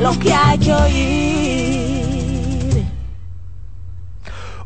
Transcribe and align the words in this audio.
lo 0.00 0.18
que 0.18 0.32
hay 0.32 0.58
que 0.58 0.72
oír. 0.72 1.27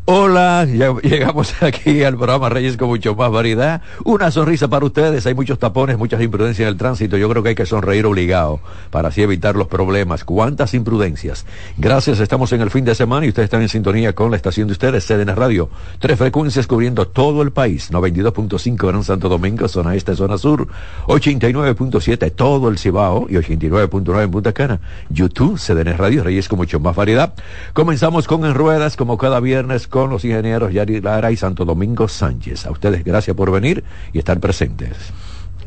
Hola, 0.05 0.65
ya 0.65 0.93
llegamos 1.05 1.63
aquí 1.63 2.03
al 2.03 2.17
programa 2.17 2.49
Reyes 2.49 2.77
con 2.77 2.89
mucho 2.89 3.15
más 3.15 3.31
variedad. 3.31 3.83
Una 4.03 4.33
sonrisa 4.33 4.67
para 4.67 4.85
ustedes. 4.85 5.25
Hay 5.27 5.35
muchos 5.35 5.61
tapones, 5.61 5.97
muchas 5.97 6.21
imprudencias 6.21 6.67
en 6.67 6.73
el 6.73 6.77
tránsito. 6.77 7.17
Yo 7.17 7.29
creo 7.29 7.45
que 7.45 7.51
hay 7.51 7.55
que 7.55 7.67
sonreír 7.67 8.05
obligado 8.05 8.59
para 8.91 9.11
así 9.11 9.23
evitar 9.23 9.55
los 9.55 9.69
problemas. 9.69 10.25
¿Cuántas 10.25 10.75
imprudencias? 10.75 11.47
Gracias, 11.79 12.19
estamos 12.19 12.53
en 12.53 12.63
el 12.63 12.71
fin 12.71 12.85
de 12.85 12.97
semana 12.97 13.27
y 13.27 13.29
ustedes 13.29 13.45
están 13.45 13.63
en 13.63 13.69
sintonía 13.69 14.13
con 14.13 14.33
la 14.33 14.37
estación 14.37 14.67
de 14.67 14.73
ustedes, 14.73 15.07
CDN 15.07 15.37
Radio. 15.37 15.71
Tres 16.01 16.19
frecuencias 16.19 16.67
cubriendo 16.67 17.07
todo 17.07 17.41
el 17.43 17.53
país. 17.53 17.93
92.5 17.93 18.89
Gran 18.89 19.05
Santo 19.05 19.29
Domingo, 19.29 19.69
zona 19.69 19.95
este, 19.95 20.17
zona 20.17 20.37
sur. 20.37 20.67
89.7 21.07 22.33
todo 22.35 22.69
el 22.69 22.79
Cibao 22.79 23.29
y 23.31 23.35
89.9 23.35 24.25
en 24.25 24.31
Punta 24.33 24.53
Cana. 24.53 24.81
YouTube, 25.11 25.61
CDN 25.61 25.97
Radio, 25.97 26.25
Reyes 26.25 26.49
con 26.49 26.59
mucho 26.59 26.81
más 26.81 26.97
variedad. 26.97 27.35
Comenzamos 27.73 28.27
con 28.27 28.45
En 28.45 28.55
Ruedas, 28.55 28.97
como 28.97 29.17
cada 29.17 29.39
viernes 29.39 29.87
con 29.93 30.09
los 30.09 30.25
ingenieros 30.25 30.73
Yari 30.73 31.03
Lara 31.03 31.31
y 31.31 31.37
Santo 31.37 31.67
Domingo 31.67 32.09
Sánchez. 32.09 32.65
A 32.65 32.71
ustedes 32.71 33.05
gracias 33.05 33.37
por 33.37 33.51
venir 33.51 33.85
y 34.15 34.19
estar 34.19 34.41
presentes. 34.41 34.97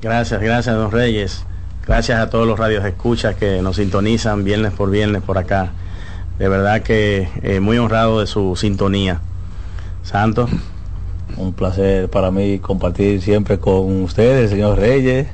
Gracias, 0.02 0.42
gracias, 0.42 0.76
don 0.76 0.92
Reyes. 0.92 1.46
Gracias 1.86 2.20
a 2.20 2.28
todos 2.32 2.48
los 2.48 2.58
radios 2.58 2.84
escuchas 2.86 3.36
que 3.36 3.62
nos 3.62 3.76
sintonizan 3.76 4.44
viernes 4.44 4.74
por 4.74 4.90
viernes 4.90 5.22
por 5.22 5.38
acá. 5.38 5.74
De 6.40 6.50
verdad 6.50 6.82
que 6.82 7.30
eh, 7.44 7.60
muy 7.60 7.78
honrado 7.78 8.20
de 8.20 8.26
su 8.26 8.56
sintonía. 8.56 9.22
Santo. 10.02 10.50
Un 11.38 11.54
placer 11.54 12.10
para 12.10 12.32
mí 12.32 12.58
compartir 12.58 13.22
siempre 13.22 13.60
con 13.60 14.02
ustedes, 14.02 14.50
señor 14.50 14.80
Reyes, 14.80 15.28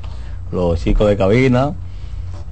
los 0.50 0.78
chicos 0.78 1.08
de 1.08 1.16
cabina. 1.16 1.72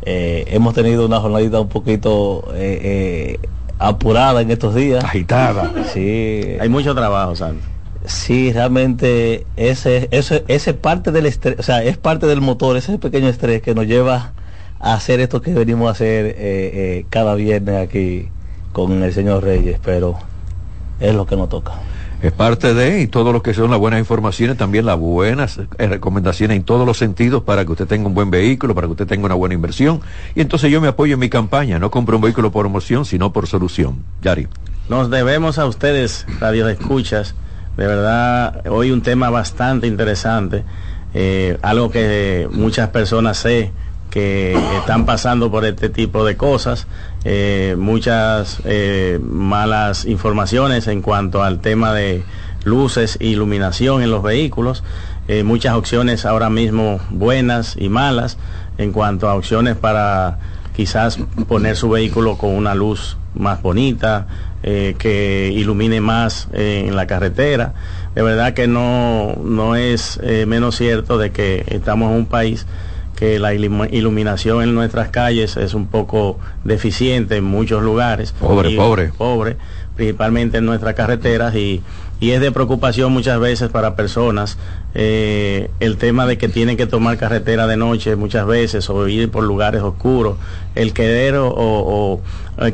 Eh, 0.07 0.47
hemos 0.49 0.73
tenido 0.73 1.05
una 1.05 1.21
jornadita 1.21 1.61
un 1.61 1.69
poquito 1.69 2.51
eh, 2.55 3.37
eh 3.43 3.49
apurada 3.81 4.43
en 4.43 4.51
estos 4.51 4.75
días. 4.75 5.03
Agitada. 5.03 5.73
Sí. 5.93 6.57
Hay 6.61 6.69
mucho 6.69 6.95
trabajo, 6.95 7.35
Santo. 7.35 7.65
Sí, 8.05 8.53
realmente 8.53 9.47
ese, 9.57 10.09
ese, 10.11 10.45
ese 10.49 10.75
parte 10.75 11.13
del 11.13 11.27
estrés, 11.27 11.59
o 11.59 11.63
sea, 11.63 11.83
es 11.83 11.97
parte 11.97 12.27
del 12.27 12.41
motor, 12.41 12.77
ese 12.77 12.99
pequeño 12.99 13.29
estrés 13.29 13.63
que 13.63 13.75
nos 13.75 13.87
lleva 13.87 14.33
a 14.79 14.95
hacer 14.95 15.21
esto 15.21 15.43
que 15.43 15.53
venimos 15.53 15.89
a 15.89 15.93
hacer 15.93 16.27
eh, 16.27 16.35
eh, 16.39 17.07
cada 17.11 17.35
viernes 17.35 17.77
aquí 17.77 18.29
con 18.73 19.03
el 19.03 19.13
señor 19.13 19.43
Reyes, 19.43 19.79
pero 19.85 20.17
es 21.01 21.15
lo 21.15 21.27
que 21.27 21.37
nos 21.37 21.49
toca 21.49 21.73
es 22.23 22.33
parte 22.33 22.75
de, 22.75 23.01
y 23.01 23.07
todo 23.07 23.33
lo 23.33 23.43
que 23.43 23.55
son 23.55 23.71
las 23.71 23.79
buenas 23.79 23.99
informaciones, 23.99 24.57
también 24.57 24.85
las 24.85 24.99
buenas 24.99 25.59
eh, 25.79 25.87
recomendaciones 25.87 26.57
en 26.57 26.65
todos 26.65 26.87
los 26.87 26.99
sentidos 26.99 27.43
para 27.43 27.65
que 27.65 27.73
usted 27.73 27.87
tenga 27.87 28.09
un 28.09 28.15
buen 28.15 28.31
vehículo, 28.31 28.75
para 28.75 28.87
que 28.87 28.93
usted 28.93 29.07
tenga 29.07 29.27
una 29.27 29.35
buena 29.35 29.55
inversión. 29.55 30.01
Y 30.35 30.41
entonces 30.43 30.71
yo 30.71 30.81
me 30.81 30.89
apoyo 30.89 31.15
en 31.15 31.21
mi 31.21 31.31
campaña, 31.31 31.79
no 31.79 31.91
compro 31.91 32.17
un 32.17 32.23
vehículo 32.23 32.51
por 32.51 32.67
emoción, 32.67 33.05
sino 33.05 33.33
por 33.33 33.47
solución. 33.47 34.05
Yari. 34.23 34.49
Nos 34.89 35.09
debemos 35.09 35.59
a 35.59 35.67
ustedes, 35.67 36.27
Radio 36.41 36.67
de 36.67 36.75
Escuchas, 36.75 37.35
de 37.77 37.87
verdad, 37.87 38.67
hoy 38.69 38.91
un 38.91 39.01
tema 39.01 39.31
bastante 39.31 39.87
interesante, 39.87 40.65
eh, 41.15 41.59
algo 41.63 41.91
que 41.91 42.49
muchas 42.53 42.91
personas 42.91 43.39
sé 43.39 43.73
que 44.11 44.59
están 44.79 45.07
pasando 45.07 45.51
por 45.51 45.65
este 45.65 45.89
tipo 45.89 46.25
de 46.25 46.37
cosas, 46.37 46.87
eh, 47.25 47.77
muchas 47.79 48.63
eh, 48.65 49.21
malas 49.23 50.07
informaciones 50.07 50.87
en 50.87 51.03
cuanto 51.03 51.43
al 51.43 51.61
tema 51.61 51.93
de 51.93 52.23
luces 52.65 53.19
e 53.21 53.27
iluminación 53.27 54.03
en 54.03 54.11
los 54.11 54.23
vehículos, 54.23 54.83
eh, 55.29 55.43
muchas 55.45 55.75
opciones 55.75 56.25
ahora 56.25 56.49
mismo 56.49 56.99
buenas 57.11 57.77
y 57.79 57.91
malas 57.91 58.39
en 58.79 58.93
cuanto 58.93 59.29
a 59.29 59.35
opciones 59.35 59.77
para 59.77 60.39
quizás 60.75 61.19
poner 61.47 61.77
su 61.77 61.91
vehículo 61.91 62.39
con 62.39 62.55
una 62.55 62.75
luz 62.75 63.19
más 63.35 63.61
bonita, 63.63 64.27
que 64.63 65.51
ilumine 65.55 66.03
más 66.03 66.49
en 66.53 66.95
la 66.95 67.07
carretera. 67.07 67.73
De 68.15 68.21
verdad 68.21 68.53
que 68.53 68.67
no, 68.67 69.35
no 69.43 69.75
es 69.75 70.21
menos 70.47 70.77
cierto 70.77 71.17
de 71.17 71.31
que 71.31 71.65
estamos 71.69 72.11
en 72.11 72.19
un 72.19 72.27
país 72.27 72.67
que 73.21 73.39
la 73.39 73.53
iluminación 73.53 74.63
en 74.63 74.75
nuestras 74.75 75.11
calles 75.11 75.59
es 75.59 75.75
un 75.75 75.89
poco 75.89 76.39
deficiente 76.65 77.37
en 77.37 77.45
muchos 77.45 77.83
lugares. 77.83 78.33
Pobre, 78.33 78.75
pobre. 78.75 79.09
Pobre, 79.09 79.57
principalmente 79.95 80.57
en 80.57 80.65
nuestras 80.65 80.95
carreteras 80.95 81.55
y, 81.55 81.83
y 82.19 82.31
es 82.31 82.41
de 82.41 82.51
preocupación 82.51 83.13
muchas 83.13 83.39
veces 83.39 83.69
para 83.69 83.95
personas 83.95 84.57
eh, 84.95 85.71
el 85.81 85.99
tema 85.99 86.25
de 86.25 86.39
que 86.39 86.49
tienen 86.49 86.79
que 86.79 86.87
tomar 86.87 87.19
carretera 87.19 87.67
de 87.67 87.77
noche 87.77 88.17
muchas 88.17 88.47
veces 88.47 88.89
o 88.89 89.07
ir 89.07 89.31
por 89.31 89.45
lugares 89.45 89.83
oscuros, 89.83 90.39
el 90.75 90.95
querer 90.95 91.35
o, 91.37 92.23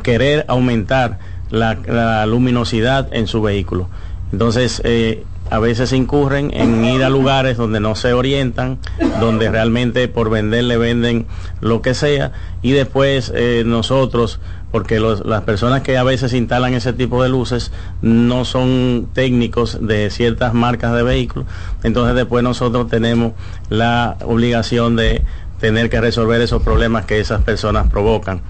querer 0.04 0.44
aumentar 0.46 1.18
la, 1.50 1.76
la, 1.88 2.24
luminosidad 2.24 3.12
en 3.12 3.26
su 3.26 3.42
vehículo. 3.42 3.88
Entonces, 4.30 4.80
eh, 4.84 5.24
a 5.50 5.58
veces 5.58 5.92
incurren 5.92 6.50
en 6.54 6.84
ir 6.84 7.04
a 7.04 7.10
lugares 7.10 7.56
donde 7.56 7.80
no 7.80 7.94
se 7.94 8.12
orientan, 8.12 8.78
donde 9.20 9.50
realmente 9.50 10.08
por 10.08 10.30
vender 10.30 10.64
le 10.64 10.76
venden 10.76 11.26
lo 11.60 11.82
que 11.82 11.94
sea 11.94 12.32
y 12.62 12.72
después 12.72 13.32
eh, 13.34 13.62
nosotros, 13.64 14.40
porque 14.72 14.98
las 15.00 15.42
personas 15.42 15.82
que 15.82 15.96
a 15.96 16.02
veces 16.02 16.32
instalan 16.32 16.74
ese 16.74 16.92
tipo 16.92 17.22
de 17.22 17.28
luces 17.28 17.70
no 18.02 18.44
son 18.44 19.08
técnicos 19.12 19.78
de 19.80 20.10
ciertas 20.10 20.52
marcas 20.52 20.94
de 20.94 21.02
vehículos, 21.02 21.46
entonces 21.82 22.14
después 22.14 22.42
nosotros 22.42 22.88
tenemos 22.88 23.32
la 23.68 24.16
obligación 24.24 24.96
de 24.96 25.22
tener 25.60 25.88
que 25.88 26.00
resolver 26.00 26.40
esos 26.40 26.62
problemas 26.62 27.06
que 27.06 27.20
esas 27.20 27.42
personas 27.42 27.88
provocan. 27.88 28.42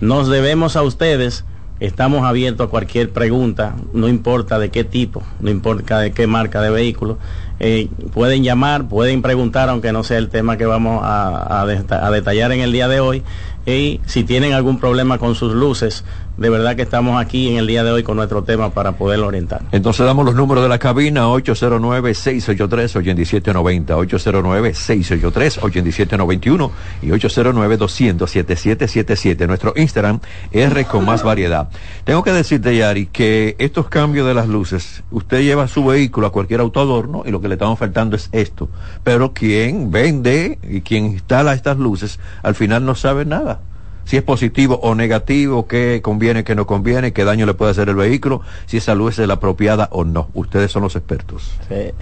Nos 0.00 0.28
debemos 0.28 0.76
a 0.76 0.82
ustedes 0.82 1.44
Estamos 1.80 2.24
abiertos 2.24 2.66
a 2.66 2.70
cualquier 2.70 3.10
pregunta, 3.10 3.74
no 3.94 4.06
importa 4.06 4.58
de 4.58 4.68
qué 4.68 4.84
tipo, 4.84 5.22
no 5.40 5.50
importa 5.50 5.98
de 5.98 6.12
qué 6.12 6.26
marca 6.26 6.60
de 6.60 6.68
vehículo. 6.68 7.18
Eh, 7.58 7.88
pueden 8.12 8.44
llamar, 8.44 8.86
pueden 8.86 9.22
preguntar, 9.22 9.70
aunque 9.70 9.90
no 9.90 10.04
sea 10.04 10.18
el 10.18 10.28
tema 10.28 10.58
que 10.58 10.66
vamos 10.66 11.00
a, 11.02 11.62
a 11.62 12.10
detallar 12.10 12.52
en 12.52 12.60
el 12.60 12.72
día 12.72 12.86
de 12.86 13.00
hoy. 13.00 13.22
Y 13.64 14.00
si 14.04 14.24
tienen 14.24 14.52
algún 14.52 14.78
problema 14.78 15.16
con 15.16 15.34
sus 15.34 15.54
luces, 15.54 16.04
de 16.40 16.48
verdad 16.48 16.74
que 16.74 16.82
estamos 16.82 17.20
aquí 17.20 17.50
en 17.50 17.58
el 17.58 17.66
día 17.66 17.84
de 17.84 17.90
hoy 17.90 18.02
con 18.02 18.16
nuestro 18.16 18.44
tema 18.44 18.70
para 18.70 18.92
poder 18.92 19.20
orientar. 19.20 19.60
Entonces 19.72 20.06
damos 20.06 20.24
los 20.24 20.34
números 20.34 20.62
de 20.62 20.70
la 20.70 20.78
cabina 20.78 21.26
809-683-8790, 21.26 23.84
809-683-8791 23.84 26.70
y 27.02 27.08
809-200-7777. 27.08 29.46
Nuestro 29.46 29.74
Instagram 29.76 30.20
R 30.50 30.86
con 30.86 31.04
más 31.04 31.22
variedad. 31.22 31.68
Tengo 32.04 32.24
que 32.24 32.32
decirte, 32.32 32.74
Yari, 32.74 33.04
que 33.04 33.54
estos 33.58 33.90
cambios 33.90 34.26
de 34.26 34.32
las 34.32 34.48
luces, 34.48 35.02
usted 35.10 35.42
lleva 35.42 35.68
su 35.68 35.84
vehículo 35.84 36.28
a 36.28 36.32
cualquier 36.32 36.60
autoadorno 36.60 37.22
y 37.26 37.32
lo 37.32 37.42
que 37.42 37.48
le 37.48 37.56
estamos 37.56 37.78
faltando 37.78 38.16
es 38.16 38.30
esto. 38.32 38.70
Pero 39.04 39.34
quien 39.34 39.90
vende 39.90 40.58
y 40.62 40.80
quien 40.80 41.04
instala 41.04 41.52
estas 41.52 41.76
luces, 41.76 42.18
al 42.42 42.54
final 42.54 42.86
no 42.86 42.94
sabe 42.94 43.26
nada 43.26 43.60
si 44.10 44.16
es 44.16 44.24
positivo 44.24 44.80
o 44.82 44.96
negativo, 44.96 45.68
qué 45.68 46.00
conviene, 46.02 46.42
qué 46.42 46.56
no 46.56 46.66
conviene, 46.66 47.12
qué 47.12 47.24
daño 47.24 47.46
le 47.46 47.54
puede 47.54 47.70
hacer 47.70 47.88
el 47.88 47.94
vehículo, 47.94 48.40
si 48.66 48.78
esa 48.78 48.96
luz 48.96 49.20
es 49.20 49.28
la 49.28 49.34
apropiada 49.34 49.88
o 49.92 50.02
no. 50.02 50.30
Ustedes 50.34 50.72
son 50.72 50.82
los 50.82 50.96
expertos. 50.96 51.52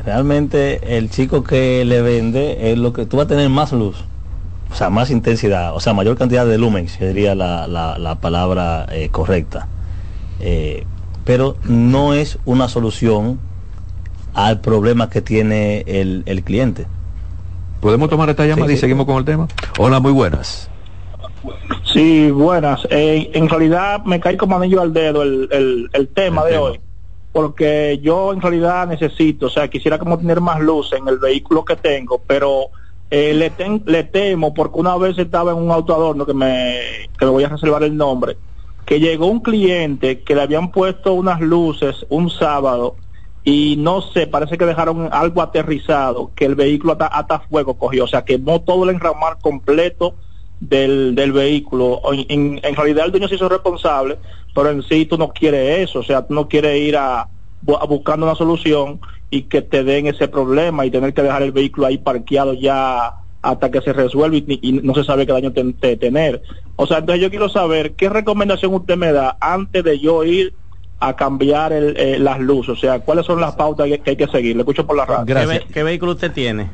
realmente 0.07 0.97
el 0.97 1.11
chico 1.11 1.45
que 1.45 1.85
le 1.85 2.01
vende 2.01 2.73
es 2.73 2.79
lo 2.79 2.95
que 2.95 3.05
tú 3.05 3.19
vas 3.19 3.27
a 3.27 3.29
tener 3.29 3.51
más 3.51 3.73
luz, 3.73 4.07
o 4.73 4.75
sea, 4.75 4.89
más 4.89 5.11
intensidad, 5.11 5.77
o 5.77 5.81
sea, 5.81 5.93
mayor 5.93 6.17
cantidad 6.17 6.47
de 6.47 6.57
lumen, 6.57 6.89
sería 6.89 7.35
la, 7.35 7.67
la, 7.69 8.15
palabra 8.15 8.87
eh, 8.91 9.11
correcta. 9.11 9.69
Eh, 10.41 10.87
pero 11.27 11.59
no 11.65 12.15
es 12.15 12.39
una 12.47 12.69
solución 12.69 13.39
al 14.33 14.63
problema 14.63 15.11
que 15.11 15.21
tiene 15.21 15.85
el, 15.87 16.23
el 16.25 16.43
cliente. 16.43 16.87
¿Podemos 17.83 18.09
tomar 18.09 18.31
esta 18.31 18.47
llamada 18.47 18.73
y 18.73 18.79
seguimos 18.79 19.05
con 19.05 19.19
el 19.19 19.27
tema? 19.27 19.47
Hola, 19.77 20.01
muy 20.01 20.13
buenas. 20.13 20.71
Sí, 21.99 22.31
buenas. 22.31 22.87
Eh, 22.91 23.29
en 23.35 23.49
realidad 23.49 24.05
me 24.05 24.21
cae 24.21 24.37
como 24.37 24.57
anillo 24.57 24.81
al 24.81 24.93
dedo 24.93 25.25
el, 25.25 25.91
el, 25.93 26.09
tema 26.11 26.45
de 26.45 26.57
hoy, 26.57 26.81
porque 27.33 27.99
yo 28.01 28.33
en 28.33 28.41
realidad 28.41 28.87
necesito, 28.87 29.47
o 29.47 29.51
sea, 29.51 29.67
quisiera 29.67 29.99
como 29.99 30.17
tener 30.17 30.41
más 30.41 30.61
luz 30.61 30.93
en 30.93 31.09
el 31.09 31.19
vehículo 31.19 31.65
que 31.65 31.75
tengo, 31.75 32.23
pero 32.25 32.69
eh, 33.11 33.35
le, 33.35 33.53
le 33.85 34.05
temo 34.05 34.55
porque 34.55 34.79
una 34.79 34.97
vez 34.97 35.19
estaba 35.19 35.51
en 35.51 35.59
un 35.59 35.73
auto 35.73 35.93
adorno 35.93 36.25
que 36.25 36.35
me, 36.35 36.79
que 37.19 37.25
voy 37.25 37.43
a 37.43 37.49
reservar 37.49 37.83
el 37.83 37.97
nombre, 37.97 38.37
que 38.87 39.01
llegó 39.01 39.27
un 39.27 39.41
cliente 39.41 40.21
que 40.21 40.37
le 40.37 40.43
habían 40.43 40.71
puesto 40.71 41.15
unas 41.15 41.41
luces 41.41 42.07
un 42.11 42.31
sábado 42.31 42.95
y 43.43 43.75
no 43.77 44.03
sé, 44.03 44.29
parece 44.29 44.57
que 44.57 44.67
dejaron 44.67 45.09
algo 45.11 45.43
aterrizado, 45.43 46.31
que 46.37 46.45
el 46.45 46.55
vehículo 46.55 46.93
hasta, 46.93 47.09
hasta 47.09 47.41
fuego 47.41 47.77
cogió, 47.77 48.05
o 48.05 48.09
sea, 48.09 48.25
quemó 48.25 48.61
todo 48.61 48.85
el 48.85 48.91
enramar 48.91 49.39
completo 49.41 50.15
del, 50.61 51.15
del 51.15 51.33
vehículo. 51.33 52.01
En, 52.13 52.61
en, 52.63 52.75
realidad 52.75 53.07
el 53.07 53.13
dueño 53.13 53.29
se 53.29 53.37
hizo 53.37 53.49
responsable, 53.49 54.19
pero 54.55 54.71
en 54.71 54.83
sí 54.83 55.07
tú 55.07 55.17
no 55.19 55.29
quieres 55.29 55.89
eso, 55.89 56.01
o 56.01 56.03
sea, 56.03 56.27
tú 56.27 56.35
no 56.35 56.49
quieres 56.49 56.81
ir 56.81 56.97
a, 56.97 57.21
a 57.23 57.87
buscando 57.89 58.27
una 58.27 58.35
solución 58.35 59.01
y 59.31 59.43
que 59.43 59.63
te 59.63 59.85
den 59.85 60.07
ese 60.07 60.29
problema 60.29 60.87
y 60.87 60.91
tener 60.91 61.13
que 61.13 61.23
dejar 61.23 61.43
el 61.43 61.53
vehículo 61.53 61.87
ahí 61.87 61.99
parqueado 61.99 62.55
ya 62.55 63.15
hasta 63.43 63.71
que 63.71 63.81
se 63.81 63.93
resuelve 63.93 64.45
y, 64.47 64.73
no 64.83 64.95
se 64.95 65.05
sabe 65.05 65.27
qué 65.27 65.33
daño 65.33 65.53
te, 65.53 65.97
tener. 65.97 66.43
O 66.77 66.87
sea, 66.87 66.99
entonces 66.99 67.23
yo 67.23 67.31
quiero 67.31 67.49
saber 67.49 67.93
qué 67.93 68.09
recomendación 68.09 68.75
usted 68.75 68.97
me 68.97 69.13
da 69.13 69.37
antes 69.41 69.85
de 69.85 69.99
yo 70.01 70.25
ir 70.25 70.55
a 71.01 71.15
cambiar 71.15 71.73
el, 71.73 71.97
eh, 71.97 72.19
las 72.19 72.41
luces. 72.41 72.71
O 72.71 72.77
sea, 72.77 72.99
cuáles 73.01 73.27
son 73.27 73.41
las 73.41 73.55
pautas 73.55 73.87
que, 73.87 74.01
que 74.01 74.11
hay 74.11 74.17
que 74.17 74.27
seguir. 74.27 74.57
Le 74.57 74.63
escucho 74.63 74.87
por 74.87 74.97
la 74.97 75.07
radio. 75.07 75.27
¿Qué, 75.27 75.47
ve- 75.47 75.67
qué 75.73 75.83
vehículo 75.85 76.13
usted 76.13 76.33
tiene? 76.33 76.71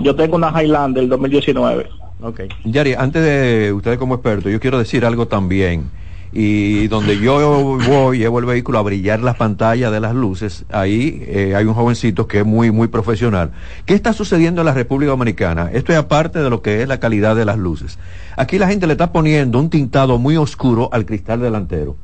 Yo 0.00 0.14
tengo 0.14 0.36
una 0.36 0.50
Highlander 0.50 1.02
del 1.02 1.10
2019. 1.10 1.88
Ok. 2.20 2.40
Yari, 2.64 2.94
antes 2.94 3.22
de 3.22 3.72
ustedes 3.72 3.98
como 3.98 4.14
expertos, 4.14 4.50
yo 4.50 4.60
quiero 4.60 4.78
decir 4.78 5.04
algo 5.04 5.28
también. 5.28 5.90
Y 6.36 6.88
donde 6.88 7.20
yo 7.20 7.78
voy, 7.86 8.18
llevo 8.18 8.40
el 8.40 8.44
vehículo 8.44 8.78
a 8.78 8.82
brillar 8.82 9.20
las 9.20 9.36
pantallas 9.36 9.92
de 9.92 10.00
las 10.00 10.16
luces, 10.16 10.64
ahí 10.68 11.22
eh, 11.28 11.54
hay 11.54 11.64
un 11.64 11.74
jovencito 11.74 12.26
que 12.26 12.40
es 12.40 12.44
muy, 12.44 12.72
muy 12.72 12.88
profesional. 12.88 13.52
¿Qué 13.86 13.94
está 13.94 14.12
sucediendo 14.12 14.60
en 14.60 14.66
la 14.66 14.74
República 14.74 15.10
Dominicana? 15.10 15.70
Esto 15.72 15.92
es 15.92 15.98
aparte 15.98 16.40
de 16.40 16.50
lo 16.50 16.60
que 16.60 16.82
es 16.82 16.88
la 16.88 16.98
calidad 16.98 17.36
de 17.36 17.44
las 17.44 17.56
luces. 17.56 18.00
Aquí 18.36 18.58
la 18.58 18.66
gente 18.66 18.88
le 18.88 18.94
está 18.94 19.12
poniendo 19.12 19.60
un 19.60 19.70
tintado 19.70 20.18
muy 20.18 20.36
oscuro 20.36 20.88
al 20.92 21.06
cristal 21.06 21.40
delantero. 21.40 21.96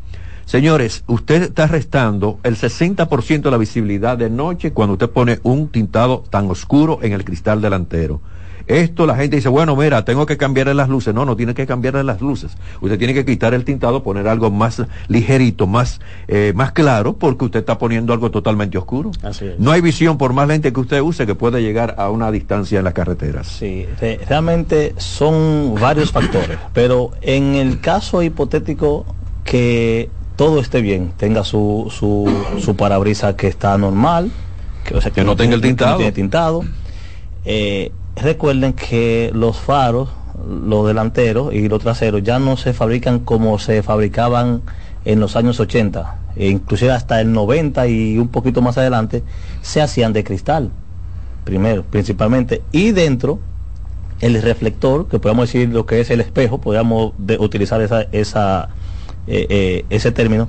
Señores, 0.44 1.02
usted 1.08 1.42
está 1.42 1.66
restando 1.66 2.38
el 2.44 2.56
60% 2.56 3.42
de 3.42 3.50
la 3.50 3.56
visibilidad 3.56 4.16
de 4.16 4.30
noche 4.30 4.72
cuando 4.72 4.92
usted 4.92 5.10
pone 5.10 5.40
un 5.42 5.68
tintado 5.68 6.22
tan 6.30 6.48
oscuro 6.50 7.00
en 7.02 7.12
el 7.12 7.24
cristal 7.24 7.60
delantero. 7.60 8.20
Esto 8.70 9.04
la 9.04 9.16
gente 9.16 9.34
dice, 9.36 9.48
bueno, 9.48 9.74
mira, 9.74 10.04
tengo 10.04 10.26
que 10.26 10.36
cambiarle 10.36 10.74
las 10.74 10.88
luces. 10.88 11.12
No, 11.12 11.24
no 11.24 11.34
tiene 11.34 11.54
que 11.54 11.66
cambiarle 11.66 12.04
las 12.04 12.20
luces. 12.20 12.52
Usted 12.80 12.98
tiene 12.98 13.14
que 13.14 13.24
quitar 13.24 13.52
el 13.52 13.64
tintado, 13.64 14.02
poner 14.04 14.28
algo 14.28 14.50
más 14.52 14.82
ligerito, 15.08 15.66
más, 15.66 16.00
eh, 16.28 16.52
más 16.54 16.70
claro, 16.70 17.14
porque 17.14 17.46
usted 17.46 17.60
está 17.60 17.78
poniendo 17.78 18.12
algo 18.12 18.30
totalmente 18.30 18.78
oscuro. 18.78 19.10
Así 19.22 19.46
es. 19.46 19.58
No 19.58 19.72
hay 19.72 19.80
visión 19.80 20.18
por 20.18 20.32
más 20.32 20.46
lente 20.46 20.72
que 20.72 20.78
usted 20.78 21.00
use 21.00 21.26
que 21.26 21.34
puede 21.34 21.62
llegar 21.62 21.96
a 21.98 22.10
una 22.10 22.30
distancia 22.30 22.78
en 22.78 22.84
las 22.84 22.94
carreteras. 22.94 23.48
Sí, 23.48 23.86
re- 24.00 24.20
realmente 24.28 24.94
son 24.98 25.74
varios 25.80 26.12
factores, 26.12 26.56
pero 26.72 27.10
en 27.22 27.56
el 27.56 27.80
caso 27.80 28.22
hipotético 28.22 29.04
que 29.44 30.10
todo 30.36 30.60
esté 30.60 30.80
bien, 30.80 31.12
tenga 31.16 31.42
su, 31.42 31.88
su, 31.90 32.32
su 32.60 32.76
parabrisa 32.76 33.34
que 33.36 33.48
está 33.48 33.76
normal, 33.78 34.30
que, 34.84 34.94
o 34.94 35.00
sea, 35.00 35.10
Que 35.10 35.24
no 35.24 35.34
tenga 35.34 35.56
el 35.56 35.60
tiene- 35.60 35.76
que 35.76 35.82
no 35.84 35.86
tintado. 35.86 35.96
tiene 35.96 36.12
tintado, 36.12 36.64
eh, 37.44 37.92
recuerden 38.16 38.72
que 38.72 39.30
los 39.34 39.58
faros, 39.58 40.10
los 40.48 40.86
delanteros 40.86 41.52
y 41.54 41.68
los 41.68 41.80
traseros 41.82 42.22
ya 42.22 42.38
no 42.38 42.56
se 42.56 42.72
fabrican 42.72 43.20
como 43.20 43.58
se 43.58 43.82
fabricaban 43.82 44.62
en 45.04 45.20
los 45.20 45.36
años 45.36 45.60
80, 45.60 46.18
e 46.36 46.48
inclusive 46.48 46.92
hasta 46.92 47.20
el 47.20 47.32
90 47.32 47.86
y 47.88 48.18
un 48.18 48.28
poquito 48.28 48.62
más 48.62 48.78
adelante, 48.78 49.22
se 49.62 49.80
hacían 49.80 50.12
de 50.12 50.24
cristal 50.24 50.70
primero, 51.44 51.82
principalmente, 51.82 52.62
y 52.72 52.92
dentro 52.92 53.40
el 54.20 54.40
reflector, 54.42 55.08
que 55.08 55.18
podemos 55.18 55.48
decir 55.48 55.70
lo 55.70 55.86
que 55.86 56.00
es 56.00 56.10
el 56.10 56.20
espejo, 56.20 56.60
podríamos 56.60 57.14
utilizar 57.38 57.80
esa, 57.80 58.68
eh, 59.26 59.46
eh, 59.48 59.84
ese 59.90 60.12
término, 60.12 60.48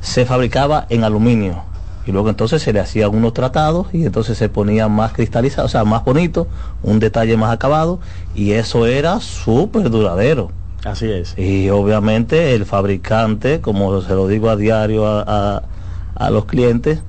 se 0.00 0.24
fabricaba 0.24 0.86
en 0.88 1.04
aluminio. 1.04 1.62
Y 2.06 2.12
luego 2.12 2.28
entonces 2.28 2.62
se 2.62 2.72
le 2.72 2.80
hacían 2.80 3.14
unos 3.14 3.32
tratados 3.32 3.86
y 3.92 4.04
entonces 4.04 4.36
se 4.36 4.48
ponía 4.48 4.88
más 4.88 5.12
cristalizado, 5.12 5.66
o 5.66 5.70
sea, 5.70 5.84
más 5.84 6.04
bonito, 6.04 6.48
un 6.82 7.00
detalle 7.00 7.36
más 7.36 7.52
acabado, 7.52 8.00
y 8.34 8.52
eso 8.52 8.86
era 8.86 9.20
súper 9.20 9.88
duradero. 9.90 10.52
Así 10.84 11.10
es. 11.10 11.34
Y 11.38 11.70
obviamente 11.70 12.54
el 12.54 12.66
fabricante, 12.66 13.60
como 13.62 14.02
se 14.02 14.14
lo 14.14 14.28
digo 14.28 14.50
a 14.50 14.56
diario 14.56 15.06
a, 15.06 15.24
a- 15.26 15.62
a 16.16 16.30
los 16.30 16.44
clientes, 16.44 17.00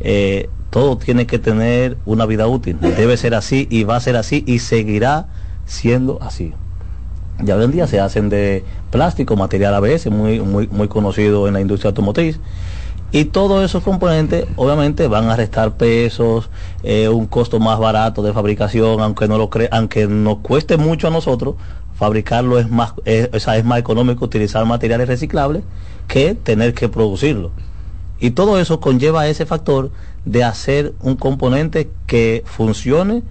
eh, 0.00 0.50
todo 0.70 0.96
tiene 0.98 1.26
que 1.26 1.38
tener 1.38 1.96
una 2.04 2.26
vida 2.26 2.46
útil. 2.46 2.78
Debe 2.80 3.16
ser 3.16 3.34
así 3.34 3.66
y 3.70 3.84
va 3.84 3.96
a 3.96 4.00
ser 4.00 4.16
así 4.16 4.44
y 4.46 4.58
seguirá 4.60 5.26
siendo 5.66 6.18
así. 6.22 6.52
Ya 7.42 7.56
hoy 7.56 7.64
en 7.64 7.72
día 7.72 7.86
se 7.86 7.98
hacen 7.98 8.28
de 8.28 8.64
plástico, 8.90 9.34
material 9.36 9.74
ABS, 9.74 10.10
muy, 10.10 10.40
muy, 10.40 10.68
muy 10.68 10.88
conocido 10.88 11.48
en 11.48 11.54
la 11.54 11.60
industria 11.60 11.88
automotriz. 11.88 12.38
Y 13.14 13.26
todos 13.26 13.62
esos 13.62 13.82
componentes 13.82 14.46
obviamente 14.56 15.06
van 15.06 15.28
a 15.28 15.36
restar 15.36 15.76
pesos, 15.76 16.48
eh, 16.82 17.08
un 17.08 17.26
costo 17.26 17.60
más 17.60 17.78
barato 17.78 18.22
de 18.22 18.32
fabricación, 18.32 19.02
aunque 19.02 19.28
no 19.28 19.36
lo 19.36 19.50
cre 19.50 19.68
aunque 19.70 20.06
nos 20.06 20.38
cueste 20.38 20.78
mucho 20.78 21.08
a 21.08 21.10
nosotros, 21.10 21.56
fabricarlo 21.94 22.58
es 22.58 22.70
más, 22.70 22.94
es, 23.04 23.28
es 23.32 23.64
más 23.64 23.78
económico 23.78 24.24
utilizar 24.24 24.64
materiales 24.64 25.08
reciclables 25.08 25.62
que 26.08 26.34
tener 26.34 26.72
que 26.72 26.88
producirlo. 26.88 27.50
Y 28.18 28.30
todo 28.30 28.58
eso 28.58 28.80
conlleva 28.80 29.26
ese 29.26 29.44
factor 29.44 29.90
de 30.24 30.44
hacer 30.44 30.94
un 31.00 31.16
componente 31.16 31.90
que 32.06 32.42
funcione, 32.46 33.22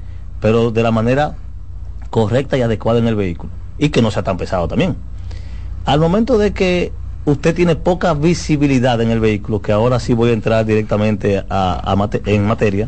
pero 0.41 0.69
de 0.69 0.83
la 0.83 0.91
manera 0.91 1.37
correcta 2.11 2.55
y 2.55 2.61
adecuada 2.61 2.99
en 2.99 3.07
el 3.07 3.15
vehículo. 3.15 3.51
Y 3.79 3.89
que 3.89 4.03
no 4.03 4.11
sea 4.11 4.21
tan 4.21 4.37
pesado 4.37 4.67
también. 4.67 4.95
Al 5.85 5.99
momento 5.99 6.37
de 6.37 6.53
que 6.53 6.91
usted 7.25 7.55
tiene 7.55 7.75
poca 7.75 8.13
visibilidad 8.13 8.99
en 9.01 9.11
el 9.11 9.19
vehículo, 9.19 9.61
que 9.61 9.71
ahora 9.71 9.99
sí 9.99 10.13
voy 10.13 10.31
a 10.31 10.33
entrar 10.33 10.65
directamente 10.65 11.43
a, 11.49 11.91
a 11.91 11.95
mate- 11.95 12.21
en 12.25 12.45
materia, 12.45 12.87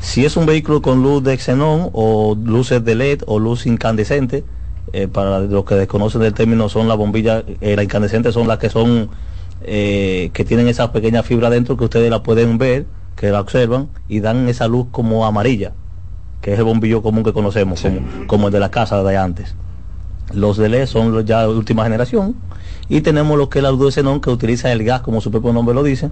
si 0.00 0.24
es 0.24 0.36
un 0.36 0.46
vehículo 0.46 0.82
con 0.82 1.02
luz 1.02 1.22
de 1.24 1.36
xenón 1.36 1.90
o 1.92 2.36
luces 2.40 2.84
de 2.84 2.94
LED 2.94 3.22
o 3.26 3.38
luz 3.38 3.66
incandescente, 3.66 4.44
eh, 4.92 5.08
para 5.08 5.40
los 5.40 5.64
que 5.64 5.74
desconocen 5.74 6.20
del 6.20 6.32
término 6.32 6.68
son 6.68 6.86
las 6.86 6.96
bombillas, 6.96 7.44
eh, 7.60 7.74
las 7.74 7.84
incandescentes 7.84 8.34
son 8.34 8.46
las 8.46 8.58
que 8.58 8.70
son, 8.70 9.08
eh, 9.62 10.30
que 10.32 10.44
tienen 10.44 10.68
esa 10.68 10.92
pequeña 10.92 11.22
fibra 11.22 11.50
dentro 11.50 11.76
que 11.76 11.84
ustedes 11.84 12.10
la 12.10 12.22
pueden 12.22 12.56
ver, 12.58 12.86
que 13.16 13.30
la 13.30 13.40
observan 13.40 13.88
y 14.08 14.20
dan 14.20 14.48
esa 14.48 14.68
luz 14.68 14.86
como 14.92 15.26
amarilla, 15.26 15.72
que 16.40 16.52
es 16.52 16.58
el 16.58 16.64
bombillo 16.64 17.02
común 17.02 17.24
que 17.24 17.32
conocemos, 17.32 17.80
como, 17.82 18.00
como 18.28 18.46
el 18.48 18.52
de 18.52 18.60
la 18.60 18.70
casa 18.70 19.02
de 19.02 19.16
antes. 19.16 19.54
Los 20.32 20.56
de 20.56 20.68
LED 20.68 20.86
son 20.86 21.12
los 21.12 21.24
ya 21.24 21.42
de 21.42 21.48
última 21.48 21.82
generación 21.84 22.34
y 22.88 23.00
tenemos 23.00 23.36
lo 23.36 23.48
que 23.48 23.58
es 23.58 23.62
la 23.62 23.70
luz 23.70 23.94
de 23.94 24.20
que 24.20 24.30
utiliza 24.30 24.72
el 24.72 24.84
gas, 24.84 25.00
como 25.00 25.20
su 25.20 25.30
propio 25.30 25.52
nombre 25.52 25.74
lo 25.74 25.82
dice, 25.82 26.10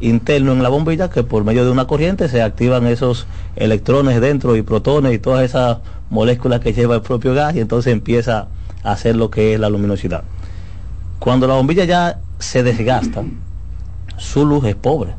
interno 0.00 0.52
en 0.52 0.62
la 0.62 0.68
bombilla 0.68 1.10
que 1.10 1.22
por 1.22 1.44
medio 1.44 1.64
de 1.64 1.70
una 1.70 1.86
corriente 1.86 2.28
se 2.28 2.42
activan 2.42 2.86
esos 2.86 3.26
electrones 3.56 4.20
dentro 4.20 4.56
y 4.56 4.62
protones 4.62 5.14
y 5.14 5.18
todas 5.18 5.44
esas 5.44 5.78
moléculas 6.10 6.60
que 6.60 6.72
lleva 6.72 6.96
el 6.96 7.02
propio 7.02 7.34
gas 7.34 7.56
y 7.56 7.60
entonces 7.60 7.92
empieza 7.92 8.48
a 8.84 8.92
hacer 8.92 9.16
lo 9.16 9.30
que 9.30 9.54
es 9.54 9.60
la 9.60 9.68
luminosidad. 9.68 10.22
Cuando 11.18 11.46
la 11.46 11.54
bombilla 11.54 11.84
ya 11.84 12.20
se 12.38 12.62
desgasta, 12.62 13.24
su 14.18 14.44
luz 14.44 14.64
es 14.64 14.74
pobre. 14.74 15.14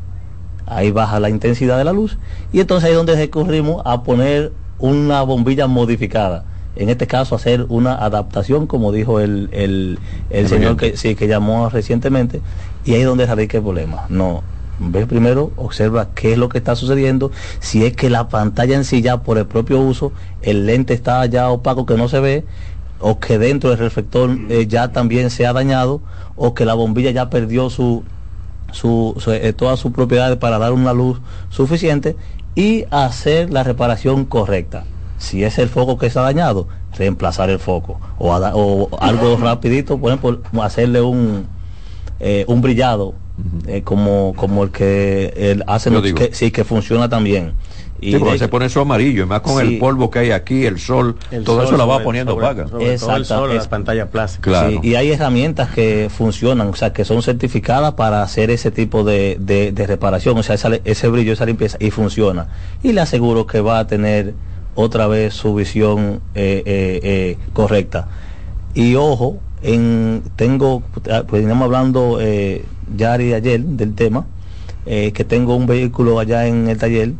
Ahí 0.65 0.91
baja 0.91 1.19
la 1.19 1.29
intensidad 1.29 1.77
de 1.77 1.83
la 1.83 1.93
luz 1.93 2.17
y 2.53 2.59
entonces 2.59 2.85
ahí 2.85 2.91
es 2.91 2.97
donde 2.97 3.15
recurrimos 3.15 3.81
a 3.85 4.03
poner 4.03 4.51
una 4.79 5.21
bombilla 5.23 5.67
modificada. 5.67 6.45
En 6.79 6.89
este 6.89 7.07
caso 7.07 7.35
hacer 7.35 7.65
una 7.69 7.95
adaptación, 7.95 8.67
como 8.67 8.91
dijo 8.91 9.19
el, 9.19 9.49
el, 9.51 9.99
el 10.29 10.43
El 10.43 10.47
señor 10.49 10.77
que, 10.77 10.97
sí, 10.97 11.15
que 11.15 11.27
llamó 11.27 11.69
recientemente, 11.69 12.41
y 12.85 12.93
ahí 12.93 13.01
es 13.01 13.05
donde 13.07 13.25
radica 13.25 13.57
el 13.57 13.63
problema. 13.63 14.05
No, 14.09 14.43
ve 14.79 15.05
primero, 15.07 15.51
observa 15.55 16.09
qué 16.13 16.33
es 16.33 16.37
lo 16.37 16.49
que 16.49 16.57
está 16.59 16.75
sucediendo, 16.75 17.31
si 17.59 17.85
es 17.85 17.95
que 17.95 18.09
la 18.09 18.29
pantalla 18.29 18.75
en 18.75 18.85
sí 18.85 19.01
ya 19.01 19.17
por 19.23 19.37
el 19.37 19.45
propio 19.47 19.79
uso, 19.79 20.13
el 20.41 20.65
lente 20.65 20.93
está 20.93 21.25
ya 21.25 21.49
opaco 21.49 21.85
que 21.85 21.95
no 21.97 22.07
se 22.07 22.19
ve, 22.19 22.45
o 22.99 23.19
que 23.19 23.37
dentro 23.37 23.69
del 23.69 23.79
reflector 23.79 24.29
eh, 24.49 24.65
ya 24.67 24.91
también 24.91 25.29
se 25.29 25.45
ha 25.45 25.53
dañado, 25.53 26.01
o 26.35 26.53
que 26.53 26.65
la 26.65 26.73
bombilla 26.75 27.11
ya 27.11 27.29
perdió 27.29 27.69
su, 27.69 28.03
su, 28.71 29.15
su- 29.19 29.31
eh, 29.31 29.53
todas 29.53 29.79
sus 29.79 29.91
propiedades 29.91 30.37
para 30.37 30.57
dar 30.59 30.73
una 30.73 30.93
luz 30.93 31.21
suficiente 31.49 32.15
y 32.55 32.85
hacer 32.91 33.51
la 33.51 33.63
reparación 33.63 34.25
correcta. 34.25 34.85
Si 35.17 35.43
es 35.43 35.57
el 35.57 35.69
foco 35.69 35.97
que 35.97 36.05
está 36.07 36.21
dañado, 36.21 36.67
reemplazar 36.97 37.49
el 37.49 37.59
foco. 37.59 37.99
O, 38.19 38.33
ada- 38.33 38.51
o 38.55 38.89
algo 38.99 39.35
rapidito, 39.41 39.97
por 39.97 40.11
ejemplo, 40.11 40.41
hacerle 40.61 41.01
un, 41.01 41.47
eh, 42.19 42.45
un 42.47 42.61
brillado 42.61 43.13
eh, 43.67 43.81
como, 43.83 44.33
como 44.35 44.63
el 44.63 44.71
que 44.71 45.33
él 45.35 45.63
hace, 45.67 45.89
digo. 45.89 46.17
que, 46.17 46.33
sí, 46.33 46.51
que 46.51 46.63
funciona 46.63 47.07
también. 47.09 47.53
Y 47.99 48.11
Sí, 48.11 48.19
porque 48.19 48.33
de- 48.33 48.39
se 48.39 48.47
pone 48.47 48.67
eso 48.67 48.81
amarillo, 48.81 49.23
y 49.23 49.25
más 49.25 49.41
con 49.41 49.59
Sí. 49.59 49.73
el 49.73 49.79
polvo 49.79 50.11
que 50.11 50.19
hay 50.19 50.29
aquí, 50.31 50.67
el 50.67 50.77
sol, 50.79 51.15
El 51.31 51.43
todo 51.43 51.57
sol 51.57 51.65
eso 51.65 51.77
la 51.77 51.85
va 51.85 51.93
sobre- 51.95 52.05
poniendo 52.05 52.33
sobre- 52.33 52.45
opaca. 52.45 52.61
Sobre 52.67 52.71
todo 52.71 52.81
el 52.87 52.91
Exacto, 52.93 53.23
sol, 53.25 53.49
es- 53.51 53.55
las 53.57 53.67
pantallas 53.67 54.07
plásticas. 54.09 54.43
Claro. 54.53 54.69
Sí, 54.69 54.79
y 54.87 54.95
hay 54.95 55.11
herramientas 55.11 55.69
que 55.71 56.07
funcionan, 56.15 56.67
o 56.67 56.75
sea, 56.75 56.93
que 56.93 57.05
son 57.05 57.23
certificadas 57.23 57.93
para 57.93 58.21
hacer 58.21 58.51
ese 58.51 58.69
tipo 58.69 59.03
de, 59.03 59.37
de- 59.39 59.71
de 59.71 59.87
reparación, 59.87 60.37
o 60.37 60.43
sea, 60.43 60.53
esa- 60.53 60.79
ese 60.83 61.07
brillo, 61.07 61.33
esa 61.33 61.45
limpieza, 61.47 61.77
y 61.79 61.89
funciona. 61.89 62.49
Y 62.83 62.91
le 62.93 63.01
aseguro 63.01 63.47
que 63.47 63.61
va 63.61 63.79
a 63.79 63.87
tener 63.87 64.35
otra 64.77 65.07
vez 65.07 65.33
su 65.33 65.55
visión 65.55 66.21
eh, 66.35 66.61
eh, 66.65 66.99
eh, 67.03 67.37
correcta. 67.53 68.07
Y 68.75 68.93
ojo, 68.95 69.37
en, 69.63 70.21
tengo, 70.35 70.83
pues 70.91 71.41
veníamos 71.41 71.65
hablando 71.65 72.19
eh, 72.21 72.63
Yari 72.95 73.33
ayer 73.33 73.59
del 73.59 73.95
tema, 73.95 74.27
eh, 74.85 75.11
que 75.13 75.23
tengo 75.23 75.55
un 75.55 75.65
vehículo 75.65 76.19
allá 76.19 76.45
en 76.45 76.67
el 76.69 76.77
taller, 76.77 77.13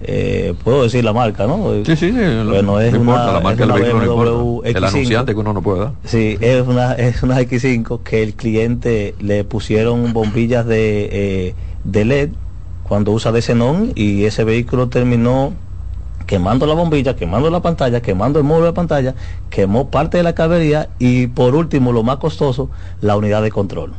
eh, 0.00 0.54
puedo 0.64 0.82
decir 0.82 1.04
la 1.04 1.12
marca, 1.12 1.46
¿no? 1.46 1.72
Sí, 1.84 1.94
sí, 1.94 2.10
sí, 2.10 2.12
Bueno, 2.48 2.80
es 2.80 2.92
no 2.94 3.00
importa, 3.00 3.24
una- 3.24 3.32
la 3.32 3.38
es 3.38 3.44
marca 3.44 3.60
del 3.66 3.70
una 3.70 3.74
vehículo 3.80 4.06
no 4.06 4.14
BMW 4.14 4.40
importa. 4.62 4.68
El 4.68 4.74
X5. 4.76 4.88
anunciante 4.88 5.34
que 5.34 5.40
uno 5.40 5.52
no 5.52 5.62
puede 5.62 5.80
dar. 5.80 5.92
Sí, 6.04 6.38
es 6.40 6.66
una, 6.66 6.94
es 6.94 7.22
una 7.22 7.38
X5 7.42 8.02
que 8.02 8.22
el 8.22 8.32
cliente 8.34 9.14
le 9.20 9.44
pusieron 9.44 10.14
bombillas 10.14 10.64
de, 10.64 11.08
eh, 11.12 11.54
de 11.84 12.04
LED 12.06 12.28
cuando 12.82 13.12
usa 13.12 13.30
de 13.30 13.42
xenón 13.42 13.92
y 13.94 14.24
ese 14.24 14.44
vehículo 14.44 14.88
terminó 14.88 15.52
quemando 16.26 16.66
la 16.66 16.74
bombilla, 16.74 17.16
quemando 17.16 17.50
la 17.50 17.60
pantalla, 17.60 18.00
quemando 18.00 18.38
el 18.38 18.44
módulo 18.44 18.66
de 18.66 18.72
pantalla, 18.72 19.14
quemó 19.50 19.90
parte 19.90 20.16
de 20.16 20.22
la 20.22 20.34
cabería 20.34 20.88
y 20.98 21.28
por 21.28 21.54
último, 21.54 21.92
lo 21.92 22.02
más 22.02 22.16
costoso, 22.16 22.70
la 23.00 23.16
unidad 23.16 23.42
de 23.42 23.50
control. 23.50 23.92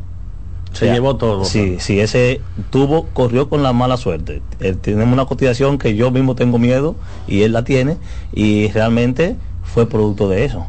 Se 0.74 0.92
llevó 0.92 1.16
todo. 1.16 1.46
Sí, 1.46 1.78
sí, 1.80 2.02
ese 2.02 2.42
tubo 2.70 3.06
corrió 3.14 3.48
con 3.48 3.64
la 3.64 3.72
mala 3.72 3.96
suerte. 3.96 4.42
Eh, 4.60 4.76
tenemos 4.80 5.14
una 5.14 5.26
cotización 5.26 5.78
que 5.78 5.96
yo 5.96 6.12
mismo 6.12 6.36
tengo 6.36 6.60
miedo 6.60 6.96
y 7.28 7.44
él 7.44 7.54
la 7.54 7.64
tiene 7.64 7.98
y 8.34 8.68
realmente 8.70 9.38
fue 9.64 9.88
producto 9.88 10.28
de 10.28 10.44
eso. 10.44 10.68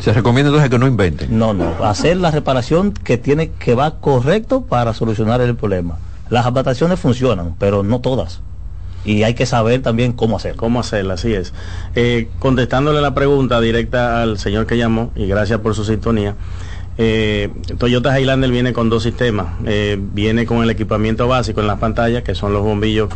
Se 0.00 0.12
recomienda 0.12 0.48
entonces 0.48 0.68
que 0.68 0.80
no 0.80 0.88
inventen. 0.88 1.38
No, 1.38 1.54
no, 1.54 1.84
hacer 1.84 2.16
la 2.16 2.32
reparación 2.32 2.92
que 2.92 3.18
tiene 3.18 3.50
que 3.50 3.76
va 3.76 4.00
correcto 4.00 4.62
para 4.62 4.94
solucionar 4.94 5.40
el 5.40 5.54
problema. 5.54 5.98
Las 6.28 6.44
adaptaciones 6.46 6.98
funcionan, 6.98 7.54
pero 7.60 7.84
no 7.84 8.00
todas. 8.00 8.40
Y 9.04 9.24
hay 9.24 9.34
que 9.34 9.46
saber 9.46 9.82
también 9.82 10.12
cómo 10.12 10.36
hacer. 10.36 10.56
Cómo 10.56 10.80
hacerla, 10.80 11.14
así 11.14 11.32
es. 11.34 11.52
Eh, 11.94 12.28
contestándole 12.38 13.00
la 13.00 13.14
pregunta 13.14 13.60
directa 13.60 14.22
al 14.22 14.38
señor 14.38 14.66
que 14.66 14.76
llamó, 14.76 15.10
y 15.16 15.26
gracias 15.26 15.60
por 15.60 15.74
su 15.74 15.84
sintonía. 15.84 16.36
Eh, 16.98 17.48
Toyota 17.78 18.20
Highlander 18.20 18.50
viene 18.50 18.74
con 18.74 18.90
dos 18.90 19.02
sistemas. 19.02 19.46
Eh, 19.64 19.98
viene 19.98 20.44
con 20.44 20.62
el 20.62 20.70
equipamiento 20.70 21.26
básico 21.26 21.60
en 21.60 21.66
las 21.66 21.78
pantallas, 21.78 22.22
que 22.22 22.34
son 22.34 22.52
los 22.52 22.62
bombillos 22.62 23.08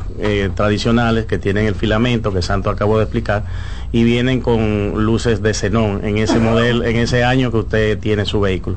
tradicionales 0.54 1.26
que 1.26 1.38
tienen 1.38 1.66
el 1.66 1.74
filamento 1.74 2.32
que 2.32 2.42
Santo 2.42 2.70
acabó 2.70 2.96
de 2.98 3.04
explicar, 3.04 3.44
y 3.92 4.02
vienen 4.02 4.40
con 4.40 5.04
luces 5.04 5.42
de 5.42 5.54
xenón 5.54 6.04
en 6.04 6.18
ese 6.18 6.40
modelo, 6.40 6.84
en 6.84 6.96
ese 6.96 7.22
año 7.22 7.52
que 7.52 7.58
usted 7.58 7.98
tiene 7.98 8.24
su 8.24 8.40
vehículo. 8.40 8.76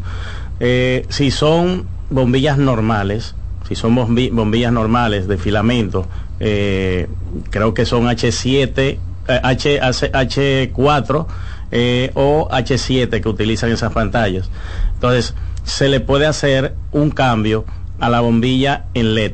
Eh, 0.60 1.06
si 1.10 1.32
son 1.32 1.86
bombillas 2.10 2.58
normales, 2.58 3.36
si 3.68 3.76
son 3.76 3.96
bombi- 3.96 4.32
bombillas 4.32 4.74
normales 4.74 5.28
de 5.28 5.38
filamento, 5.38 6.08
eh, 6.40 7.08
creo 7.50 7.74
que 7.74 7.86
son 7.86 8.06
H7, 8.06 8.78
eh, 8.78 9.00
H, 9.44 9.80
H4 9.82 11.26
eh, 11.72 12.12
o 12.16 12.48
H7 12.50 13.22
que 13.22 13.30
utilizan 13.30 13.72
esas 13.72 13.94
pantallas. 13.94 14.50
Entonces, 14.94 15.36
se 15.64 15.88
le 15.90 16.00
puede 16.00 16.26
hacer 16.26 16.76
un 16.92 17.12
cambio 17.12 17.66
a 18.00 18.10
la 18.10 18.22
bombilla 18.22 18.86
en 18.94 19.14
LED, 19.16 19.34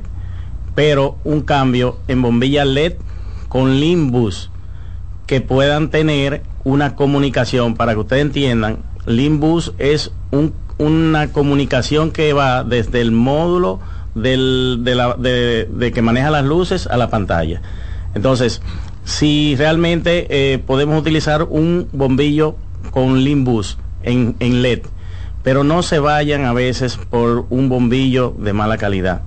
pero 0.74 1.18
un 1.24 1.42
cambio 1.42 2.00
en 2.08 2.22
bombilla 2.22 2.66
LED 2.66 2.94
con 3.48 3.80
Limbus 3.80 4.52
que 5.28 5.42
puedan 5.42 5.90
tener 5.90 6.44
una 6.64 6.96
comunicación 6.96 7.76
para 7.76 7.94
que 7.94 8.00
ustedes 8.00 8.24
entiendan. 8.24 8.80
Limbus 9.06 9.74
es 9.78 10.12
un- 10.32 10.54
una 10.78 11.32
comunicación 11.32 12.12
que 12.12 12.34
va 12.34 12.64
desde 12.64 13.02
el 13.02 13.12
módulo 13.12 13.80
del- 14.16 14.80
de, 14.82 14.96
la- 14.96 15.14
de- 15.14 15.92
que 15.94 16.02
maneja 16.02 16.32
las 16.32 16.46
luces 16.46 16.88
a 16.88 16.98
la 16.98 17.10
pantalla. 17.10 17.62
Entonces, 18.16 18.62
si 19.04 19.56
realmente 19.56 20.26
eh, 20.30 20.58
podemos 20.58 21.00
utilizar 21.00 21.44
un 21.44 21.88
bombillo 21.92 22.56
con 22.92 23.24
Limbus 23.24 23.78
en, 24.04 24.36
en 24.40 24.62
LED, 24.62 24.80
pero 25.44 25.64
no 25.64 25.84
se 25.84 26.00
vayan 26.00 26.46
a 26.46 26.54
veces 26.54 26.98
por 27.10 27.46
un 27.50 27.70
bombillo 27.70 28.34
de 28.40 28.54
mala 28.54 28.78
calidad. 28.78 29.22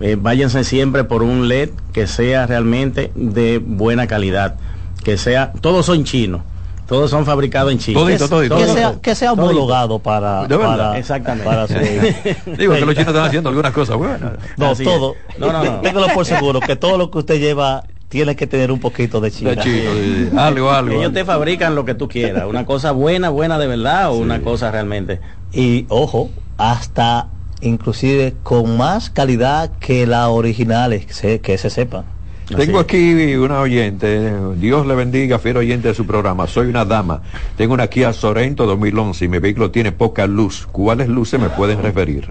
Eh, 0.00 0.16
váyanse 0.20 0.64
siempre 0.64 1.04
por 1.04 1.22
un 1.22 1.48
LED 1.48 1.70
que 1.92 2.06
sea 2.06 2.46
realmente 2.46 3.12
de 3.14 3.58
buena 3.64 4.06
calidad, 4.08 4.56
que 5.04 5.16
sea, 5.16 5.52
todos 5.60 5.86
son 5.86 6.04
chinos, 6.04 6.42
todos 6.86 7.10
son 7.10 7.24
fabricados 7.24 7.72
en 7.72 7.78
China. 7.78 8.00
Todito, 8.00 8.28
todito. 8.28 8.56
que 8.56 8.64
Todo- 8.64 8.74
sea, 8.74 8.94
que 9.00 9.14
sea 9.14 9.32
homologado 9.32 9.98
para, 9.98 10.46
De 10.46 10.56
verdad. 10.56 10.76
para- 10.76 10.98
Exactamente. 10.98 11.44
para 11.46 11.66
su- 11.66 11.74
Digo 12.58 12.74
que 12.74 12.80
los 12.84 12.94
chinos 12.94 13.08
están 13.08 13.24
haciendo 13.26 13.48
algunas 13.48 13.72
cosas 13.72 13.96
buenas. 13.96 14.32
no, 14.56 14.66
Así 14.70 14.82
es. 14.82 14.88
todo. 14.88 15.14
No, 15.38 15.52
no, 15.52 15.64
no. 15.64 15.80
Téngalo 15.80 16.08
por 16.08 16.26
seguro 16.26 16.60
que 16.60 16.76
todo 16.76 16.98
lo 16.98 17.10
que 17.10 17.18
usted 17.18 17.38
lleva 17.40 17.84
tiene 18.08 18.36
que 18.36 18.46
tener 18.46 18.70
un 18.70 18.78
poquito 18.80 19.20
de 19.20 19.30
China. 19.30 19.50
De 19.50 19.56
chino, 19.62 19.92
sí, 19.92 20.28
sí. 20.30 20.36
algo, 20.36 20.70
algo. 20.70 20.90
Ellos 20.92 21.04
algo. 21.06 21.14
te 21.14 21.24
fabrican 21.24 21.74
lo 21.74 21.84
que 21.84 21.94
tú 21.94 22.06
quieras, 22.08 22.44
una 22.46 22.64
cosa 22.64 22.92
buena, 22.92 23.28
buena 23.30 23.58
de 23.58 23.66
verdad 23.66 24.10
o 24.10 24.14
una 24.14 24.40
cosa 24.40 24.70
realmente. 24.70 25.20
Y 25.52 25.86
ojo, 25.88 26.30
hasta 26.58 27.28
inclusive 27.60 28.34
con 28.42 28.76
más 28.76 29.10
calidad 29.10 29.70
que 29.80 30.06
la 30.06 30.28
originales, 30.28 31.06
que 31.06 31.12
se, 31.14 31.40
que 31.40 31.56
se 31.58 31.70
sepa. 31.70 32.04
Tengo 32.46 32.78
aquí 32.78 33.34
una 33.36 33.60
oyente, 33.60 34.32
Dios 34.56 34.86
le 34.86 34.94
bendiga, 34.94 35.38
fiel 35.38 35.56
oyente 35.56 35.88
de 35.88 35.94
su 35.94 36.06
programa. 36.06 36.46
Soy 36.46 36.66
una 36.66 36.84
dama, 36.84 37.22
tengo 37.56 37.72
una 37.72 37.86
Kia 37.86 38.12
Sorento 38.12 38.66
2011 38.66 39.24
y 39.24 39.28
mi 39.28 39.38
vehículo 39.38 39.70
tiene 39.70 39.92
poca 39.92 40.26
luz. 40.26 40.66
¿Cuáles 40.70 41.08
luces 41.08 41.40
me 41.40 41.48
pueden 41.48 41.82
referir? 41.82 42.30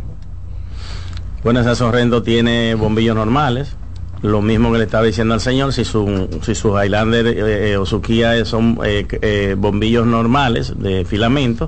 Bueno, 1.43 1.59
esa 1.59 1.75
Sorrento 1.75 2.23
tiene 2.23 2.75
bombillos 2.75 3.15
normales. 3.15 3.75
Lo 4.21 4.41
mismo 4.41 4.71
que 4.71 4.77
le 4.77 4.85
estaba 4.85 5.03
diciendo 5.03 5.33
al 5.33 5.41
señor, 5.41 5.73
si 5.73 5.83
su, 5.83 6.29
si 6.43 6.55
su 6.55 6.69
Highlander 6.69 7.27
eh, 7.27 7.71
eh, 7.71 7.77
o 7.77 7.85
su 7.85 8.01
Kia 8.01 8.45
son 8.45 8.79
eh, 8.85 9.05
eh, 9.21 9.55
bombillos 9.57 10.07
normales 10.07 10.73
de 10.79 11.03
filamento, 11.03 11.67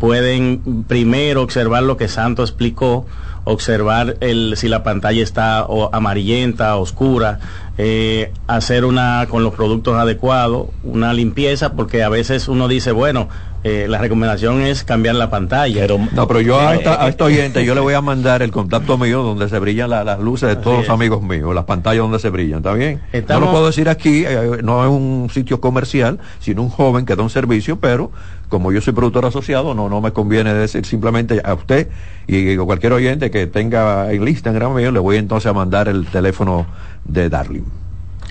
pueden 0.00 0.84
primero 0.88 1.42
observar 1.42 1.84
lo 1.84 1.96
que 1.96 2.08
Santo 2.08 2.42
explicó, 2.42 3.06
observar 3.48 4.16
el, 4.20 4.56
si 4.56 4.68
la 4.68 4.82
pantalla 4.82 5.22
está 5.22 5.64
o 5.64 5.88
amarillenta, 5.94 6.76
oscura, 6.76 7.40
eh, 7.78 8.32
hacer 8.46 8.84
una 8.84 9.26
con 9.28 9.42
los 9.42 9.54
productos 9.54 9.96
adecuados, 9.96 10.68
una 10.82 11.12
limpieza, 11.14 11.72
porque 11.72 12.02
a 12.02 12.08
veces 12.08 12.48
uno 12.48 12.68
dice, 12.68 12.92
bueno, 12.92 13.28
eh, 13.64 13.86
la 13.88 13.98
recomendación 13.98 14.60
es 14.62 14.84
cambiar 14.84 15.14
la 15.16 15.30
pantalla. 15.30 15.80
Pero 15.82 15.98
No, 16.12 16.28
pero 16.28 16.40
yo 16.40 16.58
a 16.60 16.74
esta, 16.76 17.02
a 17.04 17.08
esta 17.08 17.24
oyente 17.24 17.64
yo 17.64 17.74
le 17.74 17.80
voy 17.80 17.94
a 17.94 18.00
mandar 18.00 18.42
el 18.42 18.50
contacto 18.50 18.96
mío 18.98 19.22
donde 19.22 19.48
se 19.48 19.58
brillan 19.58 19.90
la- 19.90 20.04
las 20.04 20.20
luces 20.20 20.48
de 20.48 20.56
todos 20.56 20.78
los 20.78 20.88
amigos 20.90 21.22
míos, 21.22 21.54
las 21.54 21.64
pantallas 21.64 22.02
donde 22.02 22.18
se 22.18 22.30
brillan, 22.30 22.58
¿está 22.58 22.72
bien? 22.74 23.00
Estamos- 23.12 23.40
No 23.40 23.46
lo 23.46 23.52
puedo 23.52 23.66
decir 23.66 23.88
aquí, 23.88 24.24
eh, 24.26 24.60
no 24.62 24.84
es 24.84 24.90
un 24.90 25.28
sitio 25.32 25.60
comercial, 25.60 26.18
sino 26.40 26.62
un 26.62 26.68
joven 26.70 27.04
que 27.04 27.16
da 27.16 27.22
un 27.22 27.30
servicio, 27.30 27.78
pero 27.80 28.10
como 28.48 28.72
yo 28.72 28.80
soy 28.80 28.94
productor 28.94 29.26
asociado, 29.26 29.74
no, 29.74 29.88
no 29.90 30.00
me 30.00 30.12
conviene 30.12 30.54
decir 30.54 30.86
simplemente 30.86 31.42
a 31.44 31.52
usted 31.54 31.88
y 32.26 32.54
a 32.54 32.58
cualquier 32.62 32.92
oyente 32.94 33.30
que 33.30 33.46
tenga 33.46 34.10
el 34.10 34.26
Instagram 34.28 34.74
mío, 34.74 34.90
le 34.92 35.00
voy 35.00 35.16
entonces 35.16 35.50
a 35.50 35.52
mandar 35.52 35.88
el 35.88 36.06
teléfono 36.06 36.66
de 37.04 37.28
Darling. 37.28 37.64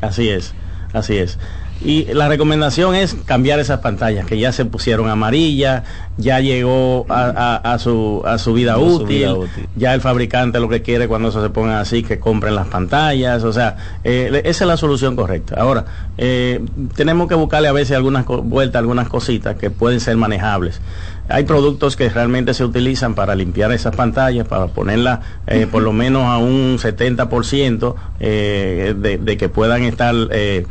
Así 0.02 0.30
es, 0.30 0.54
así 0.94 1.18
es. 1.18 1.38
Y 1.84 2.06
la 2.14 2.28
recomendación 2.28 2.96
es 2.96 3.16
cambiar 3.26 3.60
esas 3.60 3.80
pantallas 3.82 4.26
que 4.26 4.38
ya 4.40 4.52
se 4.52 4.66
pusieron 4.66 5.10
amarillas, 5.10 5.84
ya 6.18 6.40
llegó 6.40 7.06
a, 7.10 7.26
a- 7.64 7.74
a 7.74 7.80
su, 7.80 8.24
a 8.26 8.38
su 8.40 8.54
vida 8.54 8.74
su 8.76 8.82
útil, 8.82 9.08
vida 9.08 9.34
útil. 9.36 9.68
ya 9.76 9.94
el 9.94 10.02
fabricante 10.02 10.60
lo 10.60 10.70
que 10.70 10.82
quiere 10.82 11.08
cuando 11.08 11.30
eso 11.30 11.42
se 11.44 11.50
pongan 11.52 11.76
así, 11.78 12.02
que 12.04 12.20
compren 12.20 12.56
las 12.56 12.68
pantallas, 12.68 13.44
o 13.44 13.54
sea, 13.54 13.78
eh, 14.04 14.42
esa 14.46 14.64
es 14.64 14.68
la 14.68 14.78
solución 14.78 15.16
correcta. 15.16 15.56
Ahora, 15.62 15.86
eh, 16.18 16.62
tenemos 16.96 17.28
que 17.28 17.36
buscarle 17.36 17.68
a 17.68 17.74
veces 17.74 17.96
algunas 17.96 18.26
vueltas, 18.26 18.80
algunas 18.80 19.08
cositas 19.08 19.56
que 19.56 19.70
pueden 19.70 20.00
ser 20.00 20.18
manejables. 20.18 20.82
Hay 21.30 21.44
productos 21.44 21.96
que 21.96 22.10
realmente 22.10 22.54
se 22.54 22.64
utilizan 22.64 23.14
para 23.14 23.36
limpiar 23.36 23.72
esas 23.72 23.96
pantallas, 23.96 24.48
para 24.48 24.68
ponerlas 24.68 25.20
eh, 25.48 25.68
por 25.70 25.84
lo 25.84 25.92
menos 25.92 26.24
a 26.26 26.38
un 26.38 26.78
70% 26.78 27.96
eh, 28.20 28.96
de, 28.98 29.38
que 29.38 29.50
puedan 29.50 29.84
estar 29.84 30.16
eh, 30.32 30.66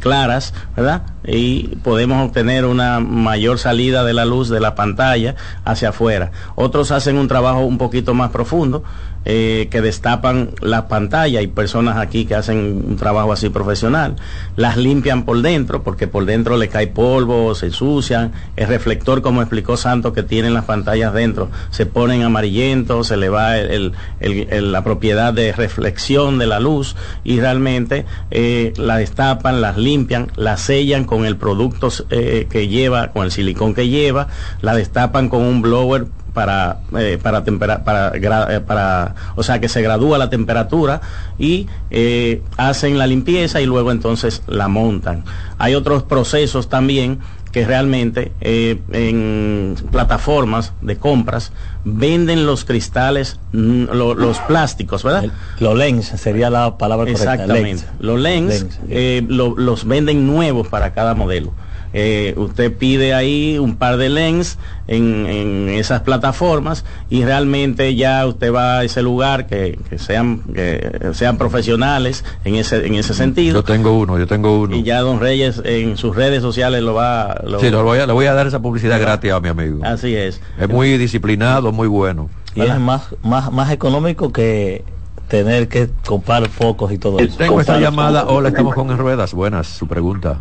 claras, 0.00 0.54
¿verdad? 0.76 1.02
Y 1.24 1.76
podemos 1.82 2.26
obtener 2.26 2.64
una 2.64 3.00
mayor 3.00 3.58
salida 3.58 4.04
de 4.04 4.14
la 4.14 4.24
luz 4.24 4.48
de 4.48 4.60
la 4.60 4.74
pantalla 4.74 5.34
hacia 5.64 5.90
afuera. 5.90 6.30
Otros 6.54 6.90
hacen 6.90 7.18
un 7.18 7.28
trabajo 7.28 7.60
un 7.60 7.78
poquito 7.78 8.14
más 8.14 8.30
profundo, 8.30 8.84
eh, 9.30 9.68
que 9.70 9.82
destapan 9.82 10.52
la 10.62 10.88
pantalla. 10.88 11.40
Hay 11.40 11.48
personas 11.48 11.98
aquí 11.98 12.24
que 12.24 12.34
hacen 12.34 12.82
un 12.88 12.96
trabajo 12.96 13.30
así 13.30 13.50
profesional. 13.50 14.16
Las 14.56 14.78
limpian 14.78 15.26
por 15.26 15.42
dentro, 15.42 15.82
porque 15.82 16.06
por 16.06 16.24
dentro 16.24 16.56
le 16.56 16.68
cae 16.68 16.86
polvo, 16.86 17.54
se 17.54 17.66
ensucian. 17.66 18.32
El 18.56 18.68
reflector, 18.68 19.20
como 19.20 19.42
explicó 19.42 19.76
Santo, 19.76 20.14
que 20.14 20.22
tienen 20.22 20.54
las 20.54 20.64
pantallas 20.64 21.12
dentro, 21.12 21.50
se 21.68 21.84
ponen 21.84 22.22
amarillentos, 22.22 23.08
se 23.08 23.18
le 23.18 23.28
va 23.28 23.52
la 23.58 24.82
propiedad 24.82 25.34
de 25.34 25.52
reflexión 25.52 26.38
de 26.38 26.46
la 26.46 26.58
luz 26.58 26.96
y 27.22 27.38
realmente 27.38 28.06
eh, 28.30 28.72
la 28.78 28.96
destapan, 28.96 29.60
las 29.60 29.76
limpian, 29.76 30.28
la 30.36 30.56
sellan 30.56 31.04
con 31.04 31.26
el 31.26 31.36
producto 31.36 31.90
eh, 32.08 32.46
que 32.48 32.68
lleva, 32.68 33.08
con 33.08 33.24
el 33.24 33.30
silicón 33.30 33.74
que 33.74 33.88
lleva, 33.88 34.28
la 34.62 34.74
destapan 34.74 35.28
con 35.28 35.42
un 35.42 35.60
blower 35.60 36.06
para 36.38 36.78
eh, 36.96 37.18
para 37.20 37.42
tempera- 37.42 37.82
para, 37.82 38.12
gra- 38.12 38.46
eh, 38.48 38.60
para 38.60 39.16
o 39.34 39.42
sea 39.42 39.58
que 39.60 39.68
se 39.68 39.82
gradúa 39.82 40.18
la 40.18 40.30
temperatura 40.30 41.00
y 41.36 41.66
eh, 41.90 42.42
hacen 42.56 42.96
la 42.96 43.08
limpieza 43.08 43.60
y 43.60 43.66
luego 43.66 43.90
entonces 43.90 44.42
la 44.46 44.68
montan 44.68 45.24
hay 45.58 45.74
otros 45.74 46.04
procesos 46.04 46.68
también 46.68 47.18
que 47.50 47.64
realmente 47.66 48.30
eh, 48.40 48.78
en 48.92 49.74
plataformas 49.90 50.74
de 50.80 50.96
compras 50.96 51.50
venden 51.84 52.46
los 52.46 52.64
cristales 52.64 53.40
mm, 53.52 53.84
lo- 53.92 54.14
los 54.14 54.38
plásticos 54.40 55.02
verdad 55.02 55.24
el- 55.24 55.32
los 55.58 55.74
lens 55.76 56.06
sería 56.06 56.50
la 56.50 56.78
palabra 56.78 57.10
correcta. 57.10 57.32
Exactamente. 57.34 57.68
lens. 57.82 57.86
Los 57.98 58.20
lens, 58.20 58.78
eh, 58.90 59.24
lo- 59.26 59.56
los 59.56 59.86
venden 59.88 60.24
nuevos 60.24 60.68
para 60.68 60.92
cada 60.92 61.14
modelo. 61.14 61.52
Eh, 61.92 62.34
usted 62.36 62.76
pide 62.76 63.14
ahí 63.14 63.58
un 63.58 63.76
par 63.76 63.96
de 63.96 64.08
lens 64.08 64.58
en, 64.86 65.26
en, 65.26 65.68
esas 65.70 66.02
plataformas 66.02 66.84
y 67.08 67.24
realmente 67.24 67.94
ya 67.94 68.26
usted 68.26 68.52
va 68.52 68.78
a 68.78 68.84
ese 68.84 69.02
lugar 69.02 69.46
que, 69.46 69.78
que 69.88 69.98
sean 69.98 70.40
que 70.54 71.10
sean 71.12 71.38
profesionales 71.38 72.24
en 72.44 72.56
ese 72.56 72.86
en 72.86 72.94
ese 72.94 73.14
sentido. 73.14 73.60
Yo 73.60 73.64
tengo 73.64 73.98
uno, 73.98 74.18
yo 74.18 74.26
tengo 74.26 74.60
uno. 74.60 74.76
Y 74.76 74.82
ya 74.82 75.00
Don 75.00 75.20
Reyes 75.20 75.62
en 75.64 75.96
sus 75.96 76.14
redes 76.14 76.42
sociales 76.42 76.82
lo 76.82 76.94
va. 76.94 77.40
Lo, 77.44 77.60
sí, 77.60 77.70
lo 77.70 77.82
voy 77.84 77.98
a, 77.98 78.06
le 78.06 78.12
voy 78.12 78.26
a 78.26 78.34
dar 78.34 78.46
esa 78.46 78.60
publicidad 78.60 79.00
gratis 79.00 79.32
a 79.32 79.40
mi 79.40 79.48
amigo. 79.48 79.80
Así 79.84 80.14
es. 80.14 80.40
Es 80.58 80.68
muy 80.68 80.98
disciplinado, 80.98 81.72
muy 81.72 81.88
bueno. 81.88 82.28
Y 82.54 82.62
es 82.62 82.78
más, 82.78 83.14
más, 83.22 83.52
más 83.52 83.70
económico 83.70 84.32
que 84.32 84.84
tener 85.28 85.68
que 85.68 85.90
comprar 86.06 86.48
focos 86.48 86.90
y 86.92 86.98
todo 86.98 87.18
eso. 87.18 87.36
Tengo 87.36 87.60
esta 87.60 87.78
llamada. 87.78 88.26
Hola, 88.26 88.48
estamos 88.48 88.74
con 88.74 88.90
en 88.90 88.98
ruedas. 88.98 89.32
Buenas, 89.34 89.68
su 89.68 89.86
pregunta. 89.86 90.40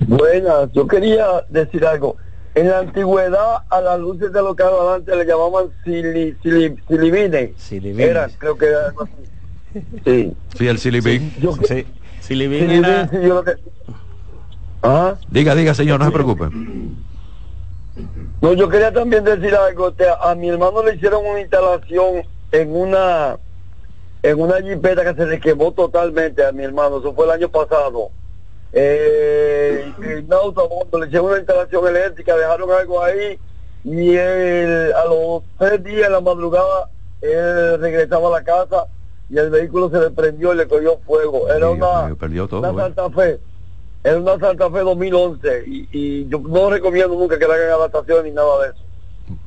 Buenas, 0.00 0.70
yo 0.72 0.86
quería 0.86 1.44
decir 1.48 1.84
algo. 1.86 2.16
En 2.54 2.68
la 2.70 2.78
antigüedad 2.80 3.58
a 3.68 3.80
las 3.80 3.98
luces 4.00 4.32
de 4.32 4.42
los 4.42 4.54
carros 4.54 4.80
adelante 4.80 5.14
le 5.16 5.24
llamaban 5.26 5.66
sili, 5.84 6.36
sili, 6.42 6.74
silibines. 6.88 7.50
Silibines. 7.56 8.08
Era, 8.10 8.28
creo 8.38 8.56
que 8.56 8.66
era 8.66 8.86
algo 8.88 9.02
así. 9.02 9.82
Sí. 10.04 10.36
Sí, 10.56 10.68
el 10.68 10.78
silibín. 10.78 11.32
Yo, 11.38 11.52
Sí. 11.52 11.86
Silibín 12.20 12.60
silibín, 12.60 12.84
era- 12.84 13.08
sí, 13.08 13.16
yo 13.22 13.34
lo 13.34 13.44
que... 13.44 13.52
¿Ah? 14.82 15.14
Diga, 15.28 15.54
diga, 15.54 15.74
señor, 15.74 15.98
no 16.00 16.06
se 16.06 16.12
preocupe. 16.12 16.48
No, 18.40 18.52
yo 18.52 18.68
quería 18.68 18.92
también 18.92 19.24
decir 19.24 19.54
algo. 19.54 19.92
Te- 19.92 20.06
a 20.20 20.34
mi 20.34 20.48
hermano 20.48 20.82
le 20.82 20.94
hicieron 20.94 21.24
una 21.26 21.40
instalación 21.40 22.24
en 22.52 22.74
una 22.74 23.38
en 24.22 24.40
una 24.40 24.56
jipeta 24.60 25.04
que 25.04 25.14
se 25.22 25.26
le 25.28 25.38
quemó 25.38 25.72
totalmente 25.72 26.44
a 26.44 26.52
mi 26.52 26.64
hermano. 26.64 26.98
Eso 26.98 27.14
fue 27.14 27.26
el 27.26 27.30
año 27.32 27.48
pasado. 27.48 28.10
Eh, 28.78 29.90
un 29.96 30.32
autobondo 30.34 30.98
le 31.00 31.06
hicieron 31.06 31.28
una 31.28 31.38
instalación 31.38 31.88
eléctrica, 31.88 32.36
dejaron 32.36 32.70
algo 32.70 33.02
ahí 33.02 33.38
y 33.84 34.14
él, 34.16 34.92
a 34.92 35.06
los 35.06 35.44
tres 35.58 35.82
días 35.82 36.08
en 36.08 36.12
la 36.12 36.20
madrugada 36.20 36.90
él 37.22 37.80
regresaba 37.80 38.28
a 38.28 38.40
la 38.40 38.44
casa 38.44 38.86
y 39.30 39.38
el 39.38 39.48
vehículo 39.48 39.88
se 39.88 39.98
le 39.98 40.10
prendió 40.10 40.52
y 40.52 40.58
le 40.58 40.68
cogió 40.68 40.98
fuego. 41.06 41.48
Era 41.48 41.70
una, 41.70 42.02
mío, 42.08 42.16
perdió 42.18 42.46
todo, 42.46 42.60
una 42.60 42.70
¿eh? 42.70 42.84
Santa 42.84 43.10
Fe. 43.10 43.40
Era 44.04 44.18
una 44.18 44.38
Santa 44.38 44.70
Fe 44.70 44.80
2011 44.80 45.64
y, 45.66 45.88
y 45.92 46.28
yo 46.28 46.38
no 46.40 46.68
recomiendo 46.68 47.16
nunca 47.16 47.38
que 47.38 47.46
le 47.46 47.54
hagan 47.54 47.70
adaptación 47.70 48.24
ni 48.26 48.32
nada 48.32 48.62
de 48.62 48.68
eso. 48.68 48.85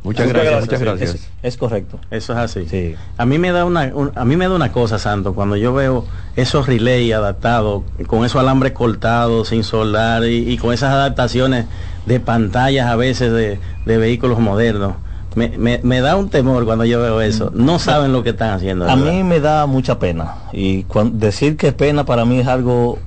Muchas 0.03 0.27
gracias, 0.27 0.51
gracias, 0.51 0.65
muchas 0.65 0.81
gracias. 0.81 1.15
Es, 1.15 1.29
es 1.43 1.57
correcto. 1.57 1.99
Eso 2.11 2.33
es 2.33 2.39
así. 2.39 2.67
Sí. 2.67 2.95
A 3.17 3.25
mí 3.25 3.37
me 3.37 3.51
da 3.51 3.63
una 3.65 3.91
un- 3.93 4.11
a 4.15 4.25
mí 4.25 4.35
me 4.35 4.47
da 4.47 4.55
una 4.55 4.71
cosa, 4.73 4.99
Santo, 4.99 5.33
cuando 5.33 5.55
yo 5.55 5.73
veo 5.73 6.05
esos 6.35 6.67
relay 6.67 7.11
adaptados 7.13 7.83
con 8.07 8.25
esos 8.25 8.41
alambres 8.41 8.73
cortados 8.73 9.49
sin 9.49 9.63
soldar 9.63 10.25
y, 10.25 10.49
y 10.51 10.57
con 10.57 10.73
esas 10.73 10.91
adaptaciones 10.93 11.65
de 12.05 12.19
pantallas 12.19 12.87
a 12.87 12.95
veces 12.97 13.31
de, 13.31 13.59
de 13.85 13.97
vehículos 13.97 14.39
modernos. 14.39 14.95
Me, 15.35 15.49
me- 15.57 15.79
me 15.83 16.01
da 16.01 16.15
un 16.17 16.29
temor 16.29 16.65
cuando 16.65 16.83
yo 16.83 16.99
veo 17.01 17.21
eso. 17.21 17.51
No 17.53 17.79
saben 17.79 18.11
lo 18.11 18.23
que 18.23 18.31
están 18.31 18.49
haciendo. 18.49 18.89
A 18.89 18.95
¿verdad? 18.95 19.11
mí 19.13 19.23
me 19.23 19.39
da 19.39 19.65
mucha 19.67 19.97
pena. 19.99 20.35
Y 20.51 20.83
cuan- 20.83 21.19
decir 21.19 21.55
que 21.55 21.67
es 21.67 21.73
pena 21.73 22.03
para 22.03 22.25
mí 22.25 22.39
es 22.39 22.47
algo 22.47 22.97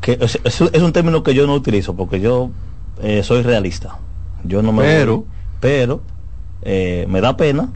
que 0.00 0.18
es, 0.20 0.40
es- 0.42 0.60
es 0.72 0.82
un 0.82 0.92
término 0.92 1.22
que 1.22 1.34
yo 1.34 1.46
no 1.46 1.54
utilizo 1.54 1.94
porque 1.94 2.18
yo 2.20 2.50
eh, 3.02 3.22
soy 3.22 3.42
realista. 3.42 3.98
Yo 4.42 4.62
no 4.62 4.72
me 4.72 4.82
Pero- 4.82 5.16
voy- 5.18 5.26
pero 5.60 6.00
eh, 6.66 7.06
me 7.08 7.20
da 7.20 7.36
pena. 7.36 7.68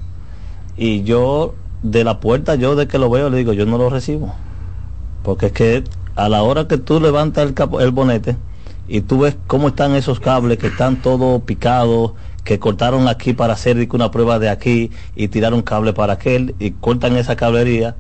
Y 0.77 1.03
yo 1.05 1.55
de 1.83 2.05
la 2.05 2.21
puerta 2.21 2.57
yo 2.57 2.75
de 2.77 2.87
que 2.89 2.99
lo 2.99 3.09
veo 3.09 3.31
le 3.31 3.39
digo 3.39 3.53
yo 3.53 3.65
no 3.67 3.79
lo 3.79 3.89
recibo. 3.89 4.35
Porque 5.23 5.47
es 5.47 5.53
que 5.53 5.85
a 6.17 6.29
la 6.29 6.43
hora 6.43 6.67
que 6.67 6.77
tú 6.79 7.01
levantas 7.01 7.47
el, 7.47 7.55
capo- 7.55 7.81
el 7.81 7.91
bonete 7.93 8.37
y 8.89 9.03
tú 9.03 9.21
ves 9.21 9.37
cómo 9.47 9.69
están 9.69 9.95
esos 9.95 10.19
cables 10.21 10.59
que 10.59 10.67
están 10.67 10.97
todos 10.97 11.43
picados 11.43 12.13
que 12.45 12.59
cortaron 12.59 13.07
aquí 13.07 13.33
para 13.35 13.53
hacer 13.53 13.87
una 13.93 14.11
prueba 14.11 14.39
de 14.39 14.49
aquí 14.49 14.91
y 15.15 15.29
tiraron 15.29 15.63
cable 15.63 15.93
para 15.93 16.15
aquel 16.15 16.55
y 16.59 16.73
cortan 16.73 17.17
esa 17.17 17.37
cablería 17.37 17.95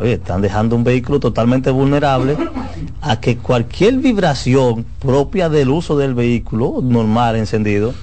oye 0.00 0.14
están 0.14 0.42
dejando 0.42 0.76
un 0.76 0.84
vehículo 0.84 1.20
totalmente 1.20 1.70
vulnerable 1.70 2.36
a 3.00 3.20
que 3.20 3.38
cualquier 3.38 3.94
vibración 3.98 4.84
propia 4.98 5.48
del 5.48 5.70
uso 5.70 5.96
del 5.96 6.14
vehículo 6.14 6.80
normal 6.82 7.36
encendido 7.36 7.94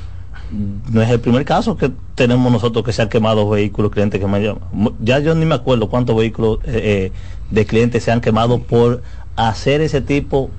no 0.92 1.02
es 1.02 1.10
el 1.10 1.20
primer 1.20 1.46
caso 1.46 1.78
que 1.78 1.92
tenemos 2.16 2.52
nosotros 2.52 2.86
que 2.86 2.94
se 2.94 3.02
han 3.02 3.10
quemado 3.10 3.50
vehículos 3.50 3.92
clientes 3.92 4.20
que 4.20 4.28
me 4.28 4.40
llaman. 4.40 4.64
Ya 5.00 5.20
yo 5.20 5.34
ni 5.34 5.46
me 5.46 5.56
acuerdo 5.56 5.90
cuántos 5.90 6.16
vehículos 6.16 6.60
eh, 6.66 7.12
eh, 7.12 7.12
de 7.50 7.66
clientes 7.66 8.04
se 8.04 8.12
han 8.12 8.22
quemado 8.22 8.60
por 8.60 9.02
hacer 9.36 9.82
ese 9.82 10.02
tipo 10.02 10.52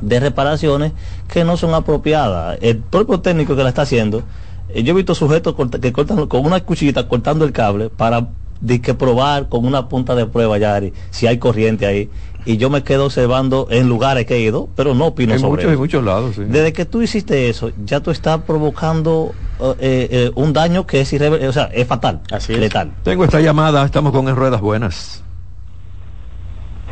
de 0.00 0.20
reparaciones 0.20 0.92
que 1.28 1.44
no 1.44 1.56
son 1.56 1.74
apropiadas. 1.74 2.58
El 2.60 2.78
propio 2.78 3.20
técnico 3.20 3.56
que 3.56 3.62
la 3.64 3.70
está 3.70 3.82
haciendo, 3.82 4.22
eh, 4.68 4.84
yo 4.84 4.92
he 4.92 4.96
visto 4.96 5.14
sujetos 5.14 5.54
que 5.80 5.92
cortan 5.92 6.26
con 6.26 6.46
una 6.46 6.60
cuchillita 6.60 7.08
cortando 7.08 7.44
el 7.44 7.52
cable 7.52 7.90
para 7.90 8.28
de 8.60 8.80
que 8.80 8.94
probar 8.94 9.48
con 9.48 9.64
una 9.66 9.88
punta 9.88 10.14
de 10.14 10.26
prueba, 10.26 10.58
Yari, 10.58 10.92
si 11.10 11.26
hay 11.26 11.38
corriente 11.38 11.86
ahí. 11.86 12.10
Y 12.44 12.58
yo 12.58 12.70
me 12.70 12.84
quedo 12.84 13.06
observando 13.06 13.66
en 13.70 13.88
lugares 13.88 14.24
que 14.24 14.36
he 14.36 14.40
ido, 14.40 14.68
pero 14.76 14.94
no 14.94 15.06
opino 15.06 15.32
En 15.34 15.40
sobre 15.40 15.62
muchos, 15.62 15.72
en 15.72 15.78
muchos 15.78 16.04
lados, 16.04 16.36
sí. 16.36 16.44
Desde 16.44 16.72
que 16.72 16.84
tú 16.84 17.02
hiciste 17.02 17.48
eso, 17.48 17.72
ya 17.84 17.98
tú 18.00 18.12
estás 18.12 18.42
provocando 18.42 19.34
eh, 19.60 20.08
eh, 20.10 20.30
un 20.36 20.52
daño 20.52 20.86
que 20.86 21.00
es 21.00 21.12
irreversible, 21.12 21.48
o 21.48 21.52
sea, 21.52 21.64
es 21.64 21.88
fatal, 21.88 22.20
Así 22.30 22.52
es. 22.52 22.60
letal. 22.60 22.92
Tengo 23.02 23.24
esta 23.24 23.40
llamada, 23.40 23.84
estamos 23.84 24.12
con 24.12 24.28
en 24.28 24.36
ruedas 24.36 24.60
buenas. 24.60 25.24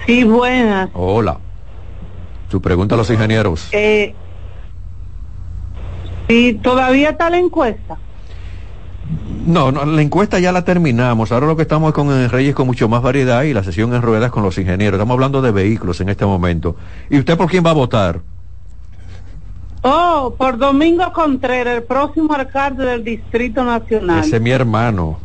Sí, 0.06 0.24
buenas. 0.24 0.90
Hola. 0.92 1.38
Su 2.50 2.60
pregunta 2.60 2.96
a 2.96 2.98
los 2.98 3.08
ingenieros. 3.10 3.68
Eh, 3.70 4.12
sí, 6.28 6.58
todavía 6.62 7.10
está 7.10 7.30
la 7.30 7.38
encuesta. 7.38 7.96
No, 9.46 9.70
no, 9.70 9.84
la 9.84 10.00
encuesta 10.00 10.38
ya 10.38 10.52
la 10.52 10.64
terminamos. 10.64 11.30
Ahora 11.30 11.46
lo 11.46 11.56
que 11.56 11.62
estamos 11.62 11.88
es 11.88 11.94
con 11.94 12.28
Reyes 12.30 12.54
con 12.54 12.66
mucho 12.66 12.88
más 12.88 13.02
variedad 13.02 13.42
y 13.42 13.52
la 13.52 13.62
sesión 13.62 13.94
en 13.94 14.02
ruedas 14.02 14.30
con 14.30 14.42
los 14.42 14.56
ingenieros. 14.56 14.98
Estamos 14.98 15.14
hablando 15.14 15.42
de 15.42 15.52
vehículos 15.52 16.00
en 16.00 16.08
este 16.08 16.24
momento. 16.24 16.76
¿Y 17.10 17.18
usted 17.18 17.36
por 17.36 17.50
quién 17.50 17.64
va 17.64 17.70
a 17.70 17.74
votar? 17.74 18.20
Oh, 19.82 20.34
por 20.38 20.56
Domingo 20.56 21.12
Contreras, 21.12 21.76
el 21.76 21.82
próximo 21.82 22.32
alcalde 22.32 22.86
del 22.86 23.04
Distrito 23.04 23.62
Nacional. 23.64 24.24
Ese 24.24 24.36
es 24.36 24.42
mi 24.42 24.50
hermano. 24.50 25.18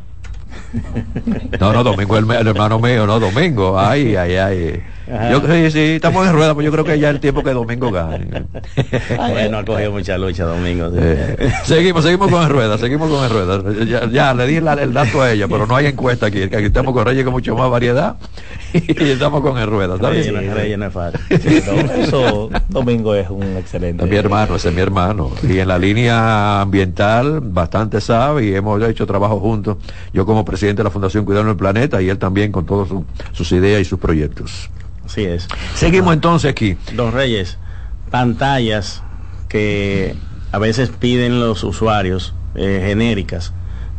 No, 1.60 1.74
no, 1.74 1.84
Domingo, 1.84 2.18
el, 2.18 2.30
el 2.32 2.48
hermano 2.48 2.80
mío, 2.80 3.06
no, 3.06 3.20
Domingo. 3.20 3.80
Ay, 3.80 4.16
ay, 4.16 4.36
ay. 4.36 4.84
Yo, 5.32 5.42
sí, 5.42 5.72
sí, 5.72 5.80
estamos 5.96 6.28
en 6.28 6.34
ruedas, 6.34 6.54
pues 6.54 6.66
yo 6.66 6.72
creo 6.72 6.84
que 6.84 7.00
ya 7.00 7.10
es 7.10 7.16
el 7.16 7.20
tiempo 7.20 7.44
que 7.44 7.52
Domingo 7.54 7.92
gane. 7.92 8.28
Bueno, 9.18 9.58
ha 9.60 9.66
cogido 9.66 9.92
mucha 9.92 10.18
lucha 10.18 10.44
Domingo. 10.46 10.90
sí. 10.92 10.98
Eh, 11.00 11.52
seguimos, 11.64 12.04
seguimos 12.04 12.30
con 12.32 12.44
el 12.44 12.50
ruedas, 12.50 12.80
seguimos 12.80 13.10
con 13.10 13.24
el 13.24 13.30
ruedas. 13.30 13.88
Ya, 13.88 14.08
ya, 14.10 14.34
le 14.34 14.46
di 14.48 14.60
la- 14.60 14.74
el 14.74 14.94
dato 14.94 15.22
a 15.22 15.32
ella, 15.32 15.48
pero 15.48 15.66
no 15.66 15.76
hay 15.76 15.88
encuesta 15.88 16.28
aquí. 16.28 16.44
Aquí 16.44 16.56
estamos 16.66 16.94
con 16.94 17.06
Reyes 17.06 17.24
con 17.24 17.34
mucho 17.34 17.56
más 17.56 17.70
variedad 17.72 18.18
y 18.74 19.04
estamos 19.10 19.42
con 19.42 19.58
el 19.58 19.68
ruedas. 19.68 19.96
¿está 19.96 20.10
bien? 20.10 20.36
Reyes 20.36 20.54
Reyes 20.54 20.78
no 20.78 20.86
es 20.88 20.94
fácil. 20.94 21.20
Eso, 22.00 22.50
Domingo 22.70 23.16
es 23.16 23.30
un 23.30 23.58
excelente. 23.58 24.04
Es 24.04 24.10
mi 24.10 24.16
hermano, 24.18 24.56
ese 24.56 24.70
es 24.70 24.76
mi 24.76 24.82
hermano. 24.82 25.32
Y 25.44 25.58
en 25.60 25.68
la 25.68 25.78
línea 25.80 26.62
ambiental 26.62 27.40
bastante 27.42 28.02
sabe 28.02 28.46
y 28.46 28.54
hemos 28.56 28.82
hecho 28.84 29.06
trabajo 29.08 29.40
juntos. 29.40 29.78
Yo 30.14 30.26
como 30.26 30.46
presidente 30.46 30.80
de 30.82 30.84
la 30.86 30.92
Fundación 30.92 31.26
Cuidando 31.26 31.52
el 31.52 31.58
Planeta 31.58 32.02
y 32.02 32.10
él 32.10 32.18
también 32.18 32.52
con 32.52 32.66
todas 32.66 32.90
su- 32.90 33.06
sus 33.32 33.52
ideas 33.52 33.82
y 33.82 33.86
sus 33.86 34.00
proyectos. 34.00 34.70
Así 35.10 35.24
es. 35.26 35.48
Seguimos 35.74 36.14
entonces 36.14 36.52
aquí. 36.52 36.78
Don 36.94 37.12
Reyes, 37.12 37.58
pantallas 38.12 39.02
que 39.48 40.16
a 40.52 40.60
veces 40.60 40.90
piden 40.90 41.40
los 41.40 41.64
usuarios 41.64 42.36
eh, 42.54 42.84
genéricas, 42.86 43.52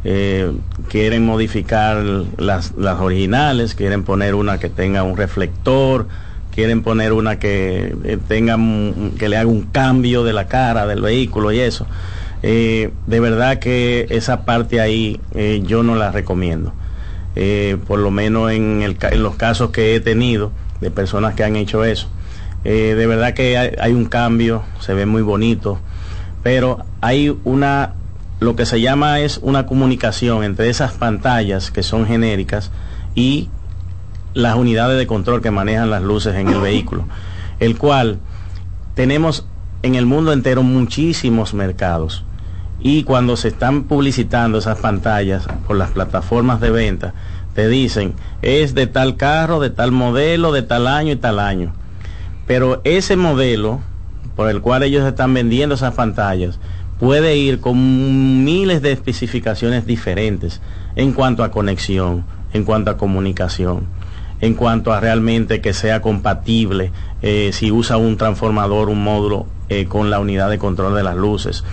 eh, 0.04 0.52
quieren 0.88 1.26
modificar 1.26 1.96
las, 2.38 2.76
las 2.76 3.00
originales, 3.00 3.74
quieren 3.74 4.04
poner 4.04 4.36
una 4.36 4.58
que 4.58 4.68
tenga 4.68 5.02
un 5.02 5.16
reflector, 5.16 6.06
quieren 6.54 6.84
poner 6.84 7.12
una 7.12 7.40
que 7.40 7.96
eh, 8.04 8.18
tenga 8.28 8.56
que 9.18 9.28
le 9.28 9.36
haga 9.36 9.48
un 9.48 9.62
cambio 9.62 10.22
de 10.22 10.32
la 10.32 10.46
cara 10.46 10.86
del 10.86 11.00
vehículo 11.00 11.50
y 11.50 11.58
eso. 11.58 11.88
Eh, 12.44 12.92
de 13.08 13.20
verdad 13.20 13.58
que 13.58 14.06
esa 14.10 14.44
parte 14.44 14.80
ahí 14.80 15.20
eh, 15.34 15.60
yo 15.66 15.82
no 15.82 15.96
la 15.96 16.12
recomiendo. 16.12 16.72
Eh, 17.34 17.78
por 17.88 17.98
lo 17.98 18.12
menos 18.12 18.52
en, 18.52 18.82
el 18.82 18.96
en 19.10 19.22
los 19.24 19.34
casos 19.34 19.70
que 19.70 19.96
he 19.96 20.00
tenido 20.00 20.52
de 20.80 20.90
personas 20.90 21.34
que 21.34 21.44
han 21.44 21.56
hecho 21.56 21.84
eso. 21.84 22.08
Eh, 22.64 22.94
de 22.96 23.06
verdad 23.06 23.34
que 23.34 23.56
hay, 23.56 23.72
hay 23.80 23.92
un 23.92 24.04
cambio, 24.04 24.62
se 24.80 24.94
ve 24.94 25.06
muy 25.06 25.22
bonito, 25.22 25.78
pero 26.42 26.84
hay 27.00 27.36
una, 27.44 27.94
lo 28.38 28.56
que 28.56 28.66
se 28.66 28.80
llama 28.80 29.20
es 29.20 29.38
una 29.42 29.66
comunicación 29.66 30.44
entre 30.44 30.68
esas 30.68 30.92
pantallas 30.92 31.70
que 31.70 31.82
son 31.82 32.06
genéricas 32.06 32.70
y 33.14 33.48
las 34.34 34.56
unidades 34.56 34.98
de 34.98 35.06
control 35.06 35.42
que 35.42 35.50
manejan 35.50 35.90
las 35.90 36.02
luces 36.02 36.34
en 36.36 36.48
el 36.48 36.60
vehículo, 36.60 37.04
el 37.58 37.76
cual 37.78 38.18
tenemos 38.94 39.46
en 39.82 39.94
el 39.94 40.06
mundo 40.06 40.32
entero 40.32 40.62
muchísimos 40.62 41.54
mercados 41.54 42.24
y 42.82 43.04
cuando 43.04 43.36
se 43.36 43.48
están 43.48 43.84
publicitando 43.84 44.58
esas 44.58 44.78
pantallas 44.78 45.46
por 45.66 45.76
las 45.76 45.90
plataformas 45.90 46.60
de 46.60 46.70
venta, 46.70 47.14
te 47.54 47.68
dicen, 47.68 48.14
es 48.42 48.74
de 48.74 48.86
tal 48.86 49.16
carro, 49.16 49.60
de 49.60 49.70
tal 49.70 49.92
modelo, 49.92 50.52
de 50.52 50.62
tal 50.62 50.86
año 50.86 51.12
y 51.12 51.16
tal 51.16 51.38
año. 51.38 51.72
Pero 52.46 52.80
ese 52.84 53.16
modelo 53.16 53.80
por 54.36 54.48
el 54.48 54.60
cual 54.60 54.82
ellos 54.82 55.06
están 55.06 55.34
vendiendo 55.34 55.74
esas 55.74 55.94
pantallas 55.94 56.58
puede 56.98 57.36
ir 57.36 57.60
con 57.60 58.44
miles 58.44 58.82
de 58.82 58.92
especificaciones 58.92 59.86
diferentes 59.86 60.60
en 60.96 61.12
cuanto 61.12 61.44
a 61.44 61.50
conexión, 61.50 62.24
en 62.52 62.64
cuanto 62.64 62.90
a 62.90 62.96
comunicación, 62.96 63.86
en 64.40 64.54
cuanto 64.54 64.92
a 64.92 65.00
realmente 65.00 65.60
que 65.60 65.72
sea 65.72 66.00
compatible 66.00 66.92
eh, 67.22 67.50
si 67.52 67.70
usa 67.70 67.96
un 67.96 68.16
transformador, 68.16 68.88
un 68.88 69.02
módulo 69.02 69.46
eh, 69.68 69.86
con 69.86 70.10
la 70.10 70.20
unidad 70.20 70.50
de 70.50 70.58
control 70.58 70.94
de 70.94 71.02
las 71.02 71.16
luces. 71.16 71.64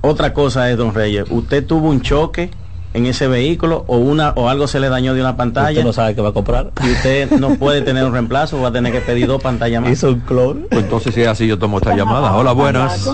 Otra 0.00 0.32
cosa 0.32 0.70
es, 0.70 0.76
don 0.76 0.94
Reyes, 0.94 1.26
usted 1.30 1.66
tuvo 1.66 1.88
un 1.88 2.02
choque 2.02 2.50
en 2.94 3.06
ese 3.06 3.26
vehículo 3.28 3.84
o 3.86 3.96
una 3.96 4.30
o 4.36 4.48
algo 4.48 4.66
se 4.66 4.80
le 4.80 4.88
dañó 4.88 5.14
de 5.14 5.20
una 5.20 5.36
pantalla. 5.36 5.70
Usted 5.70 5.84
no 5.84 5.92
sabe 5.92 6.14
qué 6.14 6.20
va 6.20 6.30
a 6.30 6.32
comprar. 6.32 6.70
Y 6.84 6.90
usted 6.90 7.30
no 7.38 7.54
puede 7.56 7.82
tener 7.82 8.04
un 8.04 8.12
reemplazo, 8.12 8.60
va 8.60 8.68
a 8.68 8.72
tener 8.72 8.92
que 8.92 9.00
pedir 9.00 9.26
dos 9.26 9.42
pantallas 9.42 9.82
más. 9.82 9.92
Hizo 9.92 10.08
un 10.08 10.20
clon. 10.20 10.66
Pues 10.70 10.84
entonces 10.84 11.14
si 11.14 11.22
es 11.22 11.28
así 11.28 11.46
yo 11.46 11.58
tomo 11.58 11.78
esta 11.78 11.96
llamada. 11.96 12.34
Hola, 12.34 12.52
buenas. 12.52 13.10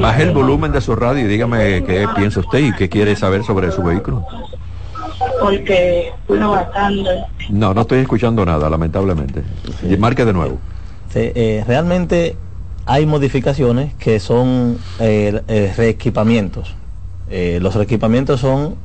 Baje 0.00 0.22
el 0.22 0.32
volumen 0.32 0.72
de 0.72 0.80
su 0.80 0.96
radio 0.96 1.24
y 1.24 1.28
dígame 1.28 1.84
qué 1.84 2.06
piensa 2.16 2.40
usted 2.40 2.58
y 2.58 2.72
qué 2.72 2.88
quiere 2.88 3.16
saber 3.16 3.44
sobre 3.44 3.70
su 3.70 3.82
vehículo. 3.82 4.26
Porque. 5.40 6.12
No, 7.50 7.74
no 7.74 7.80
estoy 7.80 7.98
escuchando 7.98 8.44
nada, 8.44 8.68
lamentablemente. 8.68 9.42
Y 9.88 9.96
Marque 9.96 10.24
de 10.24 10.32
nuevo. 10.32 10.58
Sí, 11.12 11.30
eh, 11.34 11.64
realmente 11.66 12.36
hay 12.86 13.06
modificaciones 13.06 13.94
que 13.94 14.20
son 14.20 14.78
eh, 14.98 15.40
eh, 15.48 15.72
reequipamientos. 15.76 16.74
Eh, 17.30 17.58
los 17.60 17.74
reequipamientos 17.74 18.40
son 18.40 18.76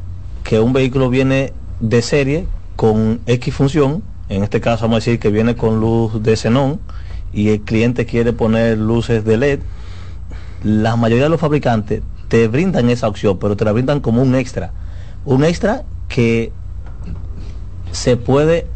que 0.43 0.59
un 0.59 0.73
vehículo 0.73 1.09
viene 1.09 1.53
de 1.79 2.01
serie 2.01 2.47
con 2.75 3.19
X 3.25 3.53
función, 3.53 4.03
en 4.29 4.43
este 4.43 4.61
caso 4.61 4.83
vamos 4.83 4.97
a 4.97 4.99
decir 4.99 5.19
que 5.19 5.29
viene 5.29 5.55
con 5.55 5.79
luz 5.79 6.23
de 6.23 6.35
xenón 6.35 6.79
y 7.33 7.49
el 7.49 7.61
cliente 7.61 8.05
quiere 8.05 8.33
poner 8.33 8.77
luces 8.77 9.25
de 9.25 9.37
LED, 9.37 9.59
la 10.63 10.95
mayoría 10.95 11.25
de 11.25 11.29
los 11.29 11.39
fabricantes 11.39 12.01
te 12.27 12.47
brindan 12.47 12.89
esa 12.89 13.07
opción, 13.07 13.39
pero 13.39 13.57
te 13.57 13.65
la 13.65 13.71
brindan 13.71 13.99
como 13.99 14.21
un 14.21 14.35
extra. 14.35 14.71
Un 15.25 15.43
extra 15.43 15.83
que 16.07 16.51
se 17.91 18.17
puede 18.17 18.67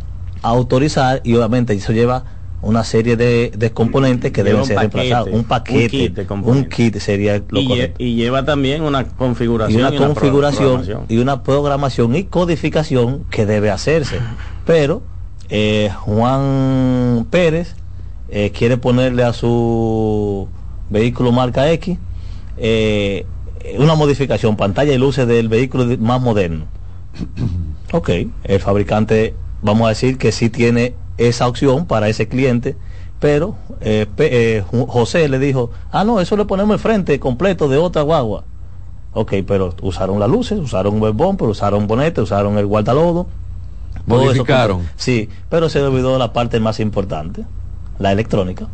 autorizar 0.41 1.21
y 1.23 1.35
obviamente 1.35 1.73
eso 1.73 1.93
lleva 1.93 2.25
una 2.63 2.83
serie 2.83 3.15
de, 3.17 3.51
de 3.55 3.71
componentes 3.71 4.31
que 4.31 4.41
Lleva 4.43 4.45
deben 4.49 4.61
un 4.61 4.67
ser 4.67 4.75
paquete, 4.77 4.97
reemplazados. 4.97 5.29
Un 5.29 5.35
un 5.39 5.43
paquete, 5.43 5.89
kit 5.89 6.15
de 6.15 6.33
un 6.33 6.65
kit 6.65 6.97
sería 6.97 7.41
lo 7.49 7.59
y, 7.59 7.67
lle- 7.67 7.93
y 7.97 8.15
lleva 8.15 8.45
también 8.45 8.81
una 8.83 9.05
configuración. 9.07 9.79
Y 9.79 9.81
una 9.83 9.91
pro- 9.91 10.07
configuración 10.07 10.65
programación. 10.81 11.05
y 11.09 11.17
una 11.17 11.43
programación 11.43 12.15
y 12.15 12.23
codificación 12.23 13.25
que 13.29 13.45
debe 13.45 13.69
hacerse. 13.69 14.19
Pero 14.65 15.03
eh, 15.49 15.91
Juan 16.01 17.27
Pérez 17.29 17.75
eh, 18.29 18.51
quiere 18.51 18.77
ponerle 18.77 19.23
a 19.23 19.33
su 19.33 20.47
vehículo 20.89 21.31
marca 21.31 21.69
X 21.71 21.97
eh, 22.57 23.25
una 23.77 23.95
modificación, 23.95 24.55
pantalla 24.57 24.93
y 24.93 24.97
luces 24.97 25.27
del 25.27 25.49
vehículo 25.49 25.85
más 25.99 26.21
moderno. 26.21 26.65
Ok, 27.95 28.09
el 28.45 28.59
fabricante, 28.59 29.35
vamos 29.61 29.85
a 29.85 29.89
decir 29.89 30.17
que 30.17 30.31
sí 30.31 30.49
tiene 30.49 30.95
esa 31.17 31.47
opción 31.47 31.85
para 31.85 32.09
ese 32.09 32.27
cliente, 32.27 32.75
pero 33.19 33.55
eh, 33.81 34.07
eh, 34.17 34.63
José 34.87 35.29
le 35.29 35.39
dijo, 35.39 35.71
ah, 35.91 36.03
no, 36.03 36.19
eso 36.19 36.35
le 36.35 36.45
ponemos 36.45 36.73
el 36.73 36.79
frente 36.79 37.19
completo 37.19 37.67
de 37.67 37.77
otra 37.77 38.01
guagua. 38.01 38.43
Ok, 39.13 39.33
pero 39.47 39.75
usaron 39.81 40.19
las 40.19 40.29
luces, 40.29 40.59
usaron 40.59 41.01
el 41.03 41.13
bumper, 41.13 41.47
usaron 41.47 41.87
bonete, 41.87 42.21
usaron 42.21 42.57
el 42.57 42.65
guardalodo. 42.65 43.27
eso 43.95 44.03
Modificaron. 44.07 44.89
Sí, 44.95 45.29
pero 45.49 45.69
se 45.69 45.81
olvidó 45.81 46.17
la 46.17 46.33
parte 46.33 46.59
más 46.59 46.79
importante, 46.79 47.45
la 47.99 48.11
electrónica. 48.11 48.67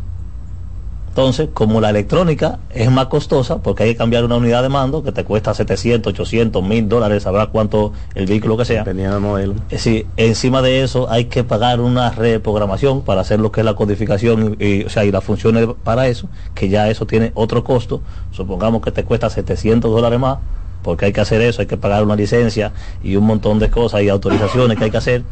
Entonces, 1.10 1.50
como 1.54 1.82
la 1.82 1.90
electrónica 1.90 2.60
es 2.70 2.90
más 2.92 3.08
costosa, 3.08 3.58
porque 3.58 3.84
hay 3.84 3.92
que 3.92 3.98
cambiar 3.98 4.24
una 4.24 4.36
unidad 4.36 4.62
de 4.62 4.70
mando 4.70 5.04
que 5.04 5.12
te 5.12 5.24
cuesta 5.26 5.56
700, 5.56 6.14
800, 6.14 6.64
1000 6.64 6.88
dólares, 6.88 7.24
sabrá 7.24 7.48
cuánto 7.48 7.94
el 8.14 8.28
vehículo 8.28 8.56
que 8.58 8.66
sea. 8.66 8.84
Dependiendo 8.84 9.16
del 9.16 9.24
modelo. 9.24 9.54
Es 9.70 9.84
decir, 9.84 10.06
encima 10.18 10.62
de 10.62 10.84
eso 10.84 11.10
hay 11.10 11.26
que 11.26 11.44
pagar 11.44 11.82
una 11.82 12.12
reprogramación 12.12 13.02
para 13.02 13.22
hacer 13.22 13.40
lo 13.40 13.52
que 13.52 13.62
es 13.62 13.66
la 13.66 13.74
codificación 13.74 14.56
y, 14.60 14.66
y, 14.66 14.84
o 14.84 14.90
sea, 14.90 15.04
y 15.04 15.12
las 15.12 15.24
funciones 15.24 15.68
para 15.84 16.08
eso, 16.08 16.30
que 16.54 16.70
ya 16.70 16.90
eso 16.90 17.08
tiene 17.08 17.32
otro 17.34 17.64
costo. 17.64 18.02
Supongamos 18.32 18.82
que 18.84 18.92
te 18.92 19.04
cuesta 19.04 19.32
700 19.32 19.92
dólares 19.92 20.20
más, 20.20 20.38
porque 20.84 21.06
hay 21.06 21.12
que 21.12 21.22
hacer 21.22 21.42
eso, 21.42 21.62
hay 21.62 21.68
que 21.68 21.78
pagar 21.78 22.04
una 22.04 22.16
licencia 22.16 22.72
y 23.04 23.16
un 23.16 23.26
montón 23.26 23.58
de 23.58 23.72
cosas 23.72 24.04
y 24.04 24.10
autorizaciones 24.10 24.78
que 24.78 24.84
hay 24.86 24.92
que 24.92 24.98
hacer. 24.98 25.24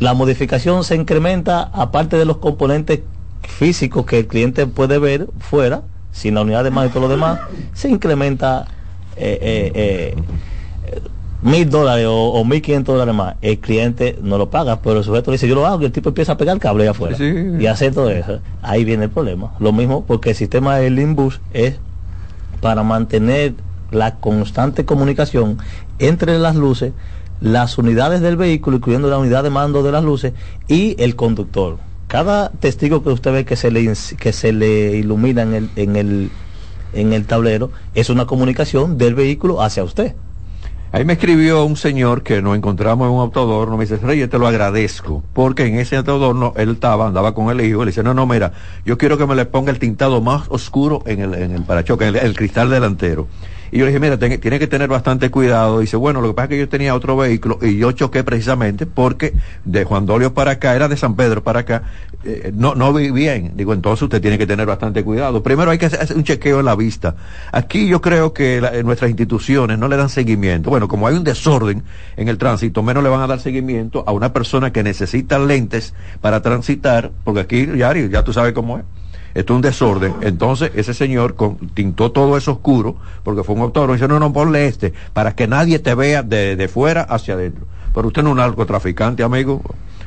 La 0.00 0.12
modificación 0.12 0.82
se 0.82 0.96
incrementa 0.96 1.70
aparte 1.72 2.16
de 2.16 2.24
los 2.24 2.38
componentes 2.38 3.00
físicos 3.42 4.06
que 4.06 4.20
el 4.20 4.26
cliente 4.26 4.66
puede 4.66 4.98
ver 4.98 5.26
fuera, 5.38 5.82
sin 6.12 6.34
la 6.34 6.42
unidad 6.42 6.64
de 6.64 6.70
mando 6.70 6.90
y 6.90 6.92
todo 6.92 7.02
lo 7.02 7.08
demás, 7.08 7.40
se 7.72 7.88
incrementa 7.88 8.66
eh, 9.16 9.38
eh, 9.40 9.72
eh, 9.74 10.16
mil 11.42 11.68
dólares 11.70 12.06
o, 12.08 12.44
mil 12.44 12.60
quinientos 12.60 12.94
dólares 12.94 13.14
más, 13.14 13.36
el 13.40 13.58
cliente 13.58 14.18
no 14.22 14.38
lo 14.38 14.50
paga, 14.50 14.80
pero 14.80 14.98
el 14.98 15.04
sujeto 15.04 15.30
le 15.30 15.36
dice 15.36 15.48
yo 15.48 15.54
lo 15.54 15.66
hago 15.66 15.82
y 15.82 15.86
el 15.86 15.92
tipo 15.92 16.10
empieza 16.10 16.32
a 16.32 16.36
pegar 16.36 16.54
el 16.54 16.60
cable 16.60 16.82
allá 16.82 16.90
afuera 16.92 17.16
Sí. 17.16 17.32
y 17.58 17.66
hacer 17.66 17.94
todo 17.94 18.10
eso. 18.10 18.40
Ahí 18.62 18.84
viene 18.84 19.04
el 19.04 19.10
problema. 19.10 19.52
Lo 19.58 19.72
mismo 19.72 20.04
porque 20.04 20.30
el 20.30 20.36
sistema 20.36 20.76
del 20.76 20.96
Limbus 20.96 21.40
es 21.52 21.78
para 22.60 22.82
mantener 22.82 23.54
la 23.90 24.16
constante 24.16 24.84
comunicación 24.84 25.58
entre 25.98 26.38
las 26.38 26.56
luces, 26.56 26.92
las 27.40 27.78
unidades 27.78 28.20
del 28.20 28.36
vehículo, 28.36 28.76
incluyendo 28.76 29.08
la 29.08 29.18
unidad 29.18 29.42
de 29.42 29.50
mando 29.50 29.82
de 29.82 29.92
las 29.92 30.04
luces 30.04 30.34
y 30.68 30.94
el 31.02 31.16
conductor. 31.16 31.78
Cada 32.10 32.50
testigo 32.50 33.04
que 33.04 33.10
usted 33.10 33.32
ve 33.32 33.44
que 33.44 33.54
se 33.54 33.70
le, 33.70 33.94
que 34.18 34.32
se 34.32 34.52
le 34.52 34.96
ilumina 34.96 35.42
en 35.42 35.54
el, 35.54 35.70
en 35.76 35.94
el, 35.94 36.30
en 36.92 37.12
el 37.12 37.24
tablero 37.24 37.70
es 37.94 38.10
una 38.10 38.26
comunicación 38.26 38.98
del 38.98 39.14
vehículo 39.14 39.62
hacia 39.62 39.84
usted. 39.84 40.16
Ahí 40.90 41.04
me 41.04 41.12
escribió 41.12 41.64
un 41.64 41.76
señor 41.76 42.24
que 42.24 42.42
nos 42.42 42.56
encontramos 42.56 43.06
en 43.06 43.14
un 43.14 43.20
autodorno, 43.20 43.76
me 43.76 43.84
dice, 43.84 43.96
Rey, 43.98 44.18
yo 44.18 44.28
te 44.28 44.40
lo 44.40 44.48
agradezco, 44.48 45.22
porque 45.32 45.66
en 45.66 45.78
ese 45.78 45.94
autodorno 45.94 46.52
él 46.56 46.70
estaba, 46.70 47.06
andaba 47.06 47.32
con 47.32 47.48
el 47.48 47.64
hijo, 47.64 47.84
le 47.84 47.92
dice, 47.92 48.02
no, 48.02 48.12
no, 48.12 48.26
mira, 48.26 48.54
yo 48.84 48.98
quiero 48.98 49.16
que 49.16 49.24
me 49.24 49.36
le 49.36 49.44
ponga 49.44 49.70
el 49.70 49.78
tintado 49.78 50.20
más 50.20 50.48
oscuro 50.48 51.04
en 51.06 51.20
el, 51.20 51.34
en 51.34 51.52
el 51.52 51.62
parachoque, 51.62 52.08
en 52.08 52.16
el 52.16 52.34
cristal 52.34 52.70
delantero. 52.70 53.28
Y 53.72 53.78
yo 53.78 53.84
le 53.84 53.92
dije, 53.92 54.00
mira, 54.00 54.18
tiene 54.18 54.58
que 54.58 54.66
tener 54.66 54.88
bastante 54.88 55.30
cuidado. 55.30 55.80
Dice, 55.80 55.96
bueno, 55.96 56.20
lo 56.20 56.28
que 56.28 56.34
pasa 56.34 56.44
es 56.44 56.50
que 56.50 56.58
yo 56.58 56.68
tenía 56.68 56.94
otro 56.94 57.16
vehículo 57.16 57.58
y 57.62 57.76
yo 57.76 57.92
choqué 57.92 58.24
precisamente 58.24 58.86
porque 58.86 59.34
de 59.64 59.84
Juan 59.84 60.06
Dolio 60.06 60.34
para 60.34 60.52
acá, 60.52 60.74
era 60.74 60.88
de 60.88 60.96
San 60.96 61.14
Pedro 61.14 61.42
para 61.42 61.60
acá, 61.60 61.82
eh, 62.24 62.52
no, 62.54 62.74
no 62.74 62.92
vi 62.92 63.10
bien. 63.10 63.52
Digo, 63.54 63.72
entonces 63.72 64.02
usted 64.02 64.20
tiene 64.20 64.38
que 64.38 64.46
tener 64.46 64.66
bastante 64.66 65.04
cuidado. 65.04 65.42
Primero 65.42 65.70
hay 65.70 65.78
que 65.78 65.86
hacer 65.86 66.16
un 66.16 66.24
chequeo 66.24 66.60
en 66.60 66.66
la 66.66 66.74
vista. 66.76 67.14
Aquí 67.52 67.86
yo 67.86 68.00
creo 68.00 68.32
que 68.32 68.60
la- 68.60 68.74
eh, 68.74 68.82
nuestras 68.82 69.10
instituciones 69.10 69.78
no 69.78 69.88
le 69.88 69.96
dan 69.96 70.08
seguimiento. 70.08 70.70
Bueno, 70.70 70.88
como 70.88 71.06
hay 71.06 71.16
un 71.16 71.24
desorden 71.24 71.82
en 72.16 72.28
el 72.28 72.38
tránsito, 72.38 72.82
menos 72.82 73.02
le 73.02 73.08
van 73.08 73.20
a 73.20 73.26
dar 73.26 73.40
seguimiento 73.40 74.04
a 74.06 74.12
una 74.12 74.32
persona 74.32 74.72
que 74.72 74.82
necesita 74.82 75.38
lentes 75.38 75.94
para 76.20 76.42
transitar, 76.42 77.10
porque 77.24 77.40
aquí, 77.40 77.68
ya 77.76 78.24
tú 78.24 78.32
sabes 78.32 78.52
cómo 78.52 78.78
es. 78.78 78.84
Esto 79.34 79.52
es 79.52 79.56
un 79.56 79.62
desorden. 79.62 80.14
Entonces, 80.20 80.72
ese 80.74 80.94
señor 80.94 81.34
con, 81.34 81.56
tintó 81.74 82.12
todo 82.12 82.36
eso 82.36 82.52
oscuro, 82.52 82.96
porque 83.22 83.44
fue 83.44 83.54
un 83.54 83.70
y 83.70 83.92
dice, 83.92 84.08
no, 84.08 84.18
no, 84.18 84.32
ponle 84.32 84.66
este, 84.66 84.92
para 85.12 85.34
que 85.34 85.46
nadie 85.46 85.78
te 85.78 85.94
vea 85.94 86.22
de, 86.22 86.56
de 86.56 86.68
fuera 86.68 87.02
hacia 87.02 87.34
adentro. 87.34 87.66
Pero 87.94 88.08
usted 88.08 88.22
no 88.22 88.30
es 88.30 88.32
un 88.32 88.38
narcotraficante, 88.38 89.22
amigo. 89.22 89.62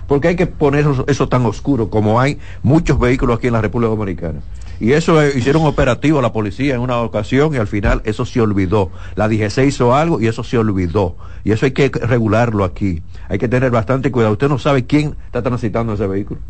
Porque 0.07 0.29
hay 0.29 0.35
que 0.35 0.47
poner 0.47 0.81
eso, 0.81 1.05
eso 1.07 1.29
tan 1.29 1.45
oscuro, 1.45 1.89
como 1.89 2.19
hay 2.19 2.37
muchos 2.61 2.99
vehículos 2.99 3.37
aquí 3.37 3.47
en 3.47 3.53
la 3.53 3.61
República 3.61 3.89
Dominicana. 3.89 4.41
Y 4.79 4.91
eso 4.91 5.21
eh, 5.21 5.31
hicieron 5.35 5.65
operativo 5.65 6.21
la 6.21 6.33
policía 6.33 6.75
en 6.75 6.81
una 6.81 6.99
ocasión 6.99 7.53
y 7.53 7.57
al 7.57 7.67
final 7.67 8.01
eso 8.03 8.25
se 8.25 8.41
olvidó. 8.41 8.91
La 9.15 9.29
DGC 9.29 9.59
hizo 9.65 9.95
algo 9.95 10.19
y 10.19 10.27
eso 10.27 10.43
se 10.43 10.57
olvidó. 10.57 11.15
Y 11.45 11.51
eso 11.51 11.65
hay 11.65 11.71
que 11.71 11.89
regularlo 11.89 12.63
aquí. 12.63 13.01
Hay 13.29 13.37
que 13.37 13.47
tener 13.47 13.71
bastante 13.71 14.11
cuidado. 14.11 14.33
Usted 14.33 14.49
no 14.49 14.59
sabe 14.59 14.85
quién 14.85 15.15
está 15.25 15.41
transitando 15.41 15.93
ese 15.93 16.07
vehículo. 16.07 16.41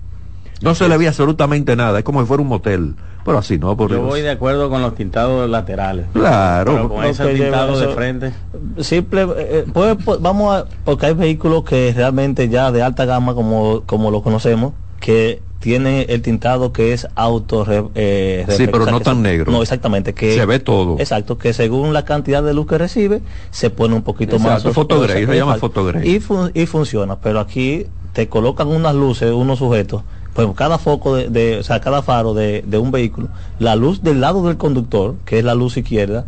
No 0.63 0.75
se 0.75 0.87
le 0.89 0.97
ve 0.97 1.07
absolutamente 1.07 1.75
nada, 1.75 1.99
es 1.99 2.03
como 2.05 2.21
si 2.21 2.27
fuera 2.27 2.41
un 2.41 2.49
motel. 2.49 2.95
Pero 3.25 3.37
así 3.37 3.57
no, 3.57 3.77
por 3.77 3.89
Yo 3.89 3.97
Dios. 3.97 4.07
voy 4.09 4.21
de 4.21 4.31
acuerdo 4.31 4.69
con 4.69 4.81
los 4.81 4.95
tintados 4.95 5.49
laterales. 5.49 6.07
Claro. 6.13 6.73
Pero 6.73 6.89
con 6.89 7.05
ese 7.05 7.25
tintado 7.33 7.79
de 7.79 7.87
frente. 7.89 8.33
Simple, 8.79 9.27
eh, 9.37 9.65
pues, 9.73 9.95
pues, 10.03 10.19
vamos 10.21 10.53
a, 10.55 10.65
porque 10.83 11.05
hay 11.05 11.13
vehículos 11.13 11.63
que 11.63 11.93
realmente 11.95 12.49
ya 12.49 12.71
de 12.71 12.81
alta 12.83 13.05
gama, 13.05 13.33
como, 13.33 13.83
como 13.85 14.11
lo 14.11 14.21
conocemos, 14.21 14.73
que 14.99 15.41
tiene 15.59 16.01
el 16.09 16.21
tintado 16.21 16.73
que 16.73 16.91
es 16.91 17.07
auto 17.15 17.63
re- 17.63 17.85
eh, 17.95 18.45
Sí, 18.49 18.65
pero 18.67 18.79
o 18.81 18.83
sea, 18.83 18.91
no 18.91 18.99
tan 18.99 19.15
se- 19.17 19.21
negro. 19.21 19.49
No, 19.53 19.61
exactamente. 19.61 20.13
Que, 20.13 20.35
Se 20.35 20.45
ve 20.45 20.59
todo. 20.59 20.97
Exacto, 20.99 21.37
que 21.37 21.53
según 21.53 21.93
la 21.93 22.03
cantidad 22.03 22.43
de 22.43 22.53
luz 22.53 22.67
que 22.67 22.77
recibe, 22.77 23.21
se 23.51 23.69
pone 23.69 23.95
un 23.95 24.01
poquito 24.01 24.37
más. 24.39 24.57
Exacto, 24.57 24.73
fotogray, 24.73 25.25
se 25.25 25.35
llama 25.37 25.55
fotogray. 25.55 26.05
Y, 26.09 26.19
fun- 26.19 26.51
y 26.53 26.65
funciona, 26.65 27.15
pero 27.21 27.39
aquí 27.39 27.85
te 28.11 28.27
colocan 28.27 28.67
unas 28.67 28.93
luces, 28.93 29.31
unos 29.31 29.59
sujetos, 29.59 30.03
pues 30.33 30.47
cada 30.55 30.77
foco 30.77 31.15
de, 31.15 31.29
de- 31.29 31.59
o 31.59 31.63
sea, 31.63 31.79
cada 31.79 32.01
faro 32.01 32.33
de, 32.33 32.63
de 32.65 32.77
un 32.77 32.91
vehículo, 32.91 33.29
la 33.59 33.75
luz 33.75 34.01
del 34.01 34.19
lado 34.21 34.45
del 34.47 34.57
conductor, 34.57 35.15
que 35.25 35.39
es 35.39 35.45
la 35.45 35.53
luz 35.55 35.77
izquierda, 35.77 36.25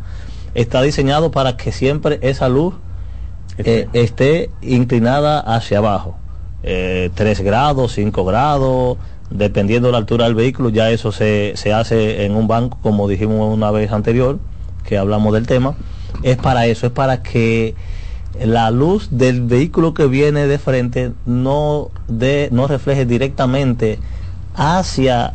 está 0.54 0.82
diseñado 0.82 1.32
para 1.32 1.58
que 1.58 1.72
siempre 1.72 2.20
esa 2.22 2.48
luz 2.50 2.76
eh, 3.58 3.88
esté 3.94 4.50
inclinada 4.62 5.40
hacia 5.40 5.78
abajo. 5.80 6.18
Eh, 6.64 7.10
3 7.16 7.42
grados, 7.42 7.94
5 7.94 8.26
grados, 8.26 8.98
dependiendo 9.30 9.88
de 9.88 9.92
la 9.94 9.98
altura 10.00 10.26
del 10.26 10.36
vehículo, 10.36 10.70
ya 10.70 10.90
eso 10.92 11.12
se, 11.12 11.54
se 11.56 11.74
hace 11.74 12.26
en 12.26 12.36
un 12.36 12.48
banco, 12.48 12.78
como 12.82 13.08
dijimos 13.08 13.54
una 13.54 13.72
vez 13.72 13.92
anterior, 13.92 14.40
que 14.84 14.98
hablamos 14.98 15.34
del 15.34 15.48
tema. 15.48 15.76
Es 16.24 16.38
para 16.38 16.66
eso, 16.68 16.88
es 16.88 16.94
para 16.94 17.22
que 17.22 17.76
la 18.44 18.72
luz 18.72 19.10
del 19.12 19.42
vehículo 19.42 19.94
que 19.94 20.08
viene 20.08 20.48
de 20.48 20.58
frente 20.58 21.12
no, 21.26 21.90
de, 22.08 22.50
no 22.52 22.68
refleje 22.68 23.06
directamente 23.06 24.00
hacia 24.56 25.34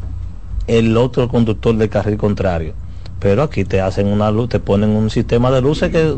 el 0.67 0.97
otro 0.97 1.29
conductor 1.29 1.77
del 1.77 1.89
carril 1.89 2.19
contrario 2.19 2.75
pero 3.21 3.43
aquí 3.43 3.65
te 3.65 3.81
hacen 3.81 4.07
una 4.07 4.31
luz, 4.31 4.49
te 4.49 4.59
ponen 4.59 4.91
un 4.91 5.11
sistema 5.11 5.51
de 5.51 5.61
luces 5.61 5.91
que 5.91 6.15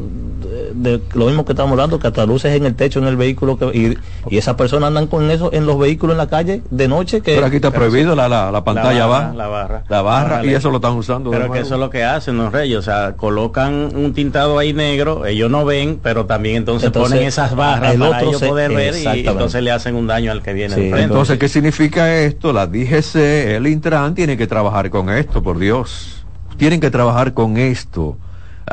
de, 0.74 1.00
lo 1.14 1.26
mismo 1.26 1.44
que 1.44 1.52
estamos 1.52 1.72
hablando, 1.72 1.98
que 1.98 2.06
hasta 2.06 2.24
luces 2.26 2.54
en 2.54 2.64
el 2.64 2.74
techo 2.74 2.98
en 2.98 3.06
el 3.06 3.16
vehículo 3.16 3.58
que, 3.58 3.66
y, 3.66 3.98
y 4.30 4.38
esas 4.38 4.54
personas 4.54 4.88
andan 4.88 5.06
con 5.06 5.30
eso 5.30 5.52
en 5.52 5.66
los 5.66 5.78
vehículos 5.78 6.14
en 6.14 6.18
la 6.18 6.28
calle 6.28 6.62
de 6.70 6.88
noche 6.88 7.20
que 7.20 7.34
pero 7.34 7.46
aquí 7.46 7.56
está 7.56 7.70
prohibido 7.70 8.14
la, 8.14 8.28
la, 8.28 8.50
la, 8.50 8.64
pantalla 8.64 9.00
la 9.00 9.06
barra, 9.06 9.28
va. 9.28 9.34
la 9.34 9.46
barra. 9.48 9.84
La 9.88 10.02
barra 10.02 10.46
y 10.46 10.54
eso 10.54 10.70
lo 10.70 10.76
están 10.76 10.92
usando 10.92 11.30
pero 11.30 11.50
que 11.50 11.60
eso 11.60 11.74
es 11.74 11.80
lo 11.80 11.90
que 11.90 12.04
hacen 12.04 12.36
los 12.36 12.52
reyes 12.52 12.78
o 12.78 12.82
sea 12.82 13.14
colocan 13.16 13.94
un 13.94 14.12
tintado 14.14 14.58
ahí 14.58 14.72
negro 14.72 15.26
ellos 15.26 15.50
no 15.50 15.64
ven 15.64 15.98
pero 16.02 16.26
también 16.26 16.56
entonces, 16.56 16.86
entonces 16.86 17.12
ponen 17.12 17.28
esas 17.28 17.54
barras 17.54 17.96
para 17.96 18.22
ellos 18.22 18.38
se, 18.38 18.46
poder 18.46 18.72
ver 18.72 18.94
y 18.96 19.26
entonces 19.26 19.62
le 19.62 19.70
hacen 19.70 19.94
un 19.94 20.06
daño 20.06 20.32
al 20.32 20.42
que 20.42 20.52
viene 20.52 20.74
sí, 20.74 20.90
entonces 20.94 21.38
qué 21.38 21.48
significa 21.48 22.14
esto 22.16 22.52
la 22.52 22.66
DGC 22.66 23.16
el 23.56 23.66
Intran 23.66 24.14
tiene 24.14 24.36
que 24.36 24.46
trabajar 24.46 24.90
con 24.90 25.10
esto 25.10 25.42
por 25.42 25.58
Dios 25.58 26.21
tienen 26.56 26.80
que 26.80 26.90
trabajar 26.90 27.34
con 27.34 27.56
esto. 27.56 28.16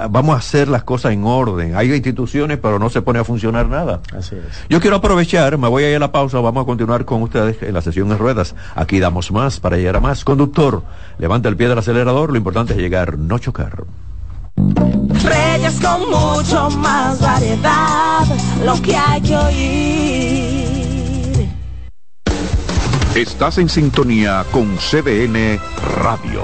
Vamos 0.10 0.36
a 0.36 0.38
hacer 0.38 0.68
las 0.68 0.84
cosas 0.84 1.14
en 1.14 1.24
orden. 1.26 1.76
Hay 1.76 1.92
instituciones, 1.92 2.60
pero 2.62 2.78
no 2.80 2.90
se 2.90 3.02
pone 3.02 3.20
a 3.20 3.24
funcionar 3.24 3.68
nada. 3.68 4.02
Así 4.16 4.36
es. 4.36 4.66
Yo 4.70 4.80
quiero 4.80 4.98
aprovechar, 4.98 5.58
me 5.58 5.68
voy 5.68 5.84
a 5.84 5.90
ir 5.90 5.96
a 5.96 6.00
la 6.00 6.12
pausa, 6.12 6.40
vamos 6.40 6.64
a 6.64 6.66
continuar 6.66 7.06
con 7.06 7.24
ustedes 7.24 7.62
en 7.64 7.74
la 7.74 7.82
sesión 7.82 8.08
de 8.10 8.18
ruedas. 8.18 8.56
Aquí 8.76 9.00
damos 9.00 9.32
más 9.32 9.60
para 9.60 9.78
llegar 9.78 9.98
a 9.98 10.00
más. 10.00 10.24
Conductor, 10.24 10.84
levanta 11.18 11.50
el 11.50 11.58
pie 11.58 11.68
del 11.68 11.80
acelerador, 11.80 12.32
lo 12.32 12.38
importante 12.38 12.74
es 12.74 12.80
llegar, 12.80 13.18
no 13.18 13.40
chocar. 13.40 13.84
Reyes 15.24 15.80
con 15.82 16.10
mucho 16.10 16.70
más 16.78 17.20
variedad, 17.20 18.26
lo 18.64 18.82
que 18.82 18.96
hay 18.96 19.22
que 19.22 19.36
oír. 19.36 20.70
Estás 23.16 23.58
en 23.58 23.70
sintonía 23.70 24.46
con 24.52 24.78
CDN 24.78 25.60
Radio. 26.04 26.44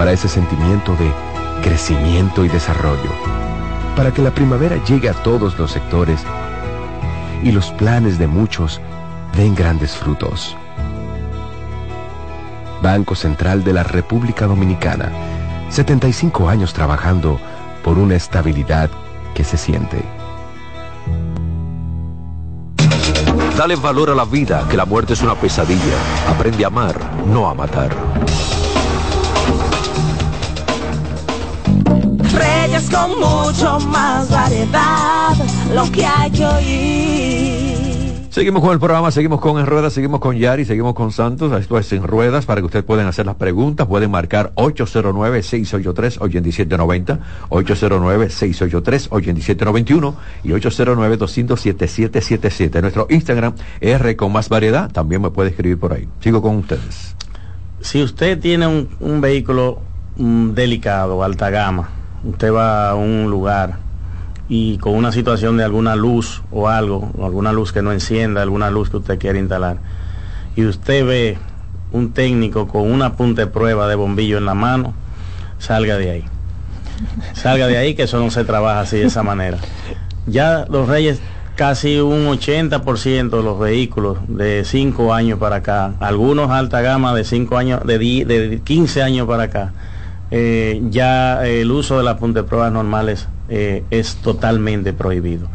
Para 0.00 0.12
ese 0.12 0.28
sentimiento 0.28 0.96
de 0.96 1.12
crecimiento 1.62 2.42
y 2.42 2.48
desarrollo. 2.48 3.10
Para 3.94 4.10
que 4.14 4.22
la 4.22 4.30
primavera 4.30 4.82
llegue 4.82 5.10
a 5.10 5.12
todos 5.12 5.58
los 5.58 5.72
sectores 5.72 6.22
y 7.42 7.52
los 7.52 7.70
planes 7.72 8.18
de 8.18 8.26
muchos 8.26 8.80
den 9.36 9.54
grandes 9.54 9.94
frutos. 9.94 10.56
Banco 12.82 13.14
Central 13.14 13.62
de 13.62 13.74
la 13.74 13.82
República 13.82 14.46
Dominicana. 14.46 15.12
75 15.68 16.48
años 16.48 16.72
trabajando 16.72 17.38
por 17.84 17.98
una 17.98 18.14
estabilidad 18.14 18.88
que 19.34 19.44
se 19.44 19.58
siente. 19.58 20.02
Dale 23.54 23.76
valor 23.76 24.08
a 24.08 24.14
la 24.14 24.24
vida, 24.24 24.66
que 24.70 24.78
la 24.78 24.86
muerte 24.86 25.12
es 25.12 25.20
una 25.20 25.34
pesadilla. 25.34 25.98
Aprende 26.26 26.64
a 26.64 26.68
amar, 26.68 26.96
no 27.26 27.50
a 27.50 27.52
matar. 27.52 27.94
Con 32.90 33.18
mucho 33.18 33.80
más 33.88 34.30
variedad, 34.30 35.34
lo 35.74 35.90
que 35.90 36.04
hay 36.04 36.30
que 36.30 36.44
oír. 36.44 37.80
Seguimos 38.30 38.62
con 38.62 38.72
el 38.72 38.78
programa, 38.78 39.10
seguimos 39.10 39.40
con 39.40 39.58
En 39.58 39.66
Ruedas, 39.66 39.92
seguimos 39.92 40.20
con 40.20 40.36
Yari, 40.36 40.64
seguimos 40.64 40.94
con 40.94 41.10
Santos. 41.10 41.52
Esto 41.60 41.76
es 41.78 41.92
En 41.92 42.04
Ruedas 42.04 42.46
para 42.46 42.60
que 42.60 42.66
ustedes 42.66 42.84
puedan 42.84 43.08
hacer 43.08 43.26
las 43.26 43.34
preguntas. 43.34 43.88
Pueden 43.88 44.12
marcar 44.12 44.52
809-683-8790, 44.54 47.18
809-683-8791 47.48 50.14
y 50.44 50.50
809-200-7777. 50.50 52.80
Nuestro 52.80 53.08
Instagram 53.10 53.54
R 53.80 54.16
con 54.16 54.32
más 54.32 54.48
variedad. 54.48 54.92
También 54.92 55.22
me 55.22 55.30
puede 55.30 55.50
escribir 55.50 55.80
por 55.80 55.92
ahí. 55.92 56.06
Sigo 56.20 56.40
con 56.40 56.54
ustedes. 56.54 57.16
Si 57.80 58.00
usted 58.00 58.38
tiene 58.38 58.68
un, 58.68 58.90
un 59.00 59.20
vehículo 59.20 59.80
mm, 60.18 60.50
delicado, 60.50 61.24
alta 61.24 61.50
gama, 61.50 61.90
usted 62.24 62.52
va 62.52 62.90
a 62.90 62.94
un 62.94 63.30
lugar 63.30 63.78
y 64.48 64.78
con 64.78 64.94
una 64.94 65.12
situación 65.12 65.56
de 65.56 65.64
alguna 65.64 65.94
luz 65.94 66.42
o 66.50 66.68
algo, 66.68 67.10
o 67.16 67.24
alguna 67.24 67.52
luz 67.52 67.72
que 67.72 67.82
no 67.82 67.92
encienda, 67.92 68.42
alguna 68.42 68.70
luz 68.70 68.90
que 68.90 68.96
usted 68.96 69.18
quiere 69.18 69.38
instalar, 69.38 69.78
y 70.56 70.66
usted 70.66 71.06
ve 71.06 71.38
un 71.92 72.12
técnico 72.12 72.66
con 72.66 72.90
una 72.90 73.16
punta 73.16 73.42
de 73.42 73.46
prueba 73.46 73.88
de 73.88 73.94
bombillo 73.94 74.38
en 74.38 74.46
la 74.46 74.54
mano, 74.54 74.92
salga 75.58 75.96
de 75.96 76.10
ahí. 76.10 76.24
Salga 77.32 77.66
de 77.68 77.76
ahí 77.76 77.94
que 77.94 78.02
eso 78.02 78.18
no 78.18 78.30
se 78.30 78.44
trabaja 78.44 78.80
así 78.80 78.98
de 78.98 79.06
esa 79.06 79.22
manera. 79.22 79.58
Ya 80.26 80.66
los 80.68 80.88
reyes 80.88 81.20
casi 81.54 82.00
un 82.00 82.26
80% 82.26 83.30
de 83.30 83.42
los 83.42 83.58
vehículos 83.58 84.18
de 84.28 84.64
5 84.64 85.12
años 85.14 85.38
para 85.38 85.56
acá, 85.56 85.92
algunos 86.00 86.50
alta 86.50 86.80
gama 86.80 87.14
de 87.14 87.24
5 87.24 87.56
años, 87.56 87.82
de, 87.84 87.98
de 87.98 88.60
15 88.64 89.02
años 89.02 89.26
para 89.26 89.44
acá, 89.44 89.72
eh, 90.30 90.80
ya 90.90 91.44
el 91.46 91.70
uso 91.72 91.98
de 91.98 92.04
las 92.04 92.16
pruebas 92.18 92.72
normales 92.72 93.28
eh, 93.48 93.84
es 93.90 94.16
totalmente 94.16 94.92
prohibido. 94.92 95.48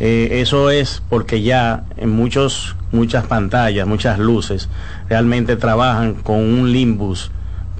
Eh, 0.00 0.40
eso 0.40 0.70
es 0.70 1.02
porque 1.08 1.42
ya 1.42 1.84
en 1.96 2.10
muchos, 2.10 2.76
muchas 2.92 3.26
pantallas, 3.26 3.86
muchas 3.86 4.18
luces, 4.18 4.68
realmente 5.08 5.56
trabajan 5.56 6.14
con 6.14 6.36
un 6.36 6.72
limbus, 6.72 7.30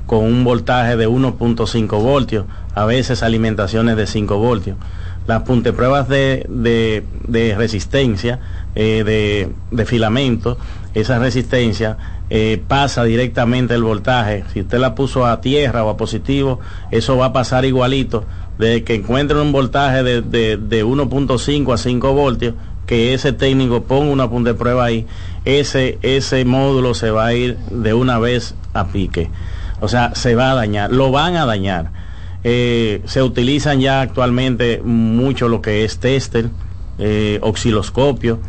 con 0.07 0.25
un 0.25 0.45
voltaje 0.45 0.97
de 0.97 1.09
1.5 1.09 2.03
voltios, 2.03 2.45
a 2.75 2.85
veces 2.85 3.23
alimentaciones 3.23 3.97
de 3.97 4.07
5 4.07 4.37
voltios. 4.37 4.77
Las 5.27 5.43
puntepruebas 5.43 6.09
de, 6.09 6.47
de, 6.49 7.05
de 7.27 7.55
resistencia, 7.55 8.41
de, 8.75 9.51
de 9.71 9.87
filamento, 9.87 10.57
esa 11.01 11.19
resistencia 11.19 11.97
eh, 12.31 12.63
pasa 12.67 13.05
directamente 13.05 13.75
el 13.75 13.83
voltaje. 13.83 14.45
Si 14.53 14.61
usted 14.61 14.79
la 14.79 14.95
puso 14.95 15.27
a 15.27 15.41
tierra 15.41 15.85
o 15.85 15.91
a 15.91 15.97
positivo, 15.97 16.61
eso 16.91 17.17
va 17.17 17.27
a 17.27 17.33
pasar 17.33 17.65
igualito. 17.65 18.25
De 18.59 18.83
que 18.83 18.97
encuentren 18.97 19.41
un 19.41 19.53
voltaje 19.53 20.03
de, 20.03 20.23
de, 20.57 20.85
1.5 20.85 21.73
a 21.73 21.77
5 21.79 22.13
voltios, 22.13 22.55
que 22.87 23.15
ese 23.15 23.33
técnico 23.33 23.85
ponga 23.85 24.13
una 24.13 24.29
punta 24.29 24.53
de 24.53 24.59
prueba 24.59 24.85
ahí, 24.85 25.07
ese, 25.45 25.99
ese 26.03 26.45
módulo 26.45 26.95
se 26.95 27.11
va 27.11 27.27
a 27.27 27.35
ir 27.35 27.57
de 27.71 27.95
una 27.95 28.19
vez 28.19 28.55
a 28.75 28.89
pique. 28.89 29.31
O 29.81 29.89
sea, 29.89 30.15
se 30.15 30.35
va 30.35 30.51
a 30.51 30.55
dañar, 30.55 30.91
lo 30.91 31.13
van 31.13 31.37
a 31.37 31.47
dañar. 31.47 31.93
Eh, 32.43 33.03
se 33.05 33.23
utilizan 33.23 33.81
ya 33.81 34.01
actualmente 34.01 34.81
mucho 34.83 35.49
lo 35.49 35.63
que 35.63 35.85
es 35.85 35.99
tester, 35.99 36.51
eh, 36.99 37.39
osciloscopio 37.43 38.41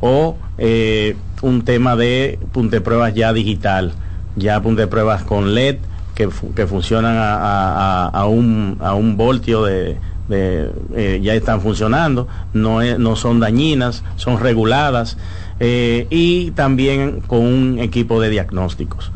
o 0.00 0.36
eh, 0.58 1.16
un 1.42 1.62
tema 1.62 1.96
de 1.96 2.38
punte 2.52 2.80
pruebas 2.80 3.14
ya 3.14 3.32
digital, 3.32 3.92
ya 4.36 4.60
punte 4.60 4.86
pruebas 4.86 5.22
con 5.22 5.54
LED 5.54 5.76
que, 6.14 6.28
que 6.54 6.66
funcionan 6.66 7.16
a, 7.18 8.06
a, 8.08 8.26
un, 8.26 8.78
a 8.80 8.94
un 8.94 9.16
voltio 9.16 9.64
de, 9.64 9.98
eh, 10.30 11.20
ya 11.22 11.34
están 11.34 11.60
funcionando, 11.60 12.26
no, 12.52 12.82
no 12.98 13.16
son 13.16 13.38
dañinas, 13.38 14.02
son 14.16 14.40
reguladas 14.40 15.18
eh, 15.60 16.06
y 16.10 16.50
también 16.52 17.20
con 17.20 17.40
un 17.40 17.78
equipo 17.78 18.20
de 18.20 18.30
diagnósticos. 18.30 19.12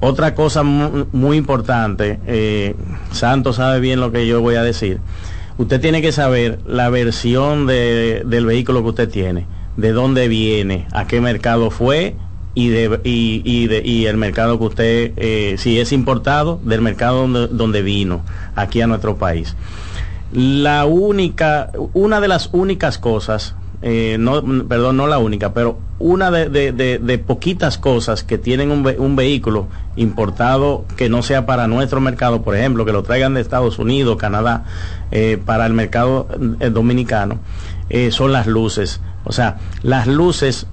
Otra 0.00 0.34
cosa 0.34 0.62
muy, 0.62 1.36
importante, 1.36 2.20
eh, 2.26 2.76
Santos 3.10 3.56
sabe 3.56 3.80
bien 3.80 4.00
lo 4.00 4.12
que 4.12 4.26
yo 4.26 4.40
voy 4.40 4.54
a 4.54 4.62
decir, 4.62 5.00
usted 5.58 5.80
tiene 5.80 6.00
que 6.00 6.12
saber 6.12 6.60
la 6.66 6.88
versión 6.88 7.66
de, 7.66 8.22
del 8.24 8.46
vehículo 8.46 8.82
que 8.82 8.88
usted 8.88 9.08
tiene 9.10 9.57
de 9.78 9.92
dónde 9.92 10.26
viene, 10.26 10.88
a 10.92 11.06
qué 11.06 11.20
mercado 11.20 11.70
fue 11.70 12.16
y, 12.54 12.68
de, 12.68 13.00
y, 13.04 13.66
de, 13.68 13.80
y 13.84 14.06
el 14.06 14.16
mercado 14.16 14.58
que 14.58 14.64
usted, 14.64 15.12
eh, 15.16 15.54
si 15.56 15.78
es 15.78 15.92
importado, 15.92 16.60
del 16.64 16.82
mercado 16.82 17.20
donde, 17.20 17.46
donde 17.46 17.82
vino 17.82 18.22
aquí 18.56 18.80
a 18.80 18.88
nuestro 18.88 19.16
país. 19.16 19.54
La 20.32 20.84
única, 20.84 21.70
una 21.94 22.20
de 22.20 22.26
las 22.26 22.50
únicas 22.52 22.98
cosas 22.98 23.54
eh, 23.80 24.16
no, 24.18 24.42
perdón, 24.66 24.96
no 24.96 25.06
la 25.06 25.18
única, 25.18 25.54
pero 25.54 25.78
una 26.00 26.32
de, 26.32 26.72
de, 26.72 27.18
poquitas 27.18 27.78
cosas 27.78 28.24
que 28.24 28.36
tienen 28.36 28.72
un, 28.72 28.84
un, 28.98 29.14
vehículo 29.14 29.68
importado 29.94 30.84
que 30.96 31.08
no 31.08 31.22
sea 31.22 31.46
para 31.46 31.68
nuestro 31.68 32.00
mercado, 32.00 32.42
por 32.42 32.56
ejemplo, 32.56 32.84
que 32.84 32.90
lo 32.90 33.04
traigan 33.04 33.34
de 33.34 33.40
Estados 33.40 33.78
Unidos, 33.78 34.16
Canadá, 34.16 34.64
eh, 35.12 35.40
para 35.44 35.64
el 35.66 35.74
mercado 35.74 36.26
dominicano, 36.72 37.38
son 38.10 38.32
las 38.32 38.46
luces. 38.46 39.00
O 39.24 39.32
sea, 39.32 39.56
las 39.82 40.06
luces 40.06 40.66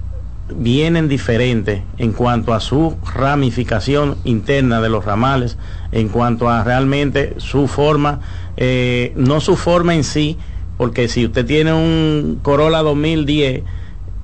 vienen 0.54 1.08
diferentes 1.08 1.82
en 1.98 2.12
cuanto 2.12 2.54
a 2.54 2.60
su 2.60 2.96
ramificación 3.14 4.16
interna 4.24 4.80
de 4.80 4.88
los 4.88 5.04
ramales, 5.04 5.58
en 5.92 6.08
cuanto 6.08 6.48
a 6.48 6.62
realmente 6.62 7.34
su 7.38 7.66
forma, 7.68 8.20
eh, 8.56 9.12
no 9.16 9.40
su 9.40 9.56
forma 9.56 9.94
en 9.94 10.04
sí, 10.04 10.38
porque 10.76 11.08
si 11.08 11.24
usted 11.24 11.46
tiene 11.46 11.72
un 11.72 12.38
Corolla 12.42 12.82
2010, 12.82 13.62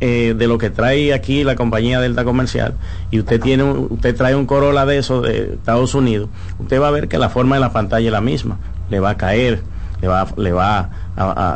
eh, 0.04 0.34
de 0.36 0.48
lo 0.48 0.58
que 0.58 0.68
trae 0.68 1.14
aquí 1.14 1.44
la 1.44 1.54
compañía 1.54 2.00
Delta 2.00 2.24
Comercial 2.24 2.74
y 3.12 3.20
usted 3.20 3.40
tiene 3.40 3.62
usted 3.62 4.16
trae 4.16 4.34
un 4.34 4.46
Corolla 4.46 4.84
de 4.84 4.98
eso 4.98 5.20
de 5.20 5.54
Estados 5.54 5.94
Unidos, 5.94 6.28
usted 6.58 6.80
va 6.80 6.88
a 6.88 6.90
ver 6.90 7.06
que 7.06 7.18
la 7.18 7.28
forma 7.28 7.54
de 7.54 7.60
la 7.60 7.72
pantalla 7.72 8.06
es 8.06 8.12
la 8.12 8.20
misma, 8.20 8.58
le 8.90 8.98
va 8.98 9.10
a 9.10 9.16
caer, 9.16 9.62
le 10.02 10.08
va, 10.08 10.26
le 10.36 10.52
va, 10.52 10.90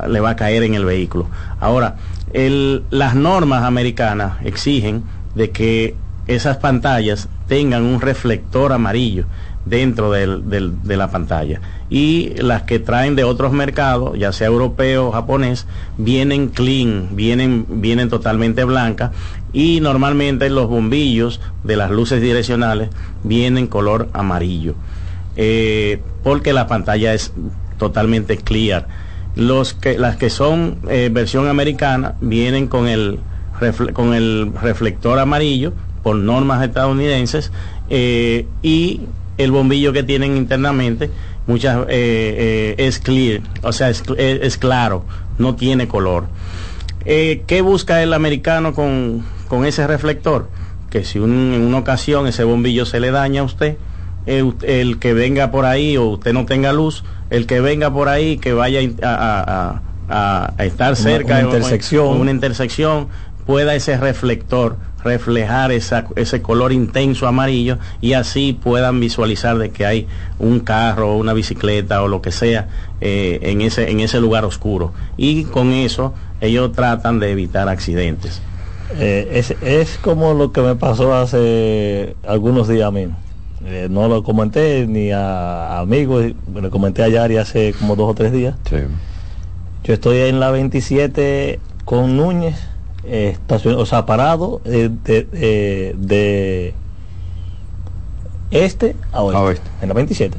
le 0.09 0.21
va 0.21 0.31
a 0.31 0.37
caer 0.37 0.63
en 0.63 0.75
el 0.75 0.85
vehículo. 0.85 1.27
Ahora, 1.61 1.97
las 2.33 3.15
normas 3.15 3.65
americanas 3.65 4.35
exigen 4.45 5.03
de 5.35 5.51
que 5.51 5.97
esas 6.29 6.57
pantallas 6.59 7.29
tengan 7.49 7.83
un 7.83 8.01
reflector 8.01 8.73
amarillo 8.73 9.27
dentro 9.65 10.13
de 10.13 10.97
la 10.97 11.11
pantalla. 11.11 11.61
Y 11.91 12.35
las 12.39 12.63
que 12.63 12.79
traen 12.79 13.17
de 13.17 13.25
otros 13.25 13.53
mercados, 13.53 14.17
ya 14.17 14.33
sea 14.33 14.47
europeo 14.47 15.09
o 15.09 15.13
japonés, 15.13 15.67
vienen 15.99 16.49
clean, 16.49 17.09
vienen, 17.13 17.67
vienen 17.69 18.09
totalmente 18.09 18.65
blancas 18.65 19.11
y 19.53 19.81
normalmente 19.81 20.51
los 20.51 20.69
bombillos 20.69 21.41
de 21.65 21.77
las 21.77 21.91
luces 21.91 22.21
direccionales 22.23 22.91
vienen 23.25 23.67
color 23.67 24.09
amarillo. 24.13 24.75
Eh, 25.37 26.01
porque 26.23 26.53
la 26.53 26.67
pantalla 26.67 27.13
es 27.13 27.33
totalmente 27.79 28.37
clear 28.37 28.87
los 29.37 29.75
que, 29.75 29.99
las 29.99 30.17
que 30.17 30.31
son 30.31 30.79
eh, 30.89 31.11
versión 31.13 31.47
americana 31.47 32.15
vienen 32.21 32.67
con 32.67 32.89
el, 32.89 33.21
con 33.93 34.15
el 34.15 34.53
reflector 34.61 35.19
amarillo 35.19 35.75
por 36.03 36.17
normas 36.17 36.65
estadounidenses 36.65 37.53
eh, 37.91 38.47
y 38.63 39.03
el 39.37 39.51
bombillo 39.53 39.93
que 39.93 40.03
tienen 40.03 40.37
internamente 40.37 41.11
muchas 41.47 41.85
eh, 41.89 42.75
es 42.79 42.99
clear, 42.99 43.43
o 43.63 43.73
sea, 43.73 43.91
es, 43.91 44.57
claro, 44.57 45.05
no 45.39 45.55
tiene 45.55 45.87
color. 45.87 46.27
¿Qué 47.05 47.61
busca 47.63 48.03
el 48.03 48.13
americano 48.15 48.75
con, 48.75 49.23
con 49.47 49.65
ese 49.65 49.87
reflector? 49.87 50.49
Que 50.91 51.05
si 51.05 51.19
en 51.19 51.31
una 51.31 51.79
ocasión 51.79 52.27
ese 52.27 52.43
bombillo 52.43 52.85
se 52.85 52.99
le 52.99 53.13
daña 53.13 53.43
a 53.43 53.45
usted, 53.45 53.77
el 54.27 54.99
que 54.99 55.15
venga 55.15 55.51
por 55.51 55.65
ahí 55.65 55.97
o 55.97 56.07
usted 56.07 56.33
no 56.33 56.47
tenga 56.47 56.73
luz, 56.73 57.05
el 57.31 57.47
que 57.47 57.61
venga 57.61 57.93
por 57.93 58.09
ahí, 58.09 58.39
que 58.39 58.53
vaya 58.53 58.81
a, 59.03 59.81
estar 60.59 60.97
cerca 60.97 61.39
de 61.39 61.47
una 61.47 61.57
intersección. 61.57 62.21
una 62.21 62.31
intersección, 62.31 63.09
pueda 63.47 63.75
ese 63.75 63.97
reflector 63.97 64.77
reflejar 65.05 65.71
ese 65.71 66.43
color 66.43 66.73
intenso 66.73 67.29
amarillo 67.29 67.79
y 68.01 68.15
así 68.15 68.59
puedan 68.61 68.99
visualizar 68.99 69.57
de 69.57 69.71
que 69.71 69.87
hay 69.87 70.09
un 70.41 70.59
carro, 70.61 71.17
una 71.17 71.33
bicicleta 71.33 72.03
o 72.03 72.09
lo 72.09 72.21
que 72.21 72.33
sea 72.33 72.69
eh, 73.01 73.39
en, 73.43 73.61
ese, 73.61 73.89
en 73.91 74.01
ese 74.01 74.21
lugar 74.21 74.45
oscuro. 74.45 74.93
Y 75.17 75.45
con 75.45 75.73
eso 75.73 76.13
ellos 76.41 76.73
tratan 76.73 77.21
de 77.21 77.31
evitar 77.31 77.69
accidentes. 77.69 78.43
Eh, 78.99 79.29
es, 79.33 79.55
es 79.63 79.99
como 79.99 80.35
lo 80.35 80.51
que 80.51 80.61
me 80.61 80.75
pasó 80.75 81.15
hace 81.15 82.17
algunos 82.27 82.67
días 82.67 82.93
mismo 82.93 83.17
eh, 83.69 83.89
no 83.91 84.07
lo 84.07 84.23
comenté 84.23 84.87
ni 84.87 85.11
a, 85.11 85.81
amigos, 85.81 86.33
le 86.55 86.71
comenté 86.71 87.03
a 87.03 87.09
Yari 87.09 87.37
hace 87.37 87.73
como 87.73 87.97
dos 87.97 88.11
o 88.11 88.15
tres 88.15 88.31
días. 88.31 88.55
Yo 89.83 89.93
estoy 89.93 90.19
en 90.19 90.39
la 90.39 90.53
27 90.53 91.59
con 91.85 92.17
Núñez, 92.17 92.57
eh, 93.05 93.37
o 93.49 93.87
sea, 93.87 94.07
parado 94.07 94.61
eh, 94.65 94.89
de, 94.93 96.75
este 98.53 98.95
a 99.13 99.23
oeste, 99.23 99.69
en 99.83 99.89
la 99.89 99.95
27. 99.95 100.39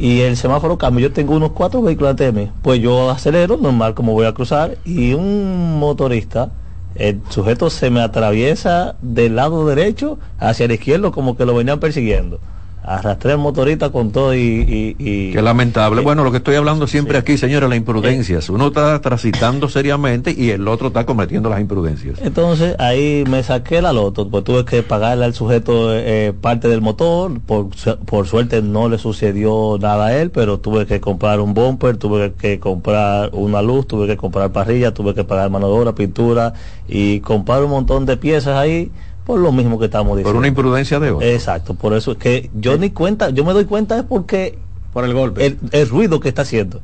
Y 0.00 0.22
el 0.22 0.36
semáforo 0.36 0.76
cambia, 0.76 1.04
yo 1.04 1.12
tengo 1.12 1.36
unos 1.36 1.52
cuatro 1.52 1.80
vehículos 1.82 2.16
de 2.16 2.32
mí, 2.32 2.50
pues 2.62 2.80
yo 2.80 3.10
acelero, 3.10 3.56
normal 3.56 3.94
como 3.94 4.12
voy 4.12 4.26
a 4.26 4.34
cruzar, 4.34 4.76
y 4.84 5.14
un 5.14 5.78
motorista 5.78 6.50
el 6.96 7.20
sujeto 7.28 7.70
se 7.70 7.90
me 7.90 8.00
atraviesa 8.00 8.96
del 9.02 9.36
lado 9.36 9.66
derecho 9.66 10.18
hacia 10.38 10.64
el 10.64 10.72
izquierdo 10.72 11.12
como 11.12 11.36
que 11.36 11.44
lo 11.44 11.54
venían 11.54 11.78
persiguiendo 11.78 12.40
arrastré 12.86 13.32
el 13.32 13.38
motorista 13.38 13.90
con 13.90 14.12
todo 14.12 14.34
y... 14.34 14.38
y, 14.38 14.96
y 14.98 15.32
Qué 15.32 15.42
lamentable. 15.42 16.02
bueno, 16.02 16.22
lo 16.22 16.30
que 16.30 16.38
estoy 16.38 16.54
hablando 16.54 16.86
siempre 16.86 17.18
aquí, 17.18 17.36
señores, 17.36 17.68
las 17.68 17.76
imprudencias. 17.76 18.48
Uno 18.48 18.68
está 18.68 19.00
transitando 19.00 19.68
seriamente 19.68 20.34
y 20.36 20.50
el 20.50 20.66
otro 20.68 20.88
está 20.88 21.04
cometiendo 21.04 21.50
las 21.50 21.60
imprudencias. 21.60 22.20
Entonces 22.22 22.76
ahí 22.78 23.24
me 23.28 23.42
saqué 23.42 23.82
la 23.82 23.92
loto, 23.92 24.28
pues 24.28 24.44
tuve 24.44 24.64
que 24.64 24.82
pagarle 24.82 25.24
al 25.24 25.34
sujeto 25.34 25.92
eh, 25.92 26.32
parte 26.40 26.68
del 26.68 26.80
motor, 26.80 27.40
por, 27.40 27.68
por 28.06 28.26
suerte 28.26 28.62
no 28.62 28.88
le 28.88 28.98
sucedió 28.98 29.78
nada 29.80 30.06
a 30.06 30.16
él, 30.16 30.30
pero 30.30 30.58
tuve 30.58 30.86
que 30.86 31.00
comprar 31.00 31.40
un 31.40 31.54
bumper, 31.54 31.96
tuve 31.96 32.34
que 32.34 32.60
comprar 32.60 33.30
una 33.32 33.62
luz, 33.62 33.86
tuve 33.86 34.06
que 34.06 34.16
comprar 34.16 34.52
parrilla, 34.52 34.94
tuve 34.94 35.14
que 35.14 35.24
pagar 35.24 35.50
mano 35.50 35.66
de 35.68 35.74
obra, 35.74 35.94
pintura 35.94 36.54
y 36.88 37.20
comprar 37.20 37.64
un 37.64 37.70
montón 37.70 38.06
de 38.06 38.16
piezas 38.16 38.56
ahí 38.56 38.90
por 39.26 39.40
lo 39.40 39.50
mismo 39.50 39.78
que 39.78 39.86
estamos 39.86 40.16
diciendo. 40.16 40.30
Por 40.30 40.38
una 40.38 40.46
imprudencia 40.46 41.00
de 41.00 41.10
otro. 41.10 41.26
Exacto, 41.26 41.74
por 41.74 41.92
eso 41.94 42.12
es 42.12 42.18
que 42.18 42.48
yo 42.54 42.78
ni 42.78 42.90
cuenta, 42.90 43.30
yo 43.30 43.44
me 43.44 43.52
doy 43.52 43.64
cuenta 43.64 43.98
es 43.98 44.04
porque... 44.04 44.58
Por 44.92 45.04
el 45.04 45.12
golpe. 45.12 45.58
El, 45.72 45.88
ruido 45.88 46.20
que 46.20 46.28
está 46.28 46.42
haciendo. 46.42 46.80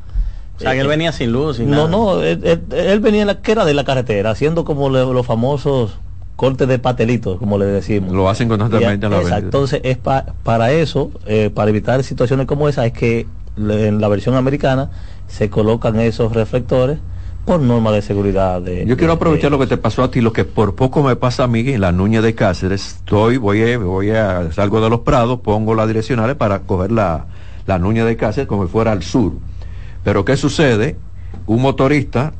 O 0.56 0.60
sea, 0.60 0.72
que 0.72 0.80
él 0.80 0.88
venía 0.88 1.12
sin 1.12 1.32
luz, 1.32 1.56
sin 1.56 1.70
No, 1.70 1.88
no, 1.88 2.20
él, 2.20 3.00
venía 3.00 3.22
en 3.22 3.28
la 3.28 3.40
que 3.40 3.52
era 3.52 3.64
de 3.64 3.72
la 3.72 3.84
carretera, 3.84 4.30
haciendo 4.30 4.64
como 4.64 4.90
los 4.90 5.24
famosos 5.24 5.98
cortes 6.36 6.66
de 6.68 6.78
patelitos, 6.78 7.38
como 7.38 7.56
le 7.58 7.66
decimos. 7.66 8.12
Lo 8.12 8.28
hacen 8.28 8.48
constantemente 8.48 9.06
en 9.06 9.12
la 9.12 9.20
Exacto, 9.20 9.44
entonces 9.44 9.80
es 9.84 9.96
para 9.96 10.72
eso, 10.72 11.12
eh, 11.26 11.50
para 11.54 11.70
evitar 11.70 12.02
situaciones 12.02 12.46
como 12.46 12.68
esa, 12.68 12.84
es 12.84 12.92
que 12.92 13.26
en 13.56 14.00
la 14.00 14.08
versión 14.08 14.34
americana 14.34 14.90
se 15.28 15.48
colocan 15.48 15.98
esos 16.00 16.32
reflectores 16.32 16.98
por 17.44 17.60
norma 17.60 17.90
de 17.92 18.02
seguridad. 18.02 18.60
De, 18.62 18.86
Yo 18.86 18.96
quiero 18.96 19.14
aprovechar 19.14 19.50
lo 19.50 19.58
que 19.58 19.66
te 19.66 19.76
pasó 19.76 20.02
a 20.02 20.10
ti, 20.10 20.20
lo 20.20 20.32
que 20.32 20.44
por 20.44 20.74
poco 20.74 21.02
me 21.02 21.16
pasa 21.16 21.44
a 21.44 21.46
mí 21.48 21.60
en 21.68 21.80
la 21.80 21.92
Nuña 21.92 22.22
de 22.22 22.34
Cáceres. 22.34 22.98
Estoy, 22.98 23.36
voy 23.36 23.62
a, 23.62 23.78
voy 23.78 24.10
a, 24.10 24.52
salgo 24.52 24.80
de 24.80 24.90
los 24.90 25.00
prados, 25.00 25.40
pongo 25.40 25.74
las 25.74 25.88
direccionales 25.88 26.36
para 26.36 26.60
coger 26.60 26.92
la, 26.92 27.26
la 27.66 27.78
Nuña 27.78 28.04
de 28.04 28.16
Cáceres 28.16 28.48
como 28.48 28.66
si 28.66 28.72
fuera 28.72 28.92
al 28.92 29.02
sur. 29.02 29.32
Pero 30.04 30.24
¿qué 30.24 30.36
sucede? 30.36 30.96
Un 31.46 31.62
motorista 31.62 32.32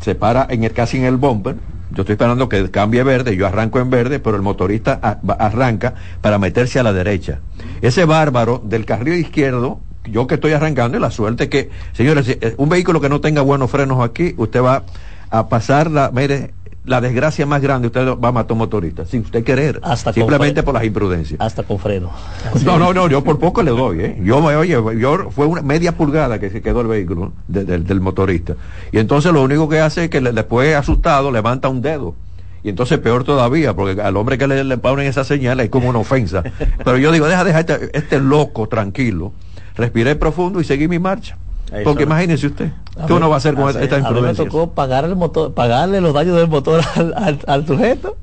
se 0.00 0.14
para 0.14 0.46
en 0.48 0.64
el, 0.64 0.72
casi 0.72 0.98
en 0.98 1.04
el 1.04 1.16
bumper. 1.16 1.56
Yo 1.90 2.02
estoy 2.02 2.14
esperando 2.14 2.48
que 2.48 2.70
cambie 2.70 3.02
verde, 3.02 3.34
yo 3.34 3.46
arranco 3.46 3.80
en 3.80 3.88
verde, 3.88 4.20
pero 4.20 4.36
el 4.36 4.42
motorista 4.42 5.18
arranca 5.38 5.94
para 6.20 6.38
meterse 6.38 6.78
a 6.78 6.82
la 6.82 6.92
derecha. 6.92 7.40
Ese 7.80 8.04
bárbaro 8.04 8.62
del 8.62 8.84
carril 8.84 9.14
izquierdo 9.14 9.80
yo 10.10 10.26
que 10.26 10.34
estoy 10.34 10.52
arrancando 10.52 10.96
y 10.96 11.00
la 11.00 11.10
suerte 11.10 11.48
que, 11.48 11.70
señores, 11.92 12.28
eh, 12.28 12.54
un 12.56 12.68
vehículo 12.68 13.00
que 13.00 13.08
no 13.08 13.20
tenga 13.20 13.42
buenos 13.42 13.70
frenos 13.70 14.00
aquí, 14.00 14.34
usted 14.36 14.62
va 14.62 14.84
a 15.30 15.48
pasar 15.48 15.90
la, 15.90 16.10
mire, 16.10 16.52
la 16.88 17.00
desgracia 17.00 17.46
más 17.46 17.60
grande, 17.60 17.88
usted 17.88 18.06
va 18.06 18.28
a 18.28 18.32
matar 18.32 18.52
un 18.52 18.58
motorista, 18.58 19.04
sin 19.04 19.20
usted 19.20 19.44
querer, 19.44 19.80
hasta 19.82 20.12
simplemente 20.12 20.62
por 20.62 20.74
las 20.74 20.84
imprudencias. 20.84 21.40
Hasta 21.40 21.62
con 21.62 21.78
freno. 21.78 22.10
No, 22.64 22.78
no, 22.78 22.92
no, 22.92 23.08
yo 23.08 23.22
por 23.22 23.38
poco 23.38 23.62
le 23.62 23.70
doy, 23.70 24.00
¿eh? 24.00 24.20
Yo 24.22 24.40
me 24.40 24.56
oye, 24.56 24.72
yo 24.98 25.30
fue 25.30 25.46
una 25.46 25.62
media 25.62 25.96
pulgada 25.96 26.38
que 26.38 26.50
se 26.50 26.60
quedó 26.60 26.80
el 26.80 26.86
vehículo 26.86 27.32
del 27.46 28.00
motorista. 28.00 28.56
Y 28.92 28.98
entonces 28.98 29.32
lo 29.32 29.42
único 29.42 29.68
que 29.68 29.80
hace 29.80 30.04
es 30.04 30.10
que 30.10 30.20
le, 30.20 30.32
después 30.32 30.74
asustado 30.74 31.30
levanta 31.30 31.68
un 31.68 31.82
dedo. 31.82 32.14
Y 32.62 32.70
entonces 32.70 32.98
peor 32.98 33.24
todavía, 33.24 33.74
porque 33.74 34.00
al 34.00 34.16
hombre 34.16 34.36
que 34.36 34.46
le, 34.46 34.64
le 34.64 34.78
ponen 34.78 35.06
esa 35.06 35.24
señal 35.24 35.60
es 35.60 35.70
como 35.70 35.88
una 35.88 36.00
ofensa. 36.00 36.42
Pero 36.84 36.96
yo 36.98 37.12
digo, 37.12 37.26
deja, 37.26 37.44
deja 37.44 37.60
este, 37.60 37.96
este 37.96 38.18
loco 38.18 38.66
tranquilo 38.68 39.32
respiré 39.78 40.16
profundo 40.16 40.60
y 40.60 40.64
seguí 40.64 40.88
mi 40.88 40.98
marcha. 40.98 41.38
Porque 41.84 42.04
imagínese 42.04 42.46
usted, 42.46 42.72
¿qué 43.06 43.12
uno 43.12 43.28
va 43.28 43.36
a 43.36 43.38
hacer 43.38 43.54
con 43.54 43.68
esta 43.68 43.98
imprudencia? 43.98 44.44
me 44.44 44.50
tocó 44.50 44.70
pagar 44.70 45.04
el 45.04 45.16
motor, 45.16 45.52
pagarle 45.52 46.00
los 46.00 46.14
daños 46.14 46.36
del 46.36 46.48
motor 46.48 46.80
al, 47.46 47.66
sujeto 47.66 48.16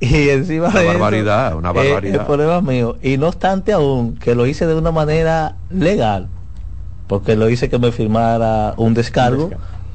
y 0.00 0.30
encima 0.30 0.68
una 0.68 0.82
barbaridad, 0.82 1.56
una 1.56 1.72
barbaridad. 1.72 2.20
el 2.20 2.26
problema 2.26 2.60
mío. 2.62 2.96
Y 3.02 3.18
no 3.18 3.28
obstante 3.28 3.72
aún 3.72 4.16
que 4.16 4.34
lo 4.34 4.46
hice 4.46 4.66
de 4.66 4.74
una 4.74 4.92
manera 4.92 5.56
legal, 5.68 6.28
porque 7.06 7.36
lo 7.36 7.50
hice 7.50 7.68
que 7.68 7.78
me 7.78 7.92
firmara 7.92 8.72
un 8.78 8.94
descargo, 8.94 9.50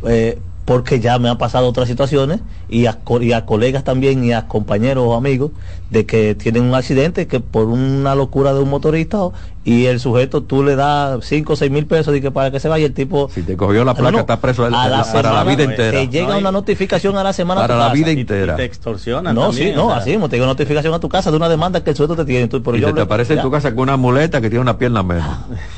eh, 0.07 0.39
porque 0.65 0.99
ya 0.99 1.17
me 1.17 1.27
han 1.27 1.37
pasado 1.37 1.67
otras 1.67 1.87
situaciones 1.87 2.39
y 2.69 2.85
a, 2.85 2.99
y 3.19 3.31
a 3.31 3.45
colegas 3.45 3.83
también 3.83 4.23
y 4.23 4.31
a 4.31 4.47
compañeros 4.47 5.05
o 5.07 5.15
amigos 5.15 5.51
de 5.89 6.05
que 6.05 6.35
tienen 6.35 6.63
un 6.63 6.75
accidente 6.75 7.27
que 7.27 7.39
por 7.39 7.65
una 7.65 8.15
locura 8.15 8.53
de 8.53 8.59
un 8.59 8.69
motorista 8.69 9.17
y 9.63 9.85
el 9.85 9.99
sujeto 9.99 10.41
tú 10.41 10.63
le 10.63 10.75
das 10.75 11.23
5 11.23 11.53
o 11.53 11.55
6 11.55 11.71
mil 11.71 11.85
pesos 11.85 12.15
y 12.15 12.21
que 12.21 12.31
para 12.31 12.51
que 12.51 12.59
se 12.59 12.67
vaya 12.67 12.85
el 12.85 12.93
tipo 12.93 13.29
si 13.33 13.43
te 13.43 13.55
cogió 13.55 13.83
la 13.83 13.93
placa 13.93 14.19
está 14.19 14.39
preso 14.39 14.67
para 14.69 15.31
la 15.33 15.43
vida 15.43 15.63
entera. 15.63 15.91
te 15.91 16.07
llega 16.07 16.37
una 16.37 16.51
notificación 16.51 17.17
a 17.17 17.23
la 17.23 17.33
semana 17.33 17.61
para 17.61 17.75
la 17.77 17.93
vida 17.93 18.11
entera 18.11 18.53
y 18.53 18.57
te 18.57 18.63
extorsionan 18.65 19.35
no 19.35 19.53
sí 19.53 19.71
no 19.75 19.91
así 19.91 20.11
te 20.11 20.17
llega 20.17 20.43
una 20.43 20.53
notificación 20.53 20.93
a 20.93 20.99
tu 20.99 21.09
casa 21.09 21.31
de 21.31 21.37
una 21.37 21.49
demanda 21.49 21.83
que 21.83 21.91
el 21.91 21.95
sujeto 21.95 22.15
te 22.15 22.25
tiene 22.25 22.49
y 22.51 22.79
yo 22.79 22.93
te 22.93 23.01
aparece 23.01 23.33
en 23.33 23.41
tu 23.41 23.51
casa 23.51 23.73
con 23.73 23.83
una 23.83 23.97
muleta 23.97 24.41
que 24.41 24.49
tiene 24.49 24.61
una 24.61 24.77
pierna 24.77 25.03
menos. 25.03 25.25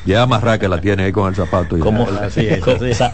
Ya 0.06 0.24
amarra 0.24 0.58
que 0.58 0.68
la 0.68 0.82
tiene 0.82 1.04
ahí 1.04 1.12
con 1.12 1.28
el 1.28 1.36
zapato 1.36 1.78
como 1.80 2.08
así 2.22 2.48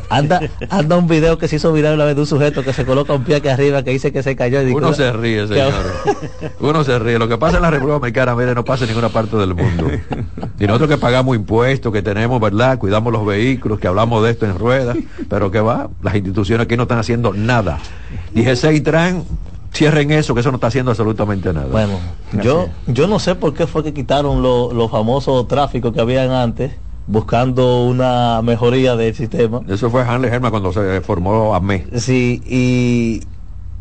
anda 0.10 0.42
anda 0.70 0.98
un 0.98 1.08
video 1.08 1.38
que 1.38 1.48
se 1.48 1.58
hizo 1.58 1.72
viral 1.74 1.96
una 1.96 2.06
vez 2.06 2.16
de 2.16 2.22
un 2.22 2.28
sujeto 2.28 2.64
que 2.64 2.74
se 2.74 2.86
coloca 2.86 3.14
un 3.14 3.24
pie 3.24 3.38
aquí 3.38 3.48
arriba 3.48 3.84
que 3.84 3.92
dice 3.92 4.12
que 4.12 4.24
se 4.24 4.36
cayó 4.36 4.62
y 4.62 4.72
uno 4.72 4.94
se 4.94 5.12
ríe 5.12 5.48
señor. 5.48 5.74
Uno 6.60 6.84
se 6.84 7.00
ríe. 7.00 7.18
Lo 7.18 7.28
que 7.28 7.38
pasa 7.38 7.58
en 7.58 7.64
la 7.64 7.72
República 7.72 7.94
Dominicana 7.94 8.36
mire 8.36 8.54
no 8.54 8.64
pasa 8.64 8.84
en 8.84 8.90
ninguna 8.90 9.10
parte 9.10 9.38
del 9.38 9.56
mundo 9.56 9.88
y 10.60 10.68
nosotros 10.68 10.90
que 10.90 10.98
pagamos 10.98 11.36
impuestos, 11.36 11.92
que 11.94 12.02
tenemos, 12.02 12.40
¿verdad? 12.42 12.78
Cuidamos 12.78 13.14
los 13.14 13.26
vehículos, 13.26 13.80
que 13.80 13.88
hablamos 13.88 14.24
de 14.24 14.32
esto 14.32 14.46
en 14.46 14.60
ruedas, 14.60 14.98
pero 15.30 15.52
que 15.52 15.62
va, 15.62 15.90
las 16.02 16.16
instituciones 16.16 16.66
aquí 16.66 16.76
no 16.76 16.84
están 16.84 17.00
haciendo 17.00 17.34
nada. 17.34 17.80
Dije, 18.34 18.54
y 18.74 18.82
Tran, 18.82 19.24
cierren 19.74 20.12
eso, 20.12 20.34
que 20.34 20.42
eso 20.42 20.52
no 20.52 20.56
está 20.56 20.68
haciendo 20.68 20.92
absolutamente 20.92 21.54
nada. 21.54 21.68
Bueno, 21.68 22.00
yo, 22.44 22.68
yo 22.88 23.08
no 23.08 23.20
sé 23.20 23.36
por 23.36 23.54
qué 23.54 23.68
fue 23.68 23.84
que 23.84 23.94
quitaron 23.94 24.42
los 24.42 24.92
famosos 24.92 25.48
tráficos 25.48 25.94
que 25.94 26.02
habían 26.02 26.32
antes 26.32 26.74
buscando 27.08 27.86
una 27.86 28.42
mejoría 28.44 28.96
del 28.96 29.16
sistema. 29.16 29.62
Eso 29.68 29.90
fue 29.90 30.04
Hanley 30.04 30.30
Herman 30.30 30.52
cuando 30.52 30.74
se 30.74 31.02
formó 31.02 31.56
AME. 31.56 31.88
Sí, 31.96 32.44
y 32.46 33.24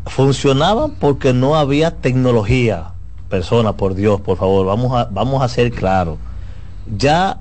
funcionaban 0.09 0.95
porque 0.99 1.33
no 1.33 1.55
había 1.55 1.91
tecnología. 1.91 2.93
Persona, 3.29 3.73
por 3.73 3.93
Dios, 3.93 4.21
por 4.21 4.37
favor, 4.37 4.65
vamos 4.65 4.97
a, 4.99 5.07
vamos 5.11 5.43
a 5.43 5.47
ser 5.47 5.71
claros 5.71 6.17
ya 6.95 7.39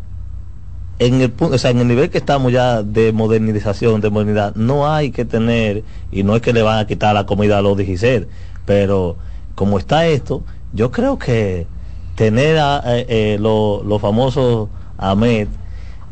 en 0.98 1.20
el 1.20 1.32
o 1.38 1.58
sea, 1.58 1.70
en 1.70 1.78
el 1.78 1.88
nivel 1.88 2.10
que 2.10 2.18
estamos 2.18 2.52
ya 2.52 2.82
de 2.82 3.12
modernización, 3.12 4.00
de 4.00 4.10
modernidad, 4.10 4.54
no 4.56 4.92
hay 4.92 5.10
que 5.10 5.24
tener, 5.24 5.84
y 6.10 6.22
no 6.22 6.34
es 6.34 6.42
que 6.42 6.52
le 6.52 6.62
van 6.62 6.78
a 6.78 6.86
quitar 6.86 7.14
la 7.14 7.26
comida 7.26 7.58
a 7.58 7.62
los 7.62 7.76
DGC, 7.76 8.26
pero 8.64 9.16
como 9.54 9.78
está 9.78 10.06
esto, 10.06 10.42
yo 10.72 10.90
creo 10.90 11.18
que 11.18 11.66
tener 12.16 12.58
a, 12.58 12.82
eh, 12.96 13.06
eh, 13.08 13.38
los 13.40 14.00
famosos 14.00 14.68
AMED, 14.96 15.48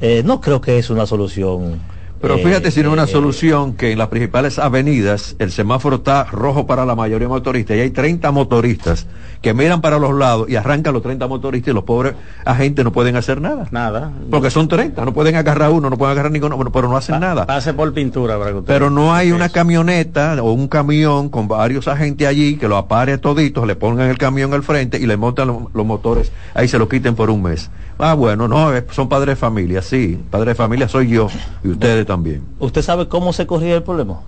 eh, 0.00 0.22
no 0.24 0.40
creo 0.40 0.60
que 0.60 0.78
es 0.78 0.90
una 0.90 1.06
solución 1.06 1.80
pero 2.20 2.38
fíjate 2.38 2.70
si 2.70 2.82
no 2.82 2.88
es 2.88 2.92
una 2.92 3.06
solución 3.06 3.74
que 3.74 3.92
en 3.92 3.98
las 3.98 4.08
principales 4.08 4.58
avenidas 4.58 5.36
el 5.38 5.52
semáforo 5.52 5.96
está 5.96 6.24
rojo 6.24 6.66
para 6.66 6.86
la 6.86 6.94
mayoría 6.94 7.26
de 7.26 7.28
motoristas 7.28 7.76
y 7.76 7.80
hay 7.80 7.90
30 7.90 8.30
motoristas 8.32 9.06
que 9.42 9.54
miran 9.54 9.80
para 9.80 9.98
los 9.98 10.14
lados 10.14 10.48
y 10.48 10.56
arrancan 10.56 10.94
los 10.94 11.02
30 11.02 11.28
motoristas 11.28 11.72
y 11.72 11.74
los 11.74 11.84
pobres 11.84 12.14
agentes 12.44 12.84
no 12.84 12.92
pueden 12.92 13.16
hacer 13.16 13.40
nada. 13.40 13.68
Nada. 13.70 14.12
Porque 14.30 14.50
son 14.50 14.68
30, 14.68 15.04
no 15.04 15.12
pueden 15.12 15.36
agarrar 15.36 15.70
uno, 15.70 15.90
no 15.90 15.98
pueden 15.98 16.12
agarrar 16.12 16.32
ninguno, 16.32 16.58
pero 16.72 16.88
no 16.88 16.96
hacen 16.96 17.20
nada. 17.20 17.46
Pase 17.46 17.74
por 17.74 17.92
pintura 17.92 18.38
para 18.38 18.52
que 18.52 18.62
Pero 18.62 18.90
no 18.90 19.14
hay 19.14 19.32
una 19.32 19.48
camioneta 19.48 20.36
o 20.42 20.52
un 20.52 20.68
camión 20.68 21.28
con 21.28 21.48
varios 21.48 21.88
agentes 21.88 22.26
allí 22.26 22.56
que 22.56 22.68
lo 22.68 22.76
apare 22.76 23.18
toditos, 23.18 23.66
le 23.66 23.76
pongan 23.76 24.08
el 24.08 24.18
camión 24.18 24.54
al 24.54 24.62
frente 24.62 24.98
y 24.98 25.06
le 25.06 25.16
montan 25.16 25.48
los, 25.48 25.86
motores, 25.86 26.32
ahí 26.54 26.66
se 26.66 26.78
lo 26.78 26.88
quiten 26.88 27.14
por 27.14 27.30
un 27.30 27.42
mes. 27.42 27.70
Ah, 27.98 28.14
bueno, 28.14 28.48
no, 28.48 28.70
son 28.90 29.08
padres 29.08 29.34
de 29.34 29.36
familia, 29.36 29.80
sí, 29.80 30.18
padre 30.30 30.50
de 30.50 30.54
familia 30.54 30.88
soy 30.88 31.08
yo 31.08 31.28
y 31.64 31.68
ustedes 31.68 32.05
también. 32.06 32.46
¿Usted 32.58 32.82
sabe 32.82 33.08
cómo 33.08 33.32
se 33.32 33.46
corría 33.46 33.74
el 33.74 33.82
problema? 33.82 34.20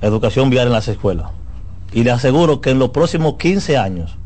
Educación 0.00 0.48
vial 0.48 0.68
en 0.68 0.72
las 0.72 0.88
escuelas. 0.88 1.30
Y 1.92 2.02
le 2.04 2.10
aseguro 2.10 2.60
que 2.60 2.70
en 2.70 2.78
los 2.78 2.90
próximos 2.90 3.34
15 3.34 3.76
años 3.76 4.16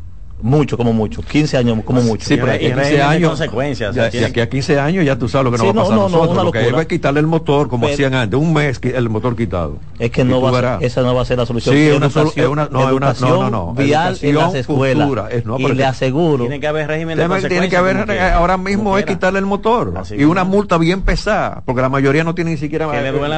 mucho, 0.41 0.77
como 0.77 0.93
mucho. 0.93 1.23
15 1.23 1.57
años, 1.57 1.79
como 1.85 2.03
mucho. 2.03 2.27
Sí, 2.27 2.37
pero 2.37 2.53
aquí 2.53 2.67
a 2.67 2.75
15 2.75 3.03
años. 3.03 3.31
Consecuencias, 3.31 3.95
ya, 3.95 4.07
aquí 4.07 4.41
a 4.41 4.49
15 4.49 4.79
años 4.81 5.05
ya 5.05 5.19
tú 5.19 5.29
sabes 5.29 5.45
lo 5.45 5.53
que 5.53 5.59
nos 5.59 5.67
va 5.67 5.71
a 5.71 5.75
pasar 5.75 5.93
a 5.93 5.97
nosotros. 5.97 6.45
lo 6.45 6.53
que 6.53 6.69
es 6.69 6.87
quitarle 6.87 7.21
el 7.21 7.27
motor, 7.27 7.69
como 7.69 7.87
hacían 7.87 8.15
antes. 8.15 8.39
Un 8.39 8.53
mes 8.53 8.81
el 8.83 9.09
motor 9.09 9.37
quitado. 9.37 9.79
Es 9.99 10.11
que 10.11 10.25
no 10.25 10.41
va 10.41 10.77
a, 10.77 10.79
esa 10.81 11.03
no 11.03 11.15
va 11.15 11.23
a 11.23 11.25
ser 11.25 11.39
la 11.39 11.47
solución. 11.47 11.75
Sí, 11.75 11.91
una, 11.91 12.07
es 12.07 12.17
una, 12.17 12.69
no, 12.71 12.95
una, 12.95 13.13
no, 13.21 13.29
no, 13.29 13.51
no. 13.51 13.75
Vial 13.75 14.19
en 14.23 14.35
las 14.35 14.55
escuelas. 14.55 15.09
es, 15.31 15.45
no, 15.45 15.59
y 15.59 15.73
le 15.73 15.85
aseguro. 15.85 16.45
Tiene 16.45 16.61
que 16.61 16.67
haber 16.67 16.89
régimen 16.89 17.19
de 17.19 17.49
Tiene 17.49 17.69
que 17.69 17.77
haber, 17.77 18.11
ahora 18.33 18.57
mismo 18.57 18.99
es 18.99 19.05
quitarle 19.05 19.39
el 19.39 19.47
motor. 19.47 19.93
y 20.17 20.25
una 20.25 20.45
multa 20.45 20.79
bien 20.79 21.03
pesada, 21.03 21.63
porque 21.65 21.83
la 21.83 21.89
mayoría 21.89 22.25
no 22.25 22.35
tiene 22.35 22.53
ni 22.53 22.57
siquiera 22.57 22.87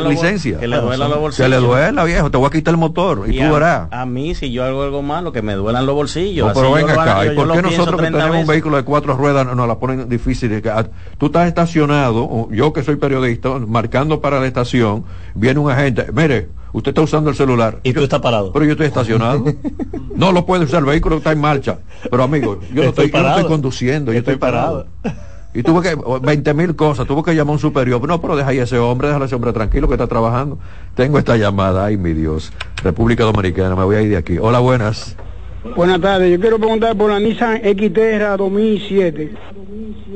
licencia. 0.03 0.59
Que 0.59 0.69
le 0.69 0.79
duela 0.79 1.09
los 1.09 1.19
bolsillos. 1.19 1.47
Que 1.47 1.49
le 1.49 1.67
duela, 1.67 2.05
viejo. 2.05 2.31
Te 2.31 2.37
voy 2.37 2.47
a 2.47 2.51
quitar 2.51 2.73
el 2.73 2.79
motor. 2.79 3.25
Y 3.29 3.39
tú 3.39 3.53
verás. 3.53 3.89
A 3.91 4.07
mí, 4.07 4.35
si 4.35 4.51
yo 4.51 4.65
hago 4.65 4.83
algo 4.83 5.03
malo, 5.03 5.33
que 5.33 5.43
me 5.43 5.55
duelan 5.55 5.87
los 5.87 5.95
bolsillos. 5.95 6.53
Acá. 6.91 7.27
¿Y 7.27 7.35
por 7.35 7.51
qué 7.53 7.63
no 7.63 7.71
nosotros 7.71 8.01
que 8.01 8.11
tenemos 8.11 8.37
un 8.37 8.47
vehículo 8.47 8.77
de 8.77 8.83
cuatro 8.83 9.17
ruedas 9.17 9.47
nos 9.55 9.69
la 9.69 9.79
ponen 9.79 10.09
difícil. 10.09 10.63
Ah, 10.69 10.87
tú 11.19 11.27
estás 11.27 11.49
estacionado, 11.49 12.49
yo 12.51 12.73
que 12.73 12.83
soy 12.83 12.97
periodista, 12.97 13.51
marcando 13.59 14.21
para 14.21 14.41
la 14.41 14.47
estación, 14.47 15.05
viene 15.35 15.61
un 15.61 15.71
agente, 15.71 16.07
mire, 16.13 16.49
Usted 16.73 16.91
está 16.91 17.03
usando 17.03 17.31
el 17.31 17.37
celular. 17.37 17.81
Y 17.83 17.93
tú 17.93 18.03
estás 18.03 18.21
parado. 18.21 18.53
Pero 18.53 18.65
yo 18.65 18.73
estoy 18.73 18.87
estacionado. 18.87 19.45
no 20.15 20.33
lo 20.33 20.47
puede 20.47 20.65
usar, 20.65 20.81
el 20.81 20.87
vehículo 20.87 21.17
está 21.17 21.33
en 21.33 21.41
marcha. 21.41 21.79
Pero 22.09 22.23
amigo, 22.23 22.61
yo 22.73 22.85
no 22.85 22.89
estoy, 22.91 23.11
yo 23.11 23.23
no 23.23 23.29
estoy 23.29 23.45
conduciendo, 23.45 24.13
yo 24.13 24.19
estoy, 24.19 24.37
parado. 24.37 24.87
Y 25.53 25.65
tuvo 25.65 25.83
que, 25.83 25.97
20 26.23 26.55
mil 26.55 26.77
cosas, 26.77 27.09
tuvo 27.09 27.25
que 27.25 27.35
llamar 27.35 27.51
a 27.51 27.53
un 27.55 27.59
superior. 27.59 28.01
No, 28.07 28.21
pero 28.21 28.37
deja 28.37 28.51
ahí 28.51 28.61
a 28.61 28.65
ese 28.65 28.79
hombre, 28.79 29.09
déjale 29.09 29.25
a 29.25 29.27
ese 29.27 29.35
hombre 29.35 29.53
tranquilo 29.53 29.89
que 29.89 29.95
está 29.95 30.07
trabajando. 30.07 30.59
Tengo 30.95 31.19
esta 31.19 31.37
llamada, 31.37 31.87
ay 31.87 31.97
mi 31.97 32.13
Dios. 32.13 32.53
República 32.85 33.25
Dominicana, 33.25 33.75
me 33.75 33.83
voy 33.83 33.97
a 33.97 34.03
ir 34.03 34.11
de 34.11 34.17
aquí. 34.17 34.39
Hola, 34.39 34.61
buenas. 34.61 35.17
Buenas 35.77 36.01
tardes, 36.01 36.33
yo 36.33 36.41
quiero 36.41 36.59
preguntar 36.59 36.97
por 36.97 37.11
la 37.11 37.21
Nissan 37.21 37.59
Xterra 37.59 38.37
2007. 38.37 39.33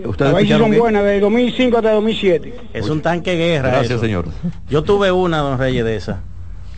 ¿Ustedes 0.06 0.32
A 0.32 0.34
ver 0.34 0.46
si 0.46 0.52
son 0.52 0.70
bien? 0.70 0.80
buenas, 0.80 1.04
de 1.04 1.20
2005 1.20 1.76
hasta 1.76 1.92
2007. 1.92 2.54
Es 2.72 2.88
un 2.88 3.00
tanque 3.02 3.34
guerra. 3.36 3.68
Gracias, 3.68 3.92
eso. 3.92 4.00
señor. 4.00 4.26
Yo 4.70 4.82
tuve 4.82 5.12
una, 5.12 5.38
don 5.38 5.58
Reyes, 5.58 5.84
de 5.84 5.96
esa. 5.96 6.20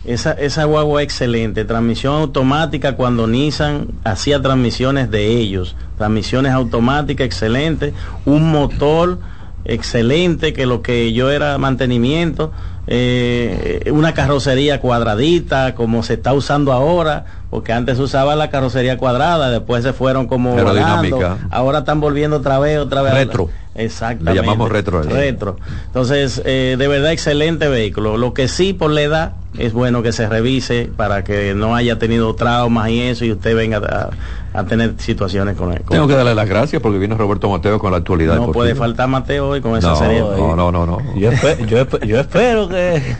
Esa, 0.05 0.33
esa 0.33 0.63
guagua 0.65 1.01
excelente, 1.01 1.65
transmisión 1.65 2.15
automática 2.15 2.95
cuando 2.95 3.27
Nissan 3.27 3.87
hacía 4.03 4.41
transmisiones 4.41 5.11
de 5.11 5.27
ellos, 5.27 5.75
transmisiones 5.97 6.53
automáticas 6.53 7.25
excelentes, 7.25 7.93
un 8.25 8.49
motor 8.51 9.19
excelente 9.65 10.53
que 10.53 10.65
lo 10.65 10.81
que 10.81 11.11
yo 11.11 11.29
era 11.29 11.57
mantenimiento, 11.57 12.53
eh, 12.87 13.89
una 13.91 14.13
carrocería 14.13 14.79
cuadradita 14.79 15.75
como 15.75 16.03
se 16.03 16.13
está 16.13 16.33
usando 16.33 16.71
ahora, 16.71 17.25
porque 17.49 17.71
antes 17.73 17.97
se 17.97 18.03
usaba 18.03 18.35
la 18.35 18.49
carrocería 18.49 18.97
cuadrada, 18.97 19.49
después 19.49 19.83
se 19.83 19.93
fueron 19.93 20.27
como 20.27 20.53
Aerodinámica. 20.57 21.15
volando, 21.15 21.37
ahora 21.51 21.79
están 21.79 21.99
volviendo 22.01 22.37
otra 22.37 22.59
vez, 22.59 22.77
otra 22.79 23.01
vez. 23.01 23.11
a 23.11 23.15
la- 23.15 23.19
Retro. 23.21 23.49
Exactamente. 23.75 24.33
Le 24.41 24.41
llamamos 24.47 24.71
retro 24.71 24.97
a 24.97 25.01
eso. 25.01 25.09
Retro. 25.11 25.57
Entonces, 25.85 26.41
eh, 26.45 26.75
de 26.79 26.87
verdad, 26.87 27.11
excelente 27.11 27.67
vehículo. 27.67 28.17
Lo 28.17 28.33
que 28.33 28.47
sí, 28.47 28.73
por 28.73 28.89
la 28.89 29.01
edad, 29.03 29.33
es 29.59 29.71
bueno 29.71 30.01
que 30.01 30.11
se 30.11 30.27
revise 30.27 30.89
para 30.97 31.23
que 31.23 31.53
no 31.53 31.75
haya 31.75 31.99
tenido 31.99 32.33
traumas 32.33 32.89
y 32.89 33.01
eso 33.01 33.23
y 33.23 33.31
usted 33.33 33.55
venga 33.55 33.77
a, 33.77 34.59
a 34.59 34.63
tener 34.65 34.95
situaciones 34.97 35.55
con 35.57 35.73
él. 35.73 35.83
Tengo 35.87 36.07
que 36.07 36.15
darle 36.15 36.33
las 36.33 36.49
gracias 36.49 36.81
porque 36.81 36.97
vino 36.97 37.15
Roberto 37.17 37.49
Mateo 37.51 37.77
con 37.77 37.91
la 37.91 37.97
actualidad. 37.97 38.37
No 38.37 38.51
puede 38.51 38.73
faltar 38.73 39.07
Mateo 39.09 39.49
hoy 39.49 39.61
con 39.61 39.77
esa 39.77 39.89
No, 39.89 39.95
serie. 39.95 40.19
no, 40.21 40.55
no, 40.55 40.71
no, 40.71 40.85
no. 40.87 40.97
Yo, 41.15 41.31
espe- 41.31 41.63
yo 41.67 41.77
espe- 41.85 42.03
yo 42.07 42.19
espero 42.19 42.67
que 42.67 42.95
eh. 42.95 43.17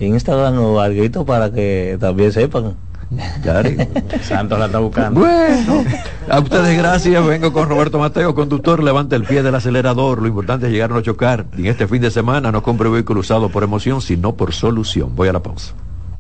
Instagram 0.01 0.59
o 0.59 0.81
algo 0.81 1.25
para 1.25 1.53
que 1.53 1.97
también 2.01 2.33
sepan. 2.33 2.75
Santos 4.23 4.59
la 4.59 4.67
está 4.67 4.79
buscando. 4.79 5.21
Bueno, 5.21 5.85
a 6.31 6.41
ustedes 6.41 6.79
gracias. 6.79 7.27
Vengo 7.27 7.53
con 7.53 7.69
Roberto 7.69 7.99
Mateo, 7.99 8.35
conductor. 8.35 8.83
Levante 8.83 9.17
el 9.17 9.25
pie 9.25 9.43
del 9.43 9.55
acelerador. 9.55 10.23
Lo 10.23 10.29
importante 10.29 10.67
es 10.67 10.73
llegar 10.73 10.91
a 10.93 10.95
no 10.95 11.01
chocar. 11.03 11.47
Y 11.57 11.63
en 11.63 11.67
este 11.67 11.87
fin 11.87 12.01
de 12.01 12.11
semana 12.11 12.51
no 12.51 12.63
compre 12.63 12.89
vehículo 12.89 13.21
usado 13.21 13.51
por 13.51 13.63
emoción, 13.65 14.01
sino 14.01 14.35
por 14.35 14.55
solución. 14.55 15.15
Voy 15.15 15.29
a 15.29 15.35
la 15.35 15.43
pausa. 15.43 15.75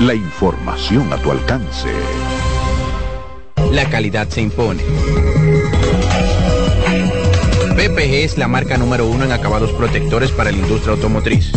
La 0.00 0.14
información 0.14 1.12
a 1.12 1.16
tu 1.16 1.32
alcance. 1.32 1.88
La 3.72 3.90
calidad 3.90 4.28
se 4.28 4.40
impone. 4.40 4.80
PPG 7.74 8.14
es 8.24 8.38
la 8.38 8.46
marca 8.46 8.76
número 8.76 9.06
uno 9.06 9.24
en 9.24 9.32
acabados 9.32 9.72
protectores 9.72 10.30
para 10.30 10.52
la 10.52 10.58
industria 10.58 10.92
automotriz, 10.92 11.50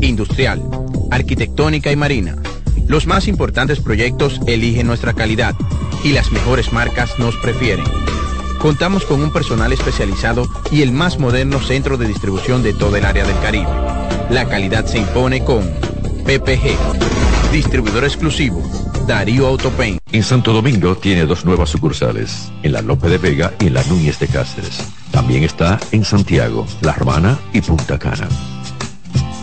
industrial, 0.00 0.62
arquitectónica 1.10 1.90
y 1.90 1.96
marina. 1.96 2.36
Los 2.86 3.08
más 3.08 3.26
importantes 3.26 3.80
proyectos 3.80 4.40
eligen 4.46 4.86
nuestra 4.86 5.12
calidad 5.12 5.56
y 6.04 6.12
las 6.12 6.30
mejores 6.30 6.72
marcas 6.72 7.18
nos 7.18 7.34
prefieren. 7.38 7.86
Contamos 8.60 9.04
con 9.04 9.20
un 9.20 9.32
personal 9.32 9.72
especializado 9.72 10.46
y 10.70 10.82
el 10.82 10.92
más 10.92 11.18
moderno 11.18 11.60
centro 11.60 11.96
de 11.96 12.06
distribución 12.06 12.62
de 12.62 12.74
toda 12.74 12.98
el 12.98 13.04
área 13.04 13.26
del 13.26 13.38
Caribe. 13.40 13.66
La 14.30 14.48
calidad 14.48 14.86
se 14.86 14.98
impone 14.98 15.42
con 15.42 15.64
PPG, 16.24 17.35
distribuidor 17.50 18.04
exclusivo, 18.04 18.62
Darío 19.06 19.46
Autopain. 19.46 19.98
En 20.12 20.22
Santo 20.22 20.52
Domingo 20.52 20.96
tiene 20.96 21.26
dos 21.26 21.44
nuevas 21.44 21.70
sucursales, 21.70 22.50
en 22.62 22.72
la 22.72 22.82
Lope 22.82 23.08
de 23.08 23.18
Vega 23.18 23.52
y 23.60 23.66
en 23.66 23.74
la 23.74 23.84
Núñez 23.84 24.18
de 24.18 24.28
Cáceres. 24.28 24.82
También 25.10 25.44
está 25.44 25.78
en 25.92 26.04
Santiago, 26.04 26.66
La 26.80 26.92
Romana 26.92 27.38
y 27.52 27.60
Punta 27.60 27.98
Cana. 27.98 28.28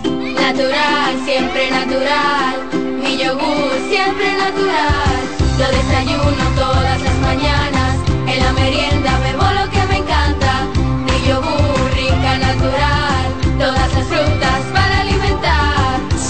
Natural, 0.04 1.16
siempre 1.26 1.72
natural. 1.72 2.56
Mi 3.02 3.18
yogur, 3.18 3.72
siempre 3.90 4.34
natural. 4.38 5.18
Lo 5.58 5.68
desayuno 5.78 6.44
todas 6.56 7.02
las 7.02 7.20
mañanas. 7.20 7.98
En 8.28 8.40
la 8.44 8.54
merienda 8.54 9.20
bebo 9.20 9.44
lo 9.44 9.72
que 9.72 9.86
me 9.88 9.98
encanta. 9.98 10.68
Mi 11.06 11.28
yogur, 11.28 11.94
rica, 11.96 12.38
natural. 12.38 13.58
Todas 13.58 13.94
las 13.94 14.08
frutas. 14.08 14.83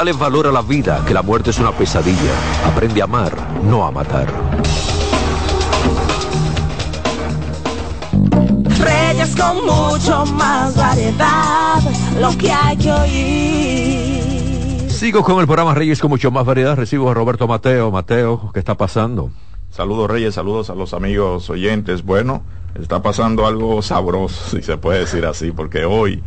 Dale 0.00 0.14
valor 0.14 0.46
a 0.46 0.50
la 0.50 0.62
vida, 0.62 1.04
que 1.06 1.12
la 1.12 1.20
muerte 1.20 1.50
es 1.50 1.58
una 1.58 1.72
pesadilla. 1.72 2.32
Aprende 2.64 3.02
a 3.02 3.04
amar, 3.04 3.36
no 3.62 3.84
a 3.84 3.90
matar. 3.90 4.28
Reyes 8.78 9.36
con 9.36 9.56
mucho 9.56 10.24
más 10.24 10.74
variedad, 10.74 11.82
lo 12.18 12.30
que 12.38 12.50
hay 12.50 12.78
que 12.78 12.90
oír. 12.90 14.90
Sigo 14.90 15.22
con 15.22 15.38
el 15.38 15.44
programa 15.44 15.74
Reyes 15.74 16.00
con 16.00 16.08
mucho 16.08 16.30
más 16.30 16.46
variedad. 16.46 16.76
Recibo 16.76 17.10
a 17.10 17.12
Roberto 17.12 17.46
Mateo. 17.46 17.90
Mateo, 17.90 18.52
¿qué 18.54 18.60
está 18.60 18.78
pasando? 18.78 19.28
Saludos 19.70 20.10
Reyes, 20.10 20.34
saludos 20.34 20.70
a 20.70 20.74
los 20.74 20.94
amigos 20.94 21.50
oyentes. 21.50 22.06
Bueno, 22.06 22.42
está 22.74 23.02
pasando 23.02 23.46
algo 23.46 23.82
sabroso, 23.82 24.48
si 24.56 24.62
se 24.62 24.78
puede 24.78 25.00
decir 25.00 25.26
así, 25.26 25.50
porque 25.50 25.84
hoy 25.84 26.22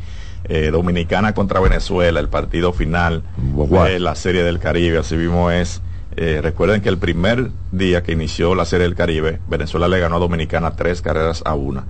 eh, 0.46 0.70
Dominicana 0.72 1.34
contra 1.34 1.60
Venezuela, 1.60 2.20
el 2.20 2.30
partido 2.30 2.74
final 2.74 3.24
de 3.38 4.00
la 4.00 4.16
Serie 4.16 4.44
del 4.44 4.60
Caribe, 4.60 4.98
así 4.98 5.16
mismo 5.16 5.52
es. 5.52 5.82
Eh, 6.16 6.42
recuerden 6.44 6.82
que 6.82 6.90
el 6.90 6.98
primer 6.98 7.50
día 7.72 8.04
que 8.04 8.12
inició 8.12 8.54
la 8.54 8.66
Serie 8.66 8.86
del 8.86 8.96
Caribe, 8.96 9.40
Venezuela 9.48 9.88
le 9.88 10.00
ganó 10.00 10.18
a 10.18 10.20
Dominicana 10.20 10.76
tres 10.76 11.02
carreras 11.02 11.42
a 11.46 11.56
una. 11.56 11.86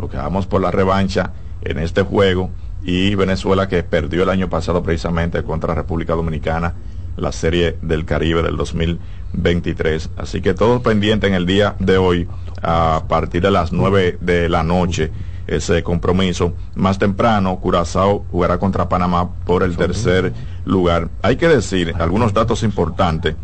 Lo 0.00 0.08
que 0.08 0.16
vamos 0.16 0.46
por 0.46 0.60
la 0.60 0.70
revancha 0.70 1.32
en 1.62 1.78
este 1.78 2.02
juego 2.02 2.50
y 2.82 3.14
Venezuela 3.14 3.68
que 3.68 3.82
perdió 3.82 4.22
el 4.22 4.30
año 4.30 4.48
pasado 4.48 4.82
precisamente 4.82 5.42
contra 5.42 5.74
República 5.74 6.14
Dominicana 6.14 6.74
la 7.16 7.32
Serie 7.32 7.76
del 7.82 8.04
Caribe 8.04 8.42
del 8.42 8.56
2023. 8.56 10.10
Así 10.16 10.40
que 10.40 10.54
todo 10.54 10.82
pendiente 10.82 11.26
en 11.26 11.34
el 11.34 11.46
día 11.46 11.76
de 11.78 11.98
hoy 11.98 12.28
a 12.62 13.04
partir 13.08 13.42
de 13.42 13.50
las 13.50 13.72
9 13.72 14.18
de 14.20 14.48
la 14.48 14.62
noche 14.62 15.10
ese 15.48 15.82
compromiso. 15.82 16.52
Más 16.76 16.98
temprano, 16.98 17.58
Curazao 17.58 18.24
jugará 18.30 18.58
contra 18.58 18.88
Panamá 18.88 19.30
por 19.44 19.62
el 19.62 19.76
tercer 19.76 20.32
lugar. 20.64 21.08
Hay 21.22 21.36
que 21.36 21.48
decir 21.48 21.94
algunos 21.98 22.32
datos 22.32 22.62
importantes 22.62 23.34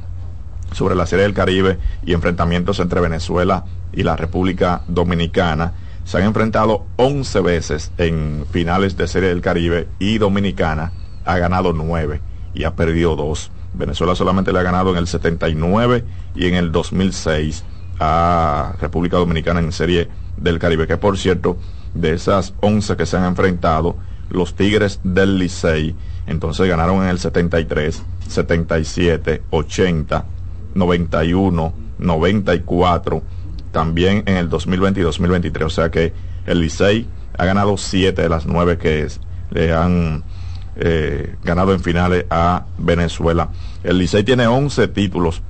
sobre 0.72 0.94
la 0.94 1.06
Serie 1.06 1.24
del 1.24 1.34
Caribe 1.34 1.78
y 2.04 2.12
enfrentamientos 2.12 2.78
entre 2.78 3.00
Venezuela 3.00 3.64
y 3.92 4.02
la 4.02 4.16
República 4.16 4.82
Dominicana. 4.86 5.72
Se 6.04 6.18
han 6.18 6.24
enfrentado 6.24 6.84
11 6.96 7.40
veces 7.40 7.92
en 7.96 8.44
finales 8.50 8.96
de 8.96 9.08
Serie 9.08 9.30
del 9.30 9.40
Caribe 9.40 9.88
y 9.98 10.18
Dominicana 10.18 10.92
ha 11.24 11.38
ganado 11.38 11.72
9 11.72 12.20
y 12.52 12.64
ha 12.64 12.74
perdido 12.74 13.16
2. 13.16 13.50
Venezuela 13.72 14.14
solamente 14.14 14.52
le 14.52 14.58
ha 14.58 14.62
ganado 14.62 14.90
en 14.90 14.98
el 14.98 15.06
79 15.06 16.04
y 16.34 16.46
en 16.46 16.54
el 16.54 16.70
2006 16.70 17.64
a 17.98 18.74
República 18.80 19.16
Dominicana 19.16 19.60
en 19.60 19.72
Serie 19.72 20.08
del 20.36 20.58
Caribe, 20.58 20.86
que 20.86 20.96
por 20.96 21.16
cierto, 21.16 21.56
de 21.94 22.12
esas 22.12 22.54
11 22.60 22.96
que 22.96 23.06
se 23.06 23.16
han 23.16 23.24
enfrentado, 23.24 23.96
los 24.30 24.54
Tigres 24.54 25.00
del 25.04 25.38
Licey, 25.38 25.94
entonces 26.26 26.68
ganaron 26.68 27.02
en 27.02 27.08
el 27.08 27.18
73, 27.18 28.02
77, 28.28 29.42
80, 29.50 30.24
91, 30.74 31.74
94, 31.98 33.22
también 33.72 34.22
en 34.26 34.36
el 34.36 34.48
2020 34.48 35.00
y 35.00 35.02
2023. 35.02 35.66
O 35.66 35.70
sea 35.70 35.90
que 35.90 36.12
el 36.46 36.60
Licey 36.60 37.06
ha 37.36 37.44
ganado 37.44 37.76
7 37.76 38.20
de 38.20 38.28
las 38.28 38.46
9 38.46 38.78
que 38.78 39.06
le 39.50 39.72
han 39.72 40.24
eh, 40.76 41.36
ganado 41.44 41.72
en 41.72 41.80
finales 41.80 42.26
a 42.30 42.66
Venezuela. 42.78 43.50
El 43.82 43.98
Licey 43.98 44.24
tiene 44.24 44.46
11 44.46 44.88
títulos 44.88 45.42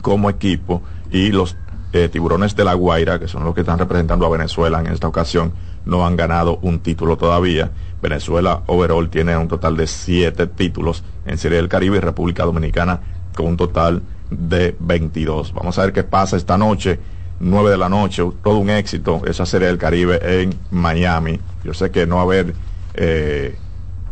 como 0.00 0.30
equipo 0.30 0.82
y 1.10 1.30
los 1.30 1.56
eh, 1.92 2.08
tiburones 2.08 2.54
de 2.54 2.64
la 2.64 2.74
Guaira, 2.74 3.18
que 3.18 3.28
son 3.28 3.44
los 3.44 3.54
que 3.54 3.60
están 3.60 3.78
representando 3.78 4.26
a 4.26 4.30
Venezuela 4.30 4.80
en 4.80 4.86
esta 4.86 5.08
ocasión, 5.08 5.52
no 5.84 6.06
han 6.06 6.16
ganado 6.16 6.58
un 6.62 6.80
título 6.80 7.16
todavía. 7.16 7.70
Venezuela 8.02 8.62
overall 8.66 9.10
tiene 9.10 9.36
un 9.36 9.48
total 9.48 9.76
de 9.76 9.86
7 9.86 10.46
títulos 10.48 11.04
en 11.26 11.38
Serie 11.38 11.58
del 11.58 11.68
Caribe 11.68 11.96
y 11.96 12.00
República 12.00 12.44
Dominicana 12.44 13.00
con 13.34 13.46
un 13.46 13.56
total 13.56 14.02
de 14.30 14.76
22. 14.78 15.52
Vamos 15.52 15.78
a 15.78 15.82
ver 15.82 15.92
qué 15.92 16.04
pasa 16.04 16.36
esta 16.36 16.56
noche. 16.56 16.98
9 17.40 17.70
de 17.70 17.78
la 17.78 17.88
noche, 17.88 18.22
todo 18.44 18.58
un 18.58 18.68
éxito 18.68 19.22
esa 19.26 19.46
Serie 19.46 19.68
del 19.68 19.78
Caribe 19.78 20.42
en 20.42 20.54
Miami. 20.70 21.40
Yo 21.64 21.72
sé 21.72 21.90
que 21.90 22.06
no 22.06 22.16
va 22.16 22.20
a 22.20 22.24
haber 22.24 22.54
eh, 22.94 23.56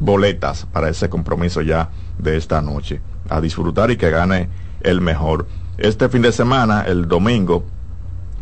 boletas 0.00 0.66
para 0.72 0.88
ese 0.88 1.08
compromiso 1.08 1.60
ya 1.60 1.90
de 2.18 2.36
esta 2.36 2.62
noche. 2.62 3.00
A 3.28 3.40
disfrutar 3.40 3.90
y 3.90 3.96
que 3.96 4.10
gane 4.10 4.48
el 4.80 5.00
mejor. 5.00 5.46
Este 5.78 6.08
fin 6.08 6.22
de 6.22 6.32
semana, 6.32 6.82
el 6.82 7.06
domingo, 7.06 7.64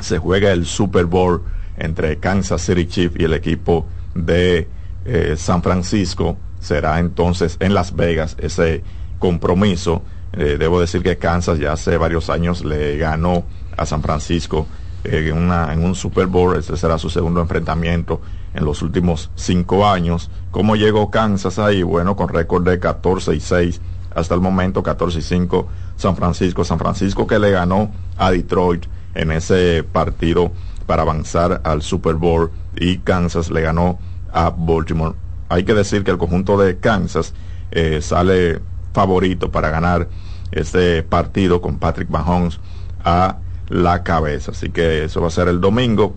se 0.00 0.16
juega 0.16 0.52
el 0.52 0.64
Super 0.64 1.04
Bowl 1.04 1.42
entre 1.76 2.16
Kansas 2.16 2.62
City 2.62 2.86
Chiefs 2.86 3.16
y 3.18 3.24
el 3.24 3.34
equipo 3.34 3.86
de 4.14 4.66
eh, 5.04 5.34
San 5.36 5.62
Francisco. 5.62 6.38
Será 6.60 6.98
entonces 6.98 7.58
en 7.60 7.74
Las 7.74 7.94
Vegas 7.94 8.36
ese 8.40 8.82
compromiso. 9.18 10.02
Eh, 10.32 10.56
debo 10.58 10.80
decir 10.80 11.02
que 11.02 11.18
Kansas 11.18 11.58
ya 11.58 11.74
hace 11.74 11.98
varios 11.98 12.30
años 12.30 12.64
le 12.64 12.96
ganó 12.96 13.44
a 13.76 13.84
San 13.84 14.00
Francisco 14.00 14.66
eh, 15.04 15.30
en, 15.30 15.52
en 15.52 15.84
un 15.84 15.94
Super 15.94 16.28
Bowl. 16.28 16.56
Este 16.56 16.74
será 16.78 16.96
su 16.96 17.10
segundo 17.10 17.42
enfrentamiento 17.42 18.22
en 18.54 18.64
los 18.64 18.80
últimos 18.80 19.30
cinco 19.34 19.86
años. 19.86 20.30
¿Cómo 20.50 20.74
llegó 20.74 21.10
Kansas 21.10 21.58
ahí? 21.58 21.82
Bueno, 21.82 22.16
con 22.16 22.30
récord 22.30 22.66
de 22.66 22.78
14 22.78 23.34
y 23.34 23.40
6 23.40 23.80
hasta 24.16 24.34
el 24.34 24.40
momento, 24.40 24.82
14 24.82 25.18
y 25.18 25.22
5 25.22 25.68
San 25.96 26.16
Francisco. 26.16 26.64
San 26.64 26.78
Francisco 26.78 27.26
que 27.26 27.38
le 27.38 27.50
ganó 27.50 27.92
a 28.16 28.30
Detroit 28.30 28.86
en 29.14 29.30
ese 29.30 29.84
partido 29.84 30.50
para 30.86 31.02
avanzar 31.02 31.60
al 31.64 31.82
Super 31.82 32.14
Bowl 32.14 32.50
y 32.76 32.98
Kansas 32.98 33.50
le 33.50 33.60
ganó 33.60 33.98
a 34.32 34.50
Baltimore. 34.50 35.14
Hay 35.50 35.64
que 35.64 35.74
decir 35.74 36.02
que 36.02 36.10
el 36.10 36.18
conjunto 36.18 36.56
de 36.56 36.78
Kansas 36.78 37.34
eh, 37.70 38.00
sale 38.00 38.60
favorito 38.94 39.50
para 39.50 39.68
ganar 39.68 40.08
este 40.50 41.02
partido 41.02 41.60
con 41.60 41.78
Patrick 41.78 42.08
Mahomes 42.08 42.58
a 43.04 43.36
la 43.68 44.02
cabeza. 44.02 44.52
Así 44.52 44.70
que 44.70 45.04
eso 45.04 45.20
va 45.20 45.28
a 45.28 45.30
ser 45.30 45.48
el 45.48 45.60
domingo. 45.60 46.14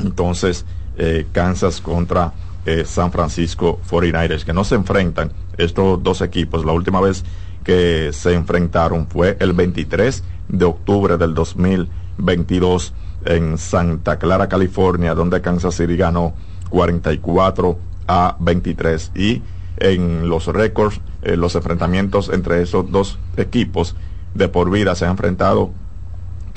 Entonces, 0.00 0.64
eh, 0.96 1.26
Kansas 1.32 1.82
contra 1.82 2.32
eh, 2.66 2.84
San 2.84 3.12
Francisco 3.12 3.80
49ers, 3.88 4.44
que 4.44 4.52
no 4.52 4.64
se 4.64 4.74
enfrentan 4.74 5.32
estos 5.56 6.02
dos 6.02 6.20
equipos. 6.20 6.64
La 6.64 6.72
última 6.72 7.00
vez 7.00 7.24
que 7.64 8.10
se 8.12 8.34
enfrentaron 8.34 9.06
fue 9.08 9.36
el 9.40 9.52
23 9.52 10.24
de 10.48 10.64
octubre 10.64 11.16
del 11.16 11.34
2022 11.34 12.94
en 13.24 13.58
Santa 13.58 14.18
Clara, 14.18 14.48
California, 14.48 15.14
donde 15.14 15.40
Kansas 15.40 15.74
City 15.74 15.96
ganó 15.96 16.34
44 16.70 17.78
a 18.06 18.36
23 18.40 19.12
y 19.14 19.42
en 19.78 20.28
los 20.28 20.46
récords, 20.46 21.00
eh, 21.22 21.36
los 21.36 21.54
enfrentamientos 21.54 22.30
entre 22.30 22.62
esos 22.62 22.90
dos 22.90 23.18
equipos 23.36 23.94
de 24.34 24.48
por 24.48 24.70
vida 24.70 24.94
se 24.94 25.04
han 25.04 25.12
enfrentado 25.12 25.70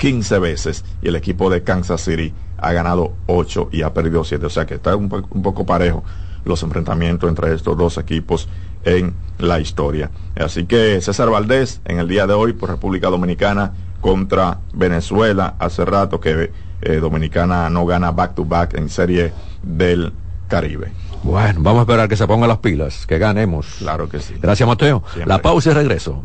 15 0.02 0.40
veces 0.40 0.84
y 1.00 1.06
el 1.06 1.14
equipo 1.14 1.48
de 1.48 1.62
Kansas 1.62 2.00
City 2.00 2.34
ha 2.58 2.72
ganado 2.72 3.12
8 3.28 3.68
y 3.70 3.82
ha 3.82 3.94
perdido 3.94 4.24
7. 4.24 4.44
O 4.44 4.50
sea 4.50 4.66
que 4.66 4.74
está 4.74 4.96
un, 4.96 5.08
poco 5.08 5.64
parejo 5.64 6.02
los 6.44 6.60
enfrentamientos 6.64 7.28
entre 7.28 7.54
estos 7.54 7.78
dos 7.78 7.98
equipos 7.98 8.48
en 8.82 9.14
la 9.38 9.60
historia. 9.60 10.10
Así 10.34 10.64
que 10.64 11.00
César 11.00 11.30
Valdés 11.30 11.80
en 11.84 12.00
el 12.00 12.08
día 12.08 12.26
de 12.26 12.34
hoy 12.34 12.52
por 12.52 12.70
República 12.70 13.10
Dominicana 13.10 13.74
contra 14.00 14.58
Venezuela. 14.74 15.54
Hace 15.60 15.84
rato 15.84 16.18
que 16.18 16.50
eh, 16.80 16.96
Dominicana 16.96 17.70
no 17.70 17.86
gana 17.86 18.10
back 18.10 18.34
to 18.34 18.44
back 18.44 18.74
en 18.74 18.88
serie 18.88 19.32
del 19.62 20.12
Caribe. 20.48 20.90
Bueno, 21.22 21.60
vamos 21.62 21.78
a 21.78 21.82
esperar 21.82 22.08
que 22.08 22.16
se 22.16 22.26
pongan 22.26 22.48
las 22.48 22.58
pilas, 22.58 23.06
que 23.06 23.18
ganemos. 23.18 23.76
Claro 23.78 24.08
que 24.08 24.18
sí. 24.18 24.34
Gracias, 24.42 24.68
Mateo. 24.68 25.04
La 25.26 25.40
pausa 25.40 25.70
y 25.70 25.74
regreso. 25.74 26.24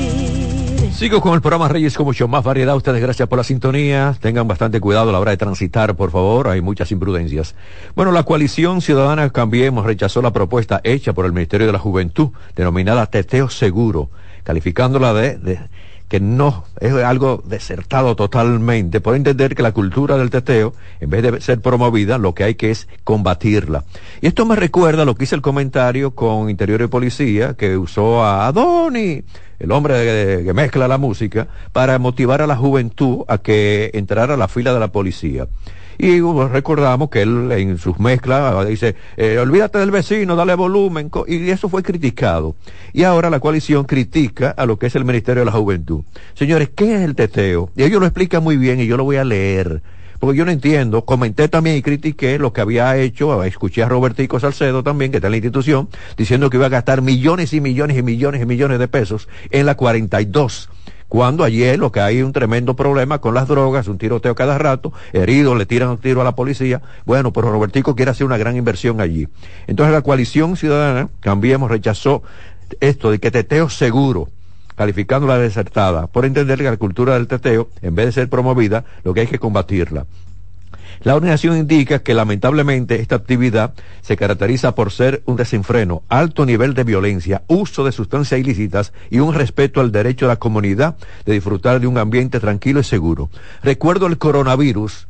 Sigo 1.01 1.19
con 1.19 1.33
el 1.33 1.41
programa 1.41 1.67
Reyes 1.67 1.97
con 1.97 2.05
mucho 2.05 2.27
más 2.27 2.43
variedad. 2.43 2.75
Ustedes 2.75 3.01
gracias 3.01 3.27
por 3.27 3.39
la 3.39 3.43
sintonía. 3.43 4.15
Tengan 4.21 4.47
bastante 4.47 4.79
cuidado 4.79 5.09
a 5.09 5.11
la 5.11 5.19
hora 5.19 5.31
de 5.31 5.37
transitar, 5.37 5.95
por 5.95 6.11
favor. 6.11 6.47
Hay 6.47 6.61
muchas 6.61 6.91
imprudencias. 6.91 7.55
Bueno, 7.95 8.11
la 8.11 8.21
coalición 8.21 8.81
ciudadana 8.81 9.31
Cambiemos 9.31 9.83
rechazó 9.83 10.21
la 10.21 10.31
propuesta 10.31 10.79
hecha 10.83 11.13
por 11.13 11.25
el 11.25 11.33
Ministerio 11.33 11.65
de 11.65 11.73
la 11.73 11.79
Juventud, 11.79 12.29
denominada 12.55 13.07
Teteo 13.07 13.49
Seguro, 13.49 14.11
calificándola 14.43 15.11
de, 15.15 15.39
de 15.39 15.59
que 16.11 16.19
no 16.19 16.65
es 16.81 16.91
algo 16.91 17.41
desertado 17.45 18.17
totalmente, 18.17 18.99
por 18.99 19.15
entender 19.15 19.55
que 19.55 19.63
la 19.63 19.71
cultura 19.71 20.17
del 20.17 20.29
teteo, 20.29 20.73
en 20.99 21.09
vez 21.09 21.23
de 21.23 21.39
ser 21.39 21.61
promovida, 21.61 22.17
lo 22.17 22.35
que 22.35 22.43
hay 22.43 22.55
que 22.55 22.69
es 22.69 22.89
combatirla. 23.05 23.85
Y 24.19 24.27
esto 24.27 24.45
me 24.45 24.57
recuerda 24.57 25.05
lo 25.05 25.15
que 25.15 25.23
hice 25.23 25.35
el 25.35 25.41
comentario 25.41 26.11
con 26.11 26.49
Interior 26.49 26.81
y 26.81 26.87
Policía, 26.87 27.53
que 27.53 27.77
usó 27.77 28.25
a 28.25 28.45
Adoni, 28.47 29.23
el 29.57 29.71
hombre 29.71 30.43
que 30.43 30.53
mezcla 30.53 30.89
la 30.89 30.97
música, 30.97 31.47
para 31.71 31.97
motivar 31.97 32.41
a 32.41 32.47
la 32.47 32.57
juventud 32.57 33.23
a 33.29 33.37
que 33.37 33.91
entrara 33.93 34.33
a 34.33 34.37
la 34.37 34.49
fila 34.49 34.73
de 34.73 34.81
la 34.81 34.91
policía. 34.91 35.47
Y 36.03 36.19
recordamos 36.19 37.11
que 37.11 37.21
él 37.21 37.51
en 37.51 37.77
sus 37.77 37.99
mezclas 37.99 38.67
dice, 38.67 38.95
eh, 39.17 39.37
olvídate 39.37 39.77
del 39.77 39.91
vecino, 39.91 40.35
dale 40.35 40.55
volumen, 40.55 41.11
y 41.27 41.47
eso 41.51 41.69
fue 41.69 41.83
criticado. 41.83 42.55
Y 42.91 43.03
ahora 43.03 43.29
la 43.29 43.39
coalición 43.39 43.83
critica 43.83 44.49
a 44.49 44.65
lo 44.65 44.79
que 44.79 44.87
es 44.87 44.95
el 44.95 45.05
Ministerio 45.05 45.41
de 45.41 45.45
la 45.45 45.51
Juventud. 45.51 46.01
Señores, 46.33 46.71
¿qué 46.75 46.95
es 46.95 47.01
el 47.01 47.13
teteo? 47.13 47.69
Y 47.75 47.83
ellos 47.83 47.99
lo 47.99 48.07
explican 48.07 48.43
muy 48.43 48.57
bien 48.57 48.79
y 48.79 48.87
yo 48.87 48.97
lo 48.97 49.03
voy 49.03 49.17
a 49.17 49.23
leer. 49.23 49.83
Porque 50.17 50.39
yo 50.39 50.43
no 50.43 50.49
entiendo, 50.49 51.05
comenté 51.05 51.47
también 51.49 51.75
y 51.75 51.83
critiqué 51.83 52.39
lo 52.39 52.51
que 52.51 52.61
había 52.61 52.97
hecho, 52.97 53.43
escuché 53.43 53.83
a 53.83 53.87
Robertico 53.87 54.39
Salcedo 54.39 54.81
también, 54.81 55.11
que 55.11 55.17
está 55.17 55.27
en 55.27 55.33
la 55.33 55.37
institución, 55.37 55.87
diciendo 56.17 56.49
que 56.49 56.57
iba 56.57 56.65
a 56.65 56.69
gastar 56.69 57.03
millones 57.03 57.53
y 57.53 57.61
millones 57.61 57.95
y 57.95 58.01
millones 58.01 58.41
y 58.41 58.45
millones 58.47 58.79
de 58.79 58.87
pesos 58.87 59.29
en 59.51 59.67
la 59.67 59.75
42 59.75 60.67
cuando 61.11 61.43
ayer 61.43 61.77
lo 61.77 61.91
que 61.91 61.99
hay 61.99 62.21
un 62.21 62.31
tremendo 62.31 62.73
problema 62.73 63.19
con 63.19 63.33
las 63.33 63.45
drogas, 63.45 63.89
un 63.89 63.97
tiroteo 63.97 64.33
cada 64.33 64.57
rato, 64.57 64.93
heridos, 65.11 65.57
le 65.57 65.65
tiran 65.65 65.89
un 65.89 65.97
tiro 65.97 66.21
a 66.21 66.23
la 66.23 66.35
policía. 66.37 66.81
Bueno, 67.03 67.33
pero 67.33 67.51
Robertico 67.51 67.97
quiere 67.97 68.11
hacer 68.11 68.25
una 68.25 68.37
gran 68.37 68.55
inversión 68.55 69.01
allí. 69.01 69.27
Entonces 69.67 69.93
la 69.93 70.03
coalición 70.03 70.55
ciudadana, 70.55 71.09
Cambiemos, 71.19 71.69
rechazó 71.69 72.23
esto 72.79 73.11
de 73.11 73.19
que 73.19 73.29
teteo 73.29 73.69
seguro, 73.69 74.29
calificando 74.77 75.27
la 75.27 75.37
desertada, 75.37 76.07
por 76.07 76.23
entender 76.23 76.59
que 76.59 76.63
la 76.63 76.77
cultura 76.77 77.15
del 77.15 77.27
teteo, 77.27 77.67
en 77.81 77.93
vez 77.93 78.05
de 78.05 78.11
ser 78.13 78.29
promovida, 78.29 78.85
lo 79.03 79.13
que 79.13 79.19
hay 79.19 79.27
que 79.27 79.37
combatirla. 79.37 80.05
La 81.03 81.15
organización 81.15 81.57
indica 81.57 81.99
que 81.99 82.13
lamentablemente 82.13 83.01
esta 83.01 83.15
actividad 83.15 83.73
se 84.01 84.15
caracteriza 84.15 84.75
por 84.75 84.91
ser 84.91 85.23
un 85.25 85.35
desenfreno, 85.35 86.03
alto 86.09 86.45
nivel 86.45 86.75
de 86.75 86.83
violencia, 86.83 87.41
uso 87.47 87.83
de 87.83 87.91
sustancias 87.91 88.39
ilícitas 88.39 88.93
y 89.09 89.17
un 89.17 89.33
respeto 89.33 89.81
al 89.81 89.91
derecho 89.91 90.25
de 90.25 90.33
la 90.33 90.35
comunidad 90.35 90.95
de 91.25 91.33
disfrutar 91.33 91.79
de 91.79 91.87
un 91.87 91.97
ambiente 91.97 92.39
tranquilo 92.39 92.81
y 92.81 92.83
seguro. 92.83 93.31
Recuerdo 93.63 94.05
el 94.05 94.19
coronavirus, 94.19 95.07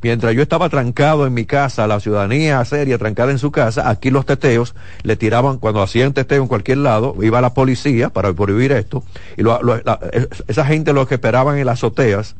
mientras 0.00 0.34
yo 0.34 0.40
estaba 0.40 0.70
trancado 0.70 1.26
en 1.26 1.34
mi 1.34 1.44
casa, 1.44 1.86
la 1.86 2.00
ciudadanía 2.00 2.64
seria 2.64 2.96
trancada 2.96 3.30
en 3.30 3.38
su 3.38 3.52
casa, 3.52 3.90
aquí 3.90 4.08
los 4.08 4.24
teteos 4.24 4.74
le 5.02 5.16
tiraban, 5.16 5.58
cuando 5.58 5.82
hacían 5.82 6.14
teteo 6.14 6.40
en 6.40 6.48
cualquier 6.48 6.78
lado, 6.78 7.16
iba 7.20 7.42
la 7.42 7.52
policía 7.52 8.08
para 8.08 8.32
prohibir 8.32 8.72
esto, 8.72 9.04
y 9.36 9.42
esa 10.48 10.64
gente 10.64 10.94
lo 10.94 11.06
que 11.06 11.16
esperaban 11.16 11.58
en 11.58 11.66
las 11.66 11.80
azoteas, 11.80 12.34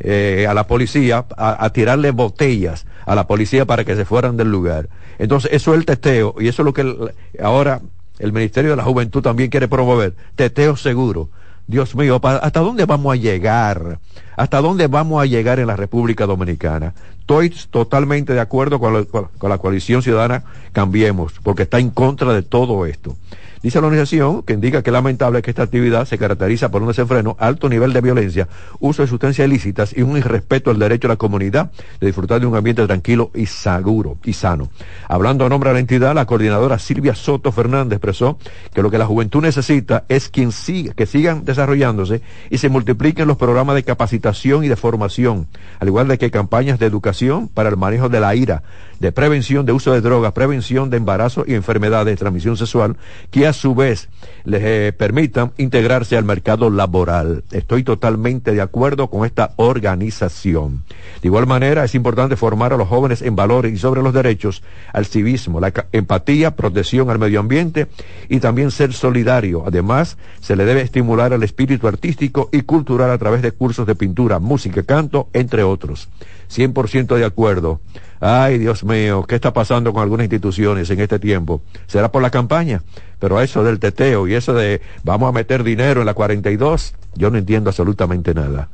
eh, 0.00 0.46
a 0.48 0.54
la 0.54 0.66
policía 0.66 1.24
a, 1.36 1.70
tirarle 1.70 2.10
botellas 2.10 2.86
a 3.06 3.14
la 3.14 3.26
policía 3.26 3.64
para 3.64 3.84
que 3.84 3.96
se 3.96 4.04
fueran 4.04 4.36
del 4.36 4.50
lugar. 4.50 4.88
Entonces, 5.18 5.52
eso 5.52 5.72
es 5.72 5.78
el 5.78 5.86
teteo 5.86 6.34
y 6.38 6.48
eso 6.48 6.62
es 6.62 6.66
lo 6.66 6.72
que 6.72 7.12
ahora 7.42 7.80
el 8.18 8.32
Ministerio 8.32 8.70
de 8.70 8.76
la 8.76 8.82
Juventud 8.82 9.22
también 9.22 9.50
quiere 9.50 9.68
promover, 9.68 10.14
teteo 10.36 10.76
seguro. 10.76 11.28
Dios 11.66 11.94
mío, 11.94 12.20
¿hasta 12.22 12.60
dónde 12.60 12.84
vamos 12.84 13.14
a 13.14 13.16
llegar? 13.16 13.98
¿Hasta 14.36 14.60
dónde 14.60 14.86
vamos 14.86 15.22
a 15.22 15.26
llegar 15.26 15.58
en 15.58 15.66
la 15.66 15.76
República 15.76 16.26
Dominicana? 16.26 16.92
Estoy 17.20 17.54
totalmente 17.70 18.34
de 18.34 18.40
acuerdo 18.40 18.78
con 18.78 19.06
con 19.06 19.50
la 19.50 19.58
coalición 19.58 20.02
ciudadana 20.02 20.44
Cambiemos, 20.72 21.34
porque 21.42 21.62
está 21.62 21.78
en 21.78 21.88
contra 21.90 22.34
de 22.34 22.42
todo 22.42 22.84
esto. 22.84 23.16
Dice 23.64 23.80
la 23.80 23.86
organización 23.86 24.42
que 24.42 24.52
indica 24.52 24.82
que 24.82 24.90
es 24.90 24.92
lamentable 24.92 25.40
que 25.40 25.48
esta 25.48 25.62
actividad 25.62 26.04
se 26.04 26.18
caracteriza 26.18 26.70
por 26.70 26.82
un 26.82 26.88
desenfreno, 26.88 27.34
alto 27.40 27.70
nivel 27.70 27.94
de 27.94 28.02
violencia, 28.02 28.46
uso 28.78 29.00
de 29.00 29.08
sustancias 29.08 29.48
ilícitas 29.48 29.96
y 29.96 30.02
un 30.02 30.18
irrespeto 30.18 30.70
al 30.70 30.78
derecho 30.78 31.08
de 31.08 31.14
la 31.14 31.16
comunidad 31.16 31.70
de 31.98 32.06
disfrutar 32.08 32.42
de 32.42 32.46
un 32.46 32.54
ambiente 32.54 32.86
tranquilo 32.86 33.30
y 33.34 33.46
seguro 33.46 34.18
y 34.22 34.34
sano. 34.34 34.68
Hablando 35.08 35.46
a 35.46 35.48
nombre 35.48 35.70
de 35.70 35.74
la 35.74 35.80
entidad, 35.80 36.14
la 36.14 36.26
coordinadora 36.26 36.78
Silvia 36.78 37.14
Soto 37.14 37.52
Fernández 37.52 37.96
expresó 37.96 38.38
que 38.74 38.82
lo 38.82 38.90
que 38.90 38.98
la 38.98 39.06
juventud 39.06 39.40
necesita 39.40 40.04
es 40.10 40.28
quien 40.28 40.52
siga, 40.52 40.92
que 40.92 41.06
sigan 41.06 41.46
desarrollándose 41.46 42.20
y 42.50 42.58
se 42.58 42.68
multipliquen 42.68 43.26
los 43.26 43.38
programas 43.38 43.76
de 43.76 43.82
capacitación 43.82 44.64
y 44.64 44.68
de 44.68 44.76
formación, 44.76 45.46
al 45.80 45.88
igual 45.88 46.06
de 46.06 46.18
que 46.18 46.30
campañas 46.30 46.78
de 46.78 46.84
educación 46.84 47.48
para 47.48 47.70
el 47.70 47.78
manejo 47.78 48.10
de 48.10 48.20
la 48.20 48.34
ira, 48.34 48.62
de 49.00 49.10
prevención 49.10 49.64
de 49.64 49.72
uso 49.72 49.92
de 49.92 50.02
drogas, 50.02 50.32
prevención 50.32 50.90
de 50.90 50.98
embarazo 50.98 51.44
y 51.46 51.54
enfermedades 51.54 52.12
de 52.12 52.16
transmisión 52.16 52.58
sexual, 52.58 52.96
que 53.30 53.53
su 53.54 53.74
vez 53.74 54.08
les 54.44 54.62
eh, 54.62 54.92
permitan 54.96 55.52
integrarse 55.56 56.16
al 56.16 56.24
mercado 56.24 56.70
laboral. 56.70 57.44
Estoy 57.50 57.82
totalmente 57.82 58.52
de 58.52 58.60
acuerdo 58.60 59.08
con 59.08 59.24
esta 59.24 59.52
organización. 59.56 60.84
De 61.22 61.28
igual 61.28 61.46
manera, 61.46 61.84
es 61.84 61.94
importante 61.94 62.36
formar 62.36 62.72
a 62.72 62.76
los 62.76 62.88
jóvenes 62.88 63.22
en 63.22 63.36
valores 63.36 63.72
y 63.72 63.78
sobre 63.78 64.02
los 64.02 64.12
derechos, 64.12 64.62
al 64.92 65.06
civismo, 65.06 65.60
la 65.60 65.72
empatía, 65.92 66.56
protección 66.56 67.10
al 67.10 67.18
medio 67.18 67.40
ambiente 67.40 67.86
y 68.28 68.40
también 68.40 68.70
ser 68.70 68.92
solidario. 68.92 69.64
Además, 69.66 70.18
se 70.40 70.56
le 70.56 70.64
debe 70.64 70.82
estimular 70.82 71.32
al 71.32 71.42
espíritu 71.42 71.88
artístico 71.88 72.48
y 72.52 72.62
cultural 72.62 73.10
a 73.10 73.18
través 73.18 73.42
de 73.42 73.52
cursos 73.52 73.86
de 73.86 73.94
pintura, 73.94 74.38
música, 74.38 74.82
canto, 74.82 75.28
entre 75.32 75.62
otros. 75.62 76.08
100% 76.54 77.16
de 77.16 77.24
acuerdo. 77.24 77.80
Ay, 78.20 78.58
Dios 78.58 78.84
mío, 78.84 79.24
¿qué 79.28 79.34
está 79.34 79.52
pasando 79.52 79.92
con 79.92 80.02
algunas 80.02 80.24
instituciones 80.24 80.88
en 80.90 81.00
este 81.00 81.18
tiempo? 81.18 81.62
¿Será 81.86 82.10
por 82.10 82.22
la 82.22 82.30
campaña? 82.30 82.82
Pero 83.18 83.40
eso 83.40 83.64
del 83.64 83.78
teteo 83.78 84.28
y 84.28 84.34
eso 84.34 84.54
de 84.54 84.80
vamos 85.02 85.28
a 85.28 85.32
meter 85.32 85.64
dinero 85.64 86.00
en 86.00 86.06
la 86.06 86.14
42, 86.14 86.94
yo 87.16 87.30
no 87.30 87.38
entiendo 87.38 87.70
absolutamente 87.70 88.34
nada. 88.34 88.68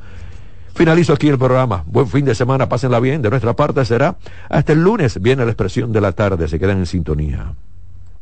Finalizo 0.75 1.13
aquí 1.13 1.29
el 1.29 1.39
programa. 1.39 1.85
Buen 1.87 2.07
fin 2.07 2.25
de 2.25 2.35
semana, 2.35 2.69
pásenla 2.69 3.01
bien. 3.01 3.23
De 3.23 3.31
nuestra 3.31 3.55
parte 3.55 3.85
será 3.85 4.17
hasta 4.49 4.73
el 4.73 4.83
lunes. 4.83 5.21
Viene 5.21 5.45
la 5.45 5.51
expresión 5.51 5.93
de 5.93 6.01
la 6.01 6.13
tarde. 6.13 6.49
Se 6.49 6.59
quedan 6.59 6.79
en 6.79 6.87
sintonía. 6.87 7.55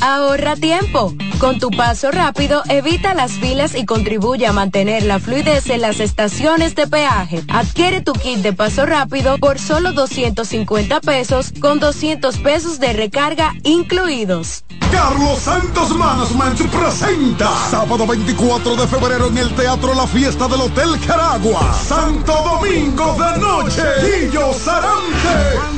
Ahorra 0.00 0.56
tiempo. 0.56 1.14
Con 1.38 1.58
tu 1.58 1.70
paso 1.70 2.10
rápido, 2.10 2.62
evita 2.68 3.14
las 3.14 3.32
filas 3.32 3.74
y 3.74 3.84
contribuye 3.84 4.46
a 4.46 4.52
mantener 4.52 5.04
la 5.04 5.18
fluidez 5.18 5.68
en 5.68 5.80
las 5.80 6.00
estaciones 6.00 6.74
de 6.74 6.86
peaje. 6.86 7.42
Adquiere 7.48 8.00
tu 8.00 8.12
kit 8.12 8.38
de 8.38 8.52
paso 8.52 8.86
rápido 8.86 9.38
por 9.38 9.58
solo 9.58 9.92
250 9.92 11.00
pesos 11.00 11.52
con 11.60 11.80
200 11.80 12.38
pesos 12.38 12.80
de 12.80 12.92
recarga 12.92 13.52
incluidos. 13.62 14.64
Carlos 14.90 15.40
Santos 15.40 15.94
Management 15.96 16.70
presenta 16.70 17.50
sábado 17.68 18.06
24 18.06 18.76
de 18.76 18.86
febrero 18.86 19.26
en 19.26 19.38
el 19.38 19.54
Teatro 19.54 19.92
La 19.94 20.06
Fiesta 20.06 20.46
del 20.46 20.60
Hotel 20.60 20.98
Caragua. 21.06 21.74
Santo 21.74 22.32
Domingo 22.32 23.16
de 23.18 23.40
Noche. 23.40 23.82
Guillo 24.02 24.52
Sarante. 24.54 25.74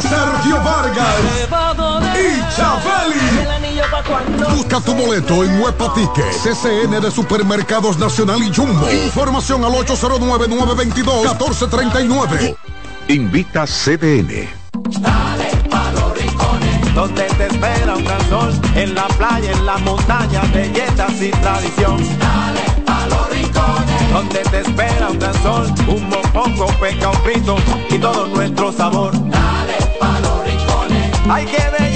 Sergio 0.00 0.62
Vargas. 0.62 1.16
Y 2.16 2.56
Chabeli. 3.12 4.56
Busca 4.56 4.80
tu 4.80 4.94
boleto 4.94 5.44
en 5.44 5.60
Huepa 5.60 5.92
Ticket. 5.94 6.24
CCN 6.42 7.00
de 7.00 7.10
Supermercados 7.10 7.98
Nacional 7.98 8.42
y 8.42 8.52
Jumbo. 8.54 8.88
Información 8.90 9.64
al 9.64 9.72
809-922-1439. 9.72 12.56
Invita 13.08 13.64
CDN. 13.66 14.48
Dale 15.00 15.46
pa' 15.70 15.90
los 15.92 16.12
rincones, 16.18 16.94
donde 16.94 17.22
te 17.24 17.46
espera 17.46 17.96
un 17.96 18.04
gran 18.04 18.28
sol, 18.28 18.52
en 18.74 18.94
la 18.94 19.08
playa, 19.08 19.50
en 19.52 19.64
la 19.66 19.78
montaña, 19.78 20.42
belletas 20.52 21.12
y 21.20 21.30
tradición. 21.30 21.96
Dale 22.18 22.60
pa' 22.84 23.06
los 23.06 23.30
rincones, 23.30 24.12
donde 24.12 24.40
te 24.40 24.60
espera 24.60 25.08
un 25.10 25.18
gran 25.18 25.42
sol, 25.42 25.72
un 25.88 26.08
mopongo, 26.08 26.66
peca, 26.80 27.08
un 27.10 27.16
frito 27.22 27.56
y 27.90 27.98
todo 27.98 28.26
nuestro 28.28 28.72
sabor. 28.72 29.12
Dale 29.12 29.76
pa' 30.00 30.20
los 30.20 30.44
rincones, 30.44 31.12
hay 31.28 31.44
que 31.46 31.62
bella 31.78 31.95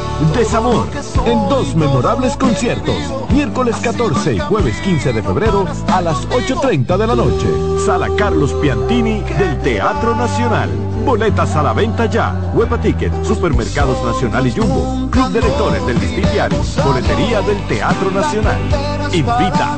Desamor, 0.33 0.87
en 1.25 1.49
dos 1.49 1.75
memorables 1.75 2.37
conciertos, 2.37 2.95
miércoles 3.31 3.75
14 3.81 4.35
y 4.35 4.39
jueves 4.39 4.79
15 4.81 5.13
de 5.13 5.23
febrero 5.23 5.65
a 5.87 6.01
las 6.01 6.27
8.30 6.29 6.97
de 6.97 7.07
la 7.07 7.15
noche. 7.15 7.47
Sala 7.85 8.07
Carlos 8.17 8.53
Piantini 8.61 9.21
del 9.21 9.59
Teatro 9.61 10.15
Nacional. 10.15 10.69
Boletas 11.03 11.55
a 11.55 11.63
la 11.63 11.73
venta 11.73 12.05
ya. 12.05 12.33
Huepa 12.53 12.79
Ticket, 12.79 13.11
Supermercados 13.25 14.03
Nacional 14.05 14.47
y 14.47 14.51
Jumbo. 14.51 15.09
Club 15.09 15.31
de 15.31 15.41
Lectores 15.41 15.85
del 15.85 15.99
Distillario. 15.99 16.59
Boletería 16.85 17.41
del 17.41 17.67
Teatro 17.67 18.11
Nacional. 18.11 18.59
Invita. 19.11 19.77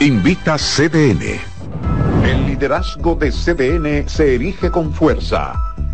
Invita 0.00 0.56
CDN. 0.56 1.40
El 2.24 2.46
liderazgo 2.46 3.16
de 3.16 3.30
CDN 3.30 4.08
se 4.08 4.36
erige 4.36 4.70
con 4.70 4.92
fuerza 4.92 5.54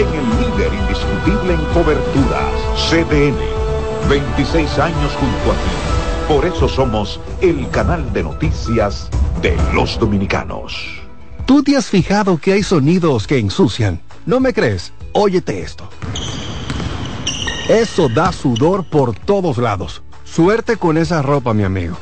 en 0.00 0.08
el 0.08 0.30
líder 0.40 0.72
indiscutible 0.72 1.52
en 1.52 1.64
coberturas, 1.74 2.54
CDN. 2.88 3.36
26 4.08 4.78
años 4.78 5.12
junto 5.12 5.52
a 5.52 5.54
ti. 5.54 5.70
Por 6.26 6.46
eso 6.46 6.68
somos 6.68 7.20
el 7.42 7.68
canal 7.68 8.10
de 8.14 8.22
noticias 8.22 9.10
de 9.42 9.54
los 9.74 9.98
dominicanos. 9.98 10.74
¿Tú 11.44 11.62
te 11.62 11.76
has 11.76 11.86
fijado 11.86 12.38
que 12.38 12.54
hay 12.54 12.62
sonidos 12.62 13.26
que 13.26 13.38
ensucian? 13.38 14.00
¿No 14.24 14.40
me 14.40 14.54
crees? 14.54 14.92
Óyete 15.12 15.60
esto. 15.60 15.86
Eso 17.68 18.08
da 18.08 18.32
sudor 18.32 18.84
por 18.88 19.14
todos 19.14 19.58
lados. 19.58 20.02
Suerte 20.24 20.78
con 20.78 20.96
esa 20.96 21.20
ropa, 21.20 21.52
mi 21.52 21.64
amigo. 21.64 21.98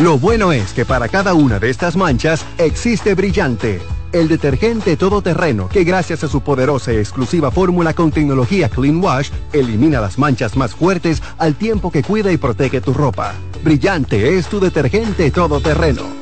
Lo 0.00 0.18
bueno 0.18 0.50
es 0.50 0.72
que 0.72 0.84
para 0.84 1.08
cada 1.08 1.34
una 1.34 1.60
de 1.60 1.70
estas 1.70 1.94
manchas 1.94 2.44
existe 2.58 3.14
brillante 3.14 3.80
el 4.12 4.28
detergente 4.28 4.96
todoterreno 4.96 5.68
que 5.68 5.84
gracias 5.84 6.24
a 6.24 6.28
su 6.28 6.40
poderosa 6.40 6.92
y 6.92 6.96
exclusiva 6.96 7.50
fórmula 7.50 7.94
con 7.94 8.12
tecnología 8.12 8.68
Clean 8.68 9.02
Wash 9.02 9.30
elimina 9.52 10.00
las 10.00 10.18
manchas 10.18 10.56
más 10.56 10.74
fuertes 10.74 11.22
al 11.38 11.54
tiempo 11.54 11.90
que 11.90 12.02
cuida 12.02 12.32
y 12.32 12.36
protege 12.36 12.80
tu 12.80 12.92
ropa. 12.92 13.34
Brillante 13.64 14.36
es 14.36 14.46
tu 14.46 14.60
detergente 14.60 15.30
todoterreno. 15.30 16.21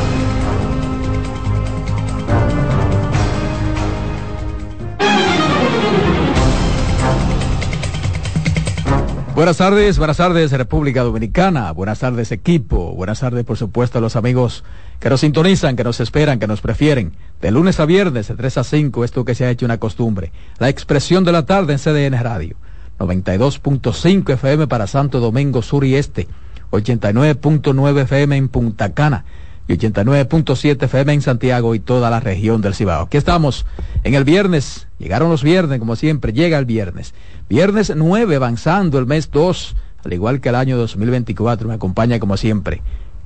Buenas 9.33 9.57
tardes, 9.57 9.97
buenas 9.97 10.17
tardes 10.17 10.51
República 10.51 11.03
Dominicana, 11.03 11.71
buenas 11.71 11.99
tardes 11.99 12.33
equipo, 12.33 12.93
buenas 12.93 13.21
tardes 13.21 13.45
por 13.45 13.55
supuesto 13.55 13.97
a 13.97 14.01
los 14.01 14.17
amigos 14.17 14.65
que 14.99 15.09
nos 15.09 15.21
sintonizan, 15.21 15.77
que 15.77 15.85
nos 15.85 16.01
esperan, 16.01 16.37
que 16.37 16.47
nos 16.47 16.59
prefieren. 16.59 17.13
De 17.41 17.49
lunes 17.49 17.79
a 17.79 17.85
viernes, 17.85 18.27
de 18.27 18.35
3 18.35 18.57
a 18.57 18.63
5, 18.65 19.05
esto 19.05 19.23
que 19.23 19.33
se 19.33 19.45
ha 19.45 19.49
hecho 19.49 19.65
una 19.65 19.77
costumbre. 19.77 20.33
La 20.59 20.67
expresión 20.67 21.23
de 21.23 21.31
la 21.31 21.45
tarde 21.45 21.73
en 21.73 21.79
CDN 21.79 22.21
Radio. 22.21 22.57
92.5 22.99 24.33
FM 24.33 24.67
para 24.67 24.85
Santo 24.85 25.21
Domingo 25.21 25.61
Sur 25.61 25.85
y 25.85 25.95
Este. 25.95 26.27
89.9 26.71 28.01
FM 28.01 28.35
en 28.35 28.49
Punta 28.49 28.93
Cana 28.93 29.23
y 29.67 29.73
89.7 29.77 30.83
FM 30.83 31.13
en 31.13 31.21
Santiago 31.21 31.73
y 31.75 31.79
toda 31.79 32.09
la 32.09 32.19
región 32.19 32.61
del 32.61 32.75
Cibao. 32.75 33.05
Aquí 33.05 33.17
estamos 33.17 33.65
en 34.03 34.13
el 34.13 34.23
viernes, 34.23 34.87
llegaron 34.99 35.29
los 35.29 35.43
viernes 35.43 35.79
como 35.79 35.95
siempre, 35.95 36.33
llega 36.33 36.57
el 36.57 36.65
viernes. 36.65 37.13
Viernes 37.51 37.91
9 37.93 38.37
avanzando 38.37 38.97
el 38.97 39.05
mes 39.05 39.29
2, 39.29 39.75
al 40.05 40.13
igual 40.13 40.39
que 40.39 40.47
el 40.47 40.55
año 40.55 40.77
2024, 40.77 41.67
me 41.67 41.73
acompaña 41.73 42.17
como 42.17 42.37
siempre. 42.37 42.81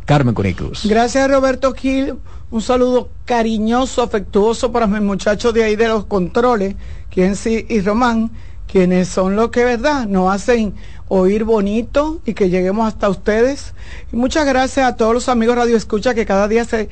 Carmen 0.05 0.33
Cunicruz. 0.33 0.87
Gracias 0.87 1.29
Roberto 1.29 1.73
Gil, 1.73 2.15
un 2.49 2.61
saludo 2.63 3.09
cariñoso, 3.25 4.01
afectuoso 4.01 4.71
para 4.71 4.87
mis 4.87 5.03
muchachos 5.03 5.53
de 5.53 5.63
ahí 5.63 5.75
de 5.75 5.89
los 5.89 6.05
controles, 6.05 6.73
sí 7.35 7.67
y 7.69 7.81
Román, 7.81 8.31
quienes 8.65 9.09
son 9.09 9.35
los 9.35 9.51
que, 9.51 9.63
¿verdad?, 9.63 10.07
nos 10.07 10.33
hacen 10.33 10.73
oír 11.07 11.43
bonito 11.43 12.19
y 12.25 12.33
que 12.33 12.49
lleguemos 12.49 12.87
hasta 12.87 13.09
ustedes. 13.09 13.75
Y 14.11 14.15
muchas 14.15 14.47
gracias 14.47 14.87
a 14.87 14.95
todos 14.95 15.13
los 15.13 15.29
amigos 15.29 15.55
Radio 15.55 15.77
Escucha 15.77 16.15
que 16.15 16.25
cada 16.25 16.47
día 16.47 16.65
se 16.65 16.89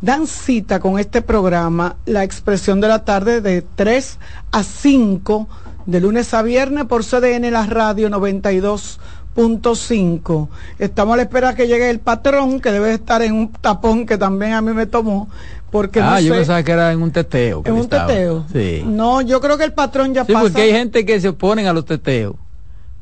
dan 0.00 0.26
cita 0.26 0.80
con 0.80 0.98
este 0.98 1.22
programa, 1.22 1.94
La 2.06 2.24
Expresión 2.24 2.80
de 2.80 2.88
la 2.88 3.04
Tarde, 3.04 3.40
de 3.40 3.62
3 3.62 4.18
a 4.50 4.64
5, 4.64 5.48
de 5.86 6.00
lunes 6.00 6.32
a 6.34 6.42
viernes 6.42 6.84
por 6.86 7.04
CDN, 7.04 7.50
la 7.50 7.66
radio 7.66 8.08
92.5. 8.10 10.48
Estamos 10.78 11.14
a 11.14 11.16
la 11.16 11.22
espera 11.22 11.54
que 11.54 11.66
llegue 11.66 11.88
el 11.90 12.00
patrón, 12.00 12.60
que 12.60 12.70
debe 12.72 12.92
estar 12.94 13.22
en 13.22 13.32
un 13.34 13.52
tapón 13.52 14.06
que 14.06 14.18
también 14.18 14.52
a 14.52 14.62
mí 14.62 14.72
me 14.72 14.86
tomó. 14.86 15.28
Porque 15.70 16.00
ah, 16.00 16.12
no 16.14 16.20
yo 16.20 16.34
sé, 16.34 16.40
pensaba 16.40 16.62
que 16.62 16.72
era 16.72 16.92
en 16.92 17.00
un 17.02 17.10
teteo. 17.12 17.62
que 17.62 17.70
en 17.70 17.76
un 17.76 17.82
estaba. 17.82 18.06
teteo. 18.06 18.44
Sí. 18.52 18.82
No, 18.86 19.22
yo 19.22 19.40
creo 19.40 19.56
que 19.56 19.64
el 19.64 19.72
patrón 19.72 20.12
ya 20.12 20.24
Sí, 20.26 20.32
pasa 20.34 20.44
porque 20.44 20.60
hay 20.62 20.72
gente 20.72 21.06
que 21.06 21.18
se 21.20 21.28
oponen 21.28 21.66
a 21.66 21.72
los 21.72 21.86
teteos, 21.86 22.34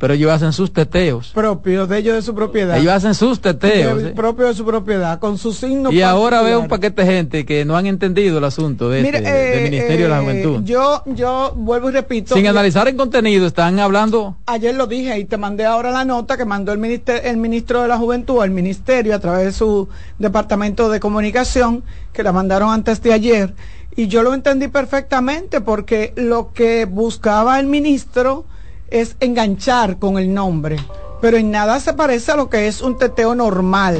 pero 0.00 0.14
ellos 0.14 0.32
hacen 0.32 0.54
sus 0.54 0.72
teteos. 0.72 1.30
propio 1.34 1.86
de 1.86 1.98
ellos 1.98 2.14
de 2.14 2.22
su 2.22 2.34
propiedad. 2.34 2.78
Ellos 2.78 2.90
hacen 2.90 3.14
sus 3.14 3.38
teteos. 3.38 4.02
¿sí? 4.02 4.08
propio 4.16 4.46
de 4.46 4.54
su 4.54 4.64
propiedad, 4.64 5.18
con 5.18 5.36
su 5.36 5.52
signo 5.52 5.92
Y 5.92 6.00
ahora 6.00 6.40
veo 6.40 6.58
un 6.58 6.68
paquete 6.68 7.04
de 7.04 7.12
gente 7.12 7.44
que 7.44 7.66
no 7.66 7.76
han 7.76 7.84
entendido 7.84 8.38
el 8.38 8.44
asunto 8.44 8.88
de 8.88 9.02
Mire, 9.02 9.18
este- 9.18 9.30
del 9.30 9.58
eh, 9.60 9.62
Ministerio 9.70 10.04
de 10.06 10.08
la 10.08 10.18
eh, 10.20 10.22
Juventud. 10.22 10.64
Yo, 10.64 11.02
yo 11.04 11.52
vuelvo 11.54 11.90
y 11.90 11.92
repito. 11.92 12.34
Sin 12.34 12.44
yo- 12.44 12.50
analizar 12.50 12.88
en 12.88 12.96
contenido, 12.96 13.46
están 13.46 13.78
hablando 13.78 14.36
Ayer 14.46 14.74
lo 14.74 14.86
dije 14.86 15.18
y 15.18 15.26
te 15.26 15.36
mandé 15.36 15.66
ahora 15.66 15.90
la 15.90 16.06
nota 16.06 16.38
que 16.38 16.46
mandó 16.46 16.72
el, 16.72 16.78
minister- 16.78 17.20
el 17.26 17.36
ministro 17.36 17.82
de 17.82 17.88
la 17.88 17.98
Juventud 17.98 18.40
al 18.40 18.50
ministerio 18.52 19.14
a 19.14 19.18
través 19.18 19.44
de 19.44 19.52
su 19.52 19.86
departamento 20.18 20.88
de 20.88 20.98
comunicación, 20.98 21.84
que 22.14 22.22
la 22.22 22.32
mandaron 22.32 22.70
antes 22.72 23.02
de 23.02 23.12
ayer. 23.12 23.54
Y 23.96 24.06
yo 24.06 24.22
lo 24.22 24.32
entendí 24.32 24.68
perfectamente 24.68 25.60
porque 25.60 26.14
lo 26.16 26.52
que 26.54 26.86
buscaba 26.86 27.60
el 27.60 27.66
ministro 27.66 28.46
es 28.90 29.16
enganchar 29.20 29.98
con 29.98 30.18
el 30.18 30.32
nombre. 30.32 30.76
Pero 31.20 31.36
en 31.36 31.50
nada 31.50 31.80
se 31.80 31.92
parece 31.92 32.32
a 32.32 32.36
lo 32.36 32.48
que 32.48 32.66
es 32.66 32.80
un 32.80 32.96
teteo 32.98 33.34
normal. 33.34 33.98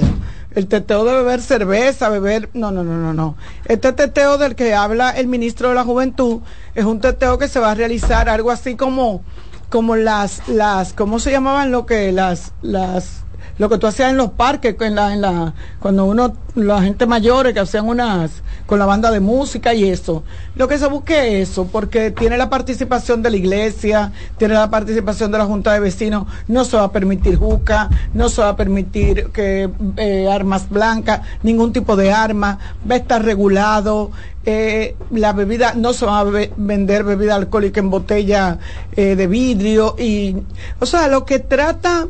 El 0.55 0.66
teteo 0.66 1.05
de 1.05 1.14
beber 1.14 1.41
cerveza, 1.41 2.09
beber... 2.09 2.51
No, 2.55 2.70
no, 2.70 2.82
no, 2.82 2.97
no, 2.97 3.12
no. 3.12 3.36
Este 3.66 3.93
teteo 3.93 4.36
del 4.36 4.57
que 4.57 4.74
habla 4.74 5.11
el 5.11 5.26
ministro 5.26 5.68
de 5.68 5.74
la 5.74 5.84
Juventud 5.84 6.41
es 6.74 6.84
un 6.84 7.01
teteo 7.01 7.38
que 7.38 7.49
se 7.49 7.61
va 7.61 7.70
a 7.70 7.74
realizar 7.74 8.28
algo 8.28 8.51
así 8.51 8.74
como 8.74 9.22
como 9.68 9.95
las 9.95 10.49
las 10.49 10.93
cómo 10.93 11.20
se 11.20 11.30
llamaban 11.30 11.70
lo 11.70 11.86
que 11.86 12.11
las 12.11 12.53
las 12.61 13.22
lo 13.61 13.69
que 13.69 13.77
tú 13.77 13.87
hacías 13.87 14.11
en 14.11 14.17
los 14.17 14.31
parques 14.31 14.75
en 14.81 14.95
la 14.95 15.13
en 15.13 15.21
la 15.21 15.53
cuando 15.81 16.07
uno 16.07 16.33
la 16.55 16.81
gente 16.81 17.05
mayores 17.05 17.53
que 17.53 17.61
hacían 17.61 17.87
unas 17.87 18.43
con 18.65 18.79
la 18.79 18.87
banda 18.87 19.11
de 19.11 19.21
música 19.21 19.75
y 19.75 19.85
eso. 19.85 20.23
Lo 20.57 20.67
que 20.67 20.79
se 20.79 20.87
busque 20.87 21.43
es 21.43 21.51
eso 21.51 21.67
porque 21.67 22.11
tiene 22.11 22.39
la 22.39 22.49
participación 22.49 23.23
de 23.23 23.31
la 23.31 23.37
iglesia 23.37 24.13
tiene 24.39 24.55
la 24.55 24.71
participación 24.71 25.31
de 25.31 25.37
la 25.37 25.45
junta 25.45 25.75
de 25.75 25.81
vecinos. 25.81 26.27
No 26.49 26.65
se 26.65 26.79
va 26.79 26.85
a 26.85 26.93
permitir 26.93 27.37
juca 27.37 27.91
no 28.15 28.31
se 28.31 28.41
va 28.41 28.49
a 28.49 28.57
permitir 28.57 29.27
que 29.27 29.69
eh, 29.99 30.29
armas 30.31 30.71
blancas 30.71 31.21
ningún 31.43 31.75
tipo 31.75 31.97
de 31.97 32.13
arma. 32.13 32.59
Va 32.91 32.95
a 32.95 32.99
estar 32.99 33.23
regulado. 33.23 34.11
Eh, 34.47 34.97
la 35.11 35.35
bebida 35.35 35.75
no 35.75 35.93
se 35.93 36.07
va 36.07 36.21
a 36.21 36.25
vender 36.25 37.05
bebida 37.05 37.35
alcohólica 37.35 37.81
en 37.81 37.91
botella 37.91 38.59
eh, 38.97 39.15
de 39.15 39.27
vidrio 39.27 39.97
y 39.99 40.35
o 40.79 40.87
sea 40.87 41.09
lo 41.09 41.27
que 41.27 41.41
trata 41.41 42.09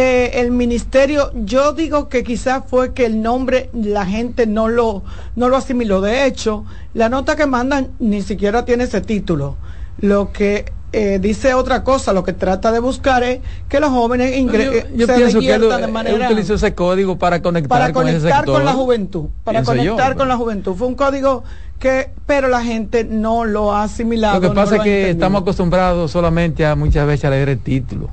eh, 0.00 0.30
el 0.40 0.52
ministerio 0.52 1.30
yo 1.34 1.72
digo 1.72 2.08
que 2.08 2.22
quizás 2.22 2.62
fue 2.68 2.92
que 2.94 3.04
el 3.04 3.20
nombre 3.20 3.68
la 3.72 4.06
gente 4.06 4.46
no 4.46 4.68
lo 4.68 5.02
no 5.34 5.48
lo 5.48 5.56
asimiló 5.56 6.00
de 6.00 6.24
hecho 6.26 6.64
la 6.94 7.08
nota 7.08 7.34
que 7.34 7.46
mandan 7.46 7.88
ni 7.98 8.22
siquiera 8.22 8.64
tiene 8.64 8.84
ese 8.84 9.00
título 9.00 9.56
lo 10.00 10.30
que 10.32 10.70
eh, 10.92 11.18
dice 11.20 11.52
otra 11.54 11.82
cosa 11.82 12.12
lo 12.12 12.22
que 12.22 12.32
trata 12.32 12.70
de 12.70 12.78
buscar 12.78 13.22
es 13.24 13.40
que 13.68 13.80
los 13.80 13.90
jóvenes 13.90 14.36
ingre- 14.36 14.64
yo, 14.66 14.72
eh, 14.72 14.86
yo 14.94 15.06
se 15.06 15.14
pienso 15.16 15.40
que 15.40 15.52
él, 15.54 15.60
de 15.68 15.84
él 15.84 15.90
manera 15.90 16.26
utilizó 16.26 16.54
ese 16.54 16.74
código 16.74 17.18
para 17.18 17.42
conectar 17.42 17.68
para 17.80 17.92
con 17.92 18.06
ese 18.06 18.18
conectar 18.18 18.38
sector. 18.40 18.54
con 18.54 18.64
la 18.64 18.72
juventud, 18.74 19.24
para 19.44 19.60
yo, 19.60 19.66
conectar 19.66 20.16
con 20.16 20.28
la 20.28 20.36
juventud. 20.36 20.74
Fue 20.76 20.86
un 20.86 20.94
código 20.94 21.42
que, 21.80 22.10
pero 22.24 22.48
la 22.48 22.62
gente 22.62 23.04
no 23.04 23.44
lo 23.44 23.72
ha 23.72 23.82
asimilado. 23.82 24.40
Lo 24.40 24.48
que 24.48 24.54
pasa 24.54 24.76
es 24.76 24.82
que 24.82 25.00
entendido. 25.00 25.10
estamos 25.26 25.42
acostumbrados 25.42 26.10
solamente 26.10 26.64
a 26.64 26.74
muchas 26.74 27.06
veces 27.06 27.24
a 27.26 27.30
leer 27.30 27.48
el 27.50 27.58
título. 27.58 28.08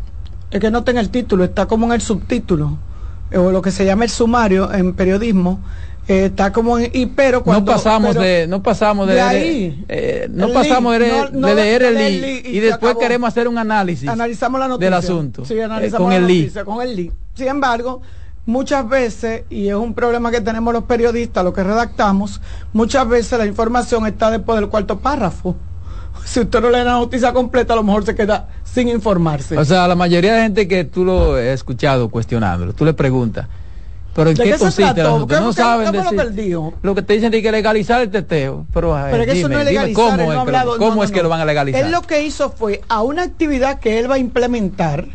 Es 0.55 0.61
que 0.61 0.71
no 0.71 0.85
tenga 0.85 1.01
el 1.01 1.09
título, 1.09 1.43
está 1.43 1.65
como 1.65 1.85
en 1.87 1.91
el 1.91 1.99
subtítulo, 2.01 2.77
eh, 3.29 3.37
o 3.37 3.51
lo 3.51 3.61
que 3.61 3.71
se 3.71 3.83
llama 3.83 4.05
el 4.05 4.09
sumario 4.09 4.71
en 4.73 4.93
periodismo, 4.93 5.59
eh, 6.07 6.27
está 6.27 6.53
como 6.53 6.79
en, 6.79 6.89
y 6.93 7.07
pero 7.07 7.43
cuando 7.43 7.71
no 7.71 7.75
pasamos 7.77 8.11
pero 8.11 8.21
de 8.21 8.47
no 8.47 8.63
pasamos 8.63 9.05
de, 9.07 9.19
ahí, 9.19 9.83
eh, 9.89 10.27
no 10.31 10.53
pasamos 10.53 10.93
de, 10.93 10.99
link, 10.99 11.31
no- 11.33 11.47
de 11.49 11.55
leer 11.55 11.81
de 11.81 12.07
el 12.07 12.21
link 12.21 12.45
y 12.45 12.59
después 12.61 12.91
acabó. 12.91 12.99
queremos 13.01 13.27
hacer 13.27 13.49
un 13.49 13.57
análisis 13.57 14.07
analizamos 14.07 14.59
la 14.61 14.67
noticia 14.69 14.85
del 14.91 14.93
asunto 14.93 15.43
Sí, 15.43 15.55
eh, 15.55 15.63
analizamos 15.65 16.05
con 16.05 16.09
la 16.11 16.15
el 16.15 16.21
noticia, 16.21 16.63
con 16.63 16.81
el 16.81 16.95
link. 16.95 17.13
Sin 17.33 17.47
embargo, 17.49 18.01
muchas 18.45 18.87
veces, 18.87 19.43
y 19.49 19.67
es 19.67 19.75
un 19.75 19.93
problema 19.93 20.31
que 20.31 20.39
tenemos 20.39 20.73
los 20.73 20.83
periodistas, 20.85 21.43
los 21.43 21.53
que 21.53 21.63
redactamos, 21.65 22.39
muchas 22.71 23.05
veces 23.09 23.37
la 23.37 23.45
información 23.45 24.07
está 24.07 24.31
después 24.31 24.57
del 24.59 24.69
cuarto 24.69 24.99
párrafo. 24.99 25.57
Si 26.23 26.39
usted 26.39 26.61
no 26.61 26.69
lee 26.69 26.83
la 26.83 26.93
noticia 26.93 27.33
completa, 27.33 27.73
a 27.73 27.75
lo 27.75 27.83
mejor 27.83 28.05
se 28.05 28.15
queda 28.15 28.47
sin 28.63 28.87
informarse. 28.89 29.57
O 29.57 29.65
sea, 29.65 29.87
la 29.87 29.95
mayoría 29.95 30.35
de 30.35 30.41
gente 30.43 30.67
que 30.67 30.83
tú 30.85 31.03
lo 31.05 31.35
has 31.35 31.41
escuchado 31.41 32.09
cuestionándolo, 32.09 32.73
tú 32.73 32.85
le 32.85 32.93
preguntas, 32.93 33.47
pero 34.13 34.29
¿en 34.29 34.35
¿De 34.37 34.43
qué, 34.43 34.51
qué 34.51 34.57
consiste 34.57 35.03
No 35.03 35.27
qué- 35.27 35.53
saben 35.53 35.91
qué 35.91 35.97
lo 35.97 36.03
decir. 36.11 36.35
que? 36.35 36.71
Lo 36.81 36.95
que 36.95 37.01
te 37.01 37.13
dicen 37.13 37.33
es 37.33 37.41
que 37.41 37.51
legalizar 37.51 38.01
el 38.01 38.09
teteo, 38.09 38.65
pero, 38.73 38.97
Pero 39.11 39.25
que 39.25 39.31
eso 39.39 39.49
no 39.49 39.59
es 39.59 39.67
dime 39.67 39.71
legalizar, 39.87 40.03
cómo, 40.03 40.17
no 40.17 40.33
es, 40.33 40.45
pero 40.45 40.77
¿cómo 40.77 40.95
no, 40.95 41.03
es 41.03 41.11
que 41.11 41.21
lo 41.21 41.29
van 41.29 41.41
a 41.41 41.45
legalizar. 41.45 41.83
Él 41.83 41.91
lo 41.91 42.01
que 42.01 42.23
hizo 42.23 42.49
fue 42.49 42.81
a 42.87 43.01
una 43.01 43.23
actividad 43.23 43.79
que 43.79 43.99
él 43.99 44.09
va 44.09 44.15
a 44.15 44.19
implementar 44.19 45.05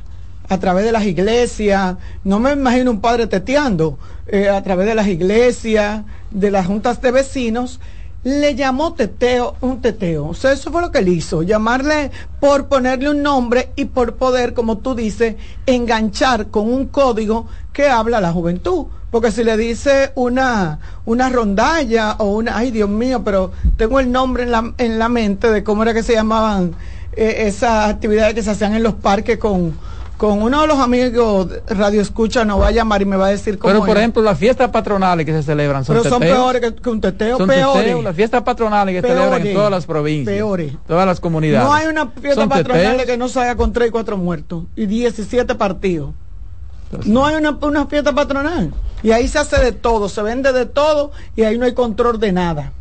a 0.49 0.59
través 0.59 0.85
de 0.85 0.93
las 0.93 1.05
iglesias, 1.05 1.95
no 2.25 2.41
me 2.41 2.53
imagino 2.53 2.91
un 2.91 3.01
padre 3.01 3.27
teteando, 3.27 3.99
eh, 4.27 4.49
a 4.49 4.63
través 4.63 4.87
de 4.87 4.95
las 4.97 5.07
iglesias, 5.07 6.03
de 6.31 6.51
las 6.51 6.67
juntas 6.67 7.01
de 7.01 7.11
vecinos, 7.13 7.79
le 8.23 8.55
llamó 8.55 8.93
teteo, 8.95 9.57
un 9.61 9.81
teteo. 9.81 10.29
O 10.29 10.35
sea, 10.35 10.53
eso 10.53 10.71
fue 10.71 10.83
lo 10.83 10.91
que 10.91 10.99
él 10.99 11.09
hizo, 11.09 11.43
llamarle 11.43 12.11
por 12.39 12.69
ponerle 12.69 13.11
un 13.11 13.23
nombre 13.23 13.71
y 13.77 13.87
por 13.87 14.17
poder, 14.17 14.53
como 14.55 14.79
tú 14.79 14.95
dices, 14.95 15.37
enganchar 15.67 16.49
con 16.49 16.71
un 16.71 16.87
código 16.87 17.47
que 17.73 17.89
habla 17.89 18.21
la 18.21 18.33
juventud. 18.33 18.87
Porque 19.11 19.33
si 19.33 19.43
le 19.43 19.57
dice 19.57 20.13
una, 20.15 20.79
una 21.05 21.29
rondalla 21.31 22.13
o 22.19 22.37
una, 22.37 22.57
ay 22.57 22.71
Dios 22.71 22.89
mío, 22.89 23.23
pero 23.25 23.51
tengo 23.77 23.99
el 23.99 24.13
nombre 24.13 24.45
en 24.45 24.53
la, 24.53 24.73
en 24.79 24.99
la 24.99 25.09
mente 25.09 25.51
de 25.51 25.65
cómo 25.65 25.83
era 25.83 25.95
que 25.95 26.03
se 26.03 26.15
llamaban 26.15 26.77
eh, 27.13 27.47
esas 27.49 27.91
actividades 27.91 28.35
que 28.35 28.43
se 28.43 28.51
hacían 28.51 28.75
en 28.75 28.85
los 28.85 28.95
parques 28.95 29.39
con, 29.39 29.75
con 30.21 30.43
uno 30.43 30.61
de 30.61 30.67
los 30.67 30.79
amigos 30.79 31.49
Radio 31.67 32.03
Escucha 32.03 32.45
nos 32.45 32.61
va 32.61 32.67
a 32.67 32.71
llamar 32.73 33.01
y 33.01 33.07
me 33.07 33.17
va 33.17 33.29
a 33.29 33.31
decir 33.31 33.59
cómo 33.59 33.73
Pero 33.73 33.87
por 33.87 33.97
es. 33.97 34.03
ejemplo, 34.03 34.21
las 34.21 34.37
fiestas 34.39 34.69
patronales 34.69 35.25
que 35.25 35.33
se 35.33 35.43
celebran 35.43 35.83
son 35.83 35.97
Pero 35.97 36.11
son 36.11 36.21
teteos. 36.21 36.37
peores 36.37 36.61
que, 36.61 36.75
que 36.75 36.91
un 36.91 37.01
teteo, 37.01 37.39
Son 37.39 37.49
peores. 37.49 37.83
teteos, 37.85 38.05
las 38.05 38.15
fiestas 38.15 38.43
patronales 38.43 38.95
que 38.97 39.01
se 39.01 39.15
celebran 39.15 39.47
en 39.47 39.55
todas 39.55 39.71
las 39.71 39.87
provincias, 39.87 40.37
Peores. 40.37 40.75
todas 40.87 41.07
las 41.07 41.21
comunidades. 41.21 41.67
No 41.67 41.73
hay 41.73 41.87
una 41.87 42.09
fiesta 42.09 42.47
patronal 42.47 42.83
teteos. 42.99 43.07
que 43.07 43.17
no 43.17 43.29
salga 43.31 43.57
con 43.57 43.73
3 43.73 43.89
y 43.89 43.91
4 43.93 44.17
muertos 44.19 44.65
y 44.77 44.85
17 44.85 45.55
partidos. 45.55 46.11
No 47.07 47.25
hay 47.25 47.37
una, 47.37 47.57
una 47.63 47.87
fiesta 47.87 48.13
patronal. 48.13 48.75
Y 49.03 49.13
ahí 49.13 49.27
se 49.27 49.39
hace 49.39 49.59
de 49.59 49.73
todo, 49.73 50.11
se 50.11 50.21
vende 50.21 50.53
de 50.53 50.67
todo 50.67 51.13
y 51.35 51.45
ahí 51.45 51.57
no 51.57 51.65
hay 51.65 51.73
control 51.73 52.21
de 52.21 52.33
nada. 52.33 52.73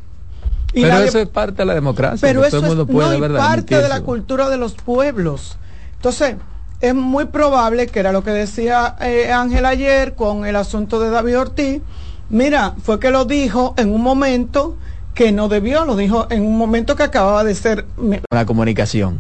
Y 0.74 0.82
Pero 0.82 0.94
nadie- 0.96 1.08
eso 1.08 1.20
es 1.20 1.30
parte 1.30 1.62
de 1.62 1.66
la 1.68 1.74
democracia. 1.74 2.20
pero 2.28 2.44
eso 2.44 2.60
todo 2.60 2.74
el 2.74 2.80
es 2.82 2.86
puede, 2.88 3.10
no, 3.12 3.16
y 3.16 3.22
¿verdad? 3.22 3.40
parte 3.40 3.82
de 3.82 3.88
la 3.88 4.02
cultura 4.02 4.50
de 4.50 4.58
los 4.58 4.74
pueblos. 4.74 5.58
Entonces, 5.96 6.36
es 6.82 6.96
muy 6.96 7.26
probable 7.26 7.88
que 7.88 8.00
era 8.00 8.12
lo 8.12 8.24
que 8.24 8.32
decía 8.32 8.96
eh, 9.02 9.32
Ángel 9.32 9.66
ayer 9.66 10.16
con 10.16 10.46
el 10.46 10.56
asunto 10.56 11.00
de 11.00 11.10
David 11.10 11.40
Ortiz. 11.40 11.82
Mira, 12.30 12.76
fue 12.82 13.00
que 13.00 13.10
lo 13.10 13.26
dijo 13.26 13.74
en 13.78 13.94
un 13.94 14.02
momento 14.02 14.78
que 15.14 15.32
no 15.32 15.50
debió, 15.50 15.84
lo 15.86 15.96
dijo 15.96 16.28
en 16.30 16.46
un 16.46 16.58
momento 16.58 16.96
que 16.96 17.04
acababa 17.04 17.44
de 17.44 17.56
ser 17.56 17.86
la 18.32 18.46
comunicación. 18.46 19.20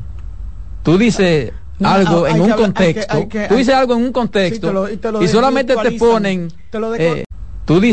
Tú 0.83 0.97
dices 0.97 1.51
No, 1.79 1.89
algo 1.89 2.27
en 2.27 2.39
un 2.39 2.51
contexto, 2.51 3.27
tú 3.49 3.55
dices 3.55 3.73
algo 3.73 3.95
en 3.95 4.03
un 4.03 4.11
contexto 4.13 4.87
y 5.21 5.27
solamente 5.27 5.75
te 5.75 5.91
ponen 5.93 6.49
Te 6.69 6.79
lo 6.79 6.95
eh, 6.95 7.25